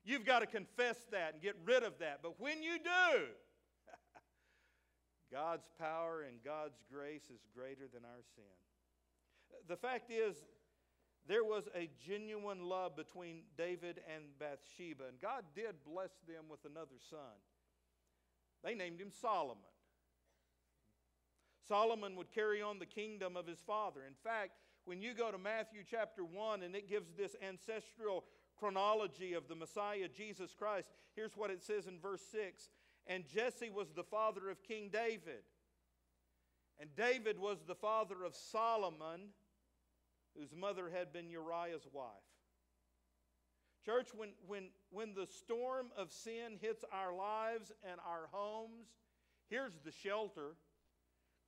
You've 0.05 0.25
got 0.25 0.39
to 0.39 0.45
confess 0.45 0.97
that 1.11 1.33
and 1.33 1.41
get 1.41 1.55
rid 1.65 1.83
of 1.83 1.99
that. 1.99 2.19
But 2.21 2.39
when 2.39 2.61
you 2.61 2.77
do, 2.77 3.25
God's 5.35 5.67
power 5.77 6.23
and 6.25 6.41
God's 6.45 6.79
grace 6.89 7.25
is 7.29 7.41
greater 7.53 7.89
than 7.93 8.05
our 8.05 8.23
sin. 8.35 8.55
The 9.67 9.75
fact 9.75 10.09
is, 10.09 10.37
there 11.27 11.43
was 11.43 11.67
a 11.75 11.89
genuine 12.07 12.69
love 12.69 12.95
between 12.95 13.41
David 13.57 13.99
and 14.15 14.23
Bathsheba, 14.39 15.03
and 15.09 15.19
God 15.19 15.43
did 15.53 15.75
bless 15.85 16.11
them 16.25 16.45
with 16.49 16.63
another 16.63 16.95
son. 17.09 17.35
They 18.63 18.75
named 18.75 19.01
him 19.01 19.11
Solomon. 19.11 19.57
Solomon 21.67 22.15
would 22.15 22.31
carry 22.31 22.61
on 22.61 22.79
the 22.79 22.85
kingdom 22.85 23.35
of 23.35 23.45
his 23.45 23.59
father. 23.59 24.01
In 24.07 24.15
fact, 24.23 24.51
when 24.85 25.01
you 25.01 25.13
go 25.13 25.31
to 25.31 25.37
Matthew 25.37 25.81
chapter 25.89 26.23
1 26.23 26.63
and 26.63 26.75
it 26.75 26.87
gives 26.87 27.11
this 27.11 27.35
ancestral 27.45 28.23
chronology 28.57 29.33
of 29.33 29.49
the 29.49 29.55
Messiah, 29.55 30.07
Jesus 30.07 30.55
Christ, 30.57 30.87
here's 31.13 31.35
what 31.35 31.51
it 31.51 31.61
says 31.61 31.87
in 31.87 31.99
verse 31.99 32.21
6 32.31 32.69
And 33.07 33.23
Jesse 33.27 33.69
was 33.69 33.87
the 33.91 34.03
father 34.03 34.49
of 34.49 34.63
King 34.63 34.89
David. 34.91 35.43
And 36.79 36.89
David 36.95 37.39
was 37.39 37.59
the 37.65 37.75
father 37.75 38.23
of 38.25 38.35
Solomon, 38.35 39.29
whose 40.37 40.53
mother 40.53 40.89
had 40.89 41.13
been 41.13 41.29
Uriah's 41.29 41.87
wife. 41.93 42.09
Church, 43.85 44.09
when, 44.15 44.29
when, 44.47 44.69
when 44.89 45.13
the 45.13 45.27
storm 45.27 45.87
of 45.95 46.11
sin 46.11 46.57
hits 46.59 46.83
our 46.91 47.13
lives 47.13 47.71
and 47.89 47.99
our 48.05 48.27
homes, 48.31 48.87
here's 49.47 49.77
the 49.85 49.91
shelter. 49.91 50.55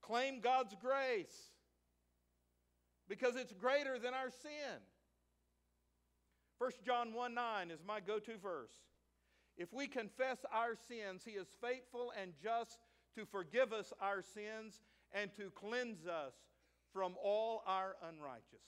Claim 0.01 0.39
God's 0.39 0.75
grace 0.79 1.51
because 3.09 3.35
it's 3.35 3.53
greater 3.53 3.97
than 3.97 4.13
our 4.13 4.29
sin. 4.29 4.79
1 6.59 6.71
John 6.85 7.13
1 7.13 7.33
9 7.33 7.71
is 7.71 7.79
my 7.85 7.99
go 7.99 8.19
to 8.19 8.37
verse. 8.37 8.73
If 9.57 9.73
we 9.73 9.87
confess 9.87 10.37
our 10.51 10.75
sins, 10.87 11.23
he 11.25 11.31
is 11.31 11.47
faithful 11.61 12.13
and 12.21 12.33
just 12.41 12.77
to 13.15 13.25
forgive 13.25 13.73
us 13.73 13.91
our 13.99 14.21
sins 14.21 14.81
and 15.11 15.31
to 15.37 15.49
cleanse 15.55 16.05
us 16.05 16.33
from 16.93 17.15
all 17.23 17.63
our 17.65 17.95
unrighteousness. 18.07 18.61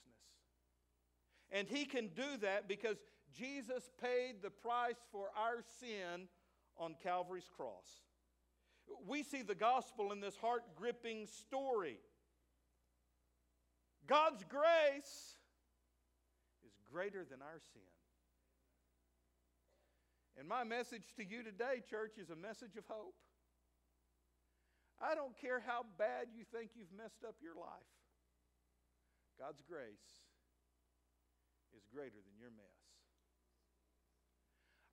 And 1.52 1.68
he 1.68 1.84
can 1.84 2.08
do 2.08 2.36
that 2.40 2.68
because 2.68 2.96
Jesus 3.36 3.90
paid 4.02 4.42
the 4.42 4.50
price 4.50 4.98
for 5.12 5.28
our 5.36 5.62
sin 5.80 6.28
on 6.76 6.94
Calvary's 7.02 7.48
cross. 7.56 8.02
We 9.06 9.22
see 9.22 9.42
the 9.42 9.54
gospel 9.54 10.10
in 10.10 10.20
this 10.20 10.36
heart 10.36 10.62
gripping 10.76 11.26
story. 11.26 11.98
God's 14.06 14.44
grace 14.48 15.36
is 16.66 16.72
greater 16.92 17.24
than 17.24 17.40
our 17.42 17.60
sin. 17.72 17.82
And 20.40 20.48
my 20.48 20.64
message 20.64 21.04
to 21.20 21.22
you 21.22 21.44
today, 21.44 21.84
church, 21.84 22.16
is 22.16 22.32
a 22.32 22.34
message 22.34 22.80
of 22.80 22.88
hope. 22.88 23.12
I 24.96 25.14
don't 25.14 25.36
care 25.36 25.60
how 25.60 25.84
bad 26.00 26.32
you 26.32 26.48
think 26.48 26.70
you've 26.72 26.96
messed 26.96 27.28
up 27.28 27.36
your 27.44 27.52
life, 27.52 27.92
God's 29.38 29.60
grace 29.68 30.24
is 31.76 31.84
greater 31.92 32.16
than 32.16 32.40
your 32.40 32.48
mess. 32.56 32.80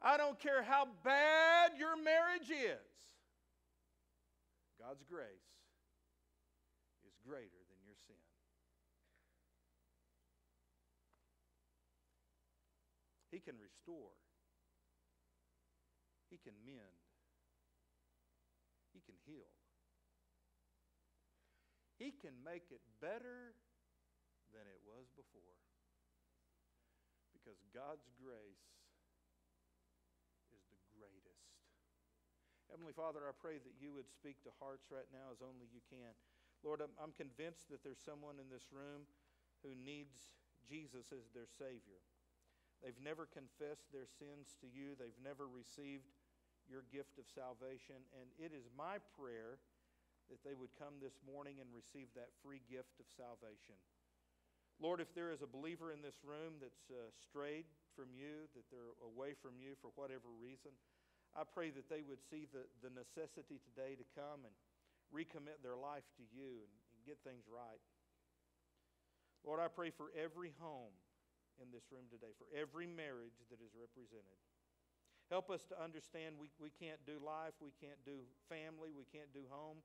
I 0.01 0.17
don't 0.17 0.37
care 0.37 0.63
how 0.63 0.89
bad 1.05 1.79
your 1.79 1.95
marriage 1.95 2.51
is, 2.51 2.91
God's 4.83 5.03
grace 5.07 5.47
is 7.07 7.15
greater 7.23 7.63
than 7.71 7.79
your 7.87 7.95
sin. 8.05 8.19
He 13.31 13.39
can 13.39 13.55
restore. 13.63 14.11
He 16.38 16.45
can 16.45 16.57
mend. 16.69 17.01
He 18.93 19.01
can 19.01 19.17
heal. 19.25 19.49
He 21.97 22.13
can 22.13 22.38
make 22.45 22.69
it 22.69 22.85
better 23.01 23.57
than 24.53 24.69
it 24.69 24.77
was 24.85 25.09
before. 25.17 25.57
Because 27.33 27.57
God's 27.73 28.05
grace 28.21 28.69
is 30.53 30.61
the 30.69 30.77
greatest. 30.93 31.57
Heavenly 32.69 32.93
Father, 32.93 33.25
I 33.25 33.33
pray 33.33 33.57
that 33.57 33.81
you 33.81 33.89
would 33.97 34.13
speak 34.13 34.38
to 34.45 34.53
hearts 34.61 34.93
right 34.93 35.09
now 35.09 35.33
as 35.33 35.41
only 35.41 35.65
you 35.73 35.81
can. 35.89 36.13
Lord, 36.61 36.85
I'm, 36.85 36.93
I'm 37.01 37.17
convinced 37.17 37.73
that 37.73 37.81
there's 37.81 38.01
someone 38.01 38.38
in 38.38 38.53
this 38.53 38.69
room 38.69 39.09
who 39.65 39.73
needs 39.73 40.38
Jesus 40.69 41.09
as 41.09 41.33
their 41.33 41.49
Savior. 41.49 41.97
They've 42.85 43.01
never 43.01 43.25
confessed 43.25 43.89
their 43.89 44.05
sins 44.05 44.53
to 44.61 44.69
you, 44.69 44.93
they've 44.93 45.17
never 45.17 45.49
received 45.49 46.13
your 46.68 46.84
gift 46.91 47.15
of 47.18 47.26
salvation. 47.32 47.99
And 48.20 48.28
it 48.38 48.51
is 48.51 48.68
my 48.76 48.99
prayer 49.15 49.59
that 50.28 50.43
they 50.43 50.53
would 50.55 50.72
come 50.76 50.99
this 50.99 51.15
morning 51.24 51.63
and 51.63 51.72
receive 51.72 52.11
that 52.13 52.36
free 52.43 52.63
gift 52.68 52.99
of 52.99 53.07
salvation. 53.15 53.80
Lord, 54.78 55.01
if 55.01 55.09
there 55.18 55.34
is 55.34 55.41
a 55.41 55.49
believer 55.49 55.89
in 55.89 56.05
this 56.05 56.22
room 56.22 56.61
that's 56.61 56.86
uh, 56.93 57.09
strayed 57.18 57.65
from 57.97 58.13
you, 58.13 58.45
that 58.53 58.68
they're 58.70 58.93
away 59.01 59.34
from 59.34 59.57
you 59.57 59.74
for 59.82 59.89
whatever 59.97 60.30
reason, 60.38 60.70
I 61.34 61.47
pray 61.47 61.74
that 61.74 61.89
they 61.89 62.05
would 62.05 62.22
see 62.30 62.45
the, 62.53 62.70
the 62.86 62.93
necessity 62.93 63.57
today 63.63 63.97
to 63.97 64.05
come 64.13 64.45
and 64.45 64.53
recommit 65.09 65.63
their 65.65 65.80
life 65.80 66.05
to 66.22 66.24
you 66.30 66.61
and, 66.61 66.74
and 66.93 66.99
get 67.07 67.18
things 67.26 67.47
right. 67.49 67.82
Lord, 69.41 69.57
I 69.63 69.72
pray 69.72 69.89
for 69.89 70.13
every 70.13 70.53
home 70.61 70.93
in 71.57 71.74
this 71.74 71.89
room 71.89 72.05
today, 72.13 72.36
for 72.38 72.45
every 72.53 72.86
marriage 72.86 73.38
that 73.49 73.57
is 73.63 73.74
represented. 73.74 74.38
Help 75.28 75.51
us 75.51 75.67
to 75.67 75.75
understand 75.75 76.39
we, 76.39 76.47
we 76.55 76.71
can't 76.71 77.03
do 77.03 77.19
life, 77.19 77.51
we 77.59 77.75
can't 77.84 77.99
do 78.07 78.23
family, 78.47 78.95
we 78.95 79.03
can't 79.11 79.28
do 79.36 79.43
home 79.51 79.84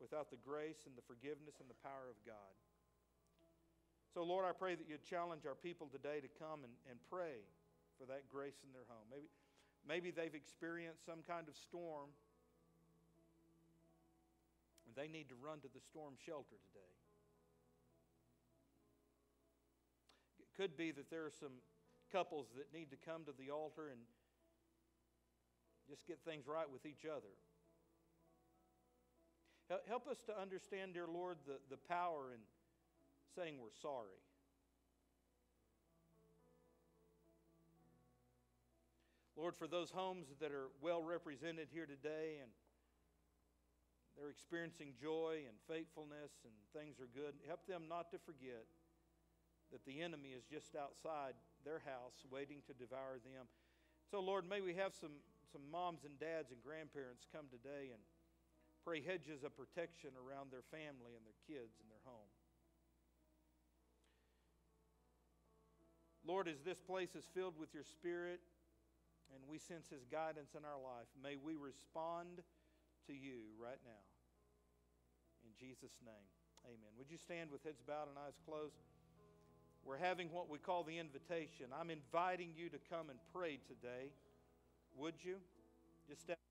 without 0.00 0.32
the 0.32 0.40
grace 0.40 0.88
and 0.88 0.96
the 0.96 1.04
forgiveness 1.04 1.60
and 1.60 1.68
the 1.68 1.76
power 1.84 2.08
of 2.08 2.16
God. 2.24 2.54
So, 4.16 4.24
Lord, 4.24 4.48
I 4.48 4.56
pray 4.56 4.72
that 4.74 4.88
you'd 4.88 5.04
challenge 5.04 5.44
our 5.44 5.58
people 5.58 5.92
today 5.92 6.22
to 6.24 6.30
come 6.40 6.64
and, 6.64 6.72
and 6.88 6.96
pray 7.10 7.44
for 8.00 8.06
that 8.08 8.30
grace 8.30 8.62
in 8.64 8.72
their 8.72 8.88
home. 8.88 9.04
Maybe, 9.10 9.28
maybe 9.84 10.08
they've 10.14 10.34
experienced 10.34 11.04
some 11.04 11.20
kind 11.26 11.44
of 11.44 11.54
storm 11.58 12.08
and 14.86 14.94
they 14.96 15.12
need 15.12 15.28
to 15.28 15.36
run 15.36 15.60
to 15.60 15.68
the 15.68 15.82
storm 15.82 16.14
shelter 16.16 16.56
today. 16.72 16.94
It 20.40 20.48
could 20.56 20.78
be 20.78 20.94
that 20.94 21.10
there 21.10 21.26
are 21.26 21.34
some 21.34 21.60
couples 22.14 22.46
that 22.56 22.70
need 22.72 22.94
to 22.94 23.00
come 23.02 23.26
to 23.26 23.34
the 23.34 23.50
altar 23.50 23.90
and 23.90 24.00
just 25.88 26.06
get 26.06 26.18
things 26.24 26.46
right 26.46 26.70
with 26.70 26.86
each 26.86 27.04
other. 27.04 27.34
Help 29.88 30.06
us 30.08 30.22
to 30.26 30.38
understand, 30.38 30.94
dear 30.94 31.06
Lord, 31.08 31.38
the, 31.46 31.56
the 31.70 31.80
power 31.88 32.32
in 32.32 32.40
saying 33.34 33.56
we're 33.60 33.74
sorry. 33.80 34.20
Lord, 39.36 39.56
for 39.56 39.66
those 39.66 39.90
homes 39.90 40.26
that 40.40 40.52
are 40.52 40.70
well 40.80 41.02
represented 41.02 41.68
here 41.72 41.86
today 41.86 42.38
and 42.40 42.50
they're 44.14 44.30
experiencing 44.30 44.94
joy 44.94 45.42
and 45.48 45.58
faithfulness 45.66 46.30
and 46.46 46.54
things 46.70 47.00
are 47.02 47.10
good, 47.10 47.34
help 47.48 47.66
them 47.66 47.90
not 47.90 48.12
to 48.12 48.18
forget 48.22 48.62
that 49.72 49.84
the 49.84 50.00
enemy 50.02 50.30
is 50.38 50.44
just 50.46 50.76
outside 50.78 51.34
their 51.64 51.82
house 51.82 52.22
waiting 52.30 52.62
to 52.70 52.74
devour 52.78 53.18
them. 53.26 53.50
So, 54.08 54.20
Lord, 54.20 54.48
may 54.48 54.60
we 54.60 54.74
have 54.74 54.94
some, 54.94 55.18
some 55.54 55.70
moms 55.70 56.02
and 56.02 56.18
dads 56.18 56.50
and 56.50 56.58
grandparents 56.66 57.30
come 57.30 57.46
today 57.46 57.94
and 57.94 58.02
pray 58.82 58.98
hedges 58.98 59.46
of 59.46 59.54
protection 59.54 60.10
around 60.18 60.50
their 60.50 60.66
family 60.74 61.14
and 61.14 61.22
their 61.22 61.38
kids 61.46 61.78
and 61.78 61.86
their 61.86 62.02
home. 62.02 62.26
Lord, 66.26 66.50
as 66.50 66.58
this 66.66 66.82
place 66.82 67.14
is 67.14 67.22
filled 67.30 67.54
with 67.54 67.70
your 67.70 67.86
Spirit, 67.86 68.42
and 69.30 69.46
we 69.46 69.62
sense 69.62 69.86
His 69.94 70.02
guidance 70.10 70.58
in 70.58 70.66
our 70.66 70.80
life, 70.82 71.06
may 71.14 71.38
we 71.38 71.54
respond 71.54 72.42
to 73.06 73.14
you 73.14 73.54
right 73.54 73.78
now. 73.86 74.04
In 75.46 75.54
Jesus' 75.54 76.02
name, 76.02 76.26
amen. 76.66 76.90
Would 76.98 77.14
you 77.14 77.20
stand 77.20 77.54
with 77.54 77.62
heads 77.62 77.78
bowed 77.86 78.10
and 78.10 78.18
eyes 78.18 78.42
closed? 78.42 78.82
We're 79.86 80.02
having 80.02 80.32
what 80.34 80.50
we 80.50 80.58
call 80.58 80.82
the 80.82 80.98
invitation. 80.98 81.70
I'm 81.70 81.94
inviting 81.94 82.50
you 82.56 82.72
to 82.74 82.80
come 82.90 83.06
and 83.06 83.20
pray 83.30 83.60
today. 83.68 84.10
Would 84.96 85.14
you? 85.24 85.36
Just 86.08 86.20
step. 86.22 86.43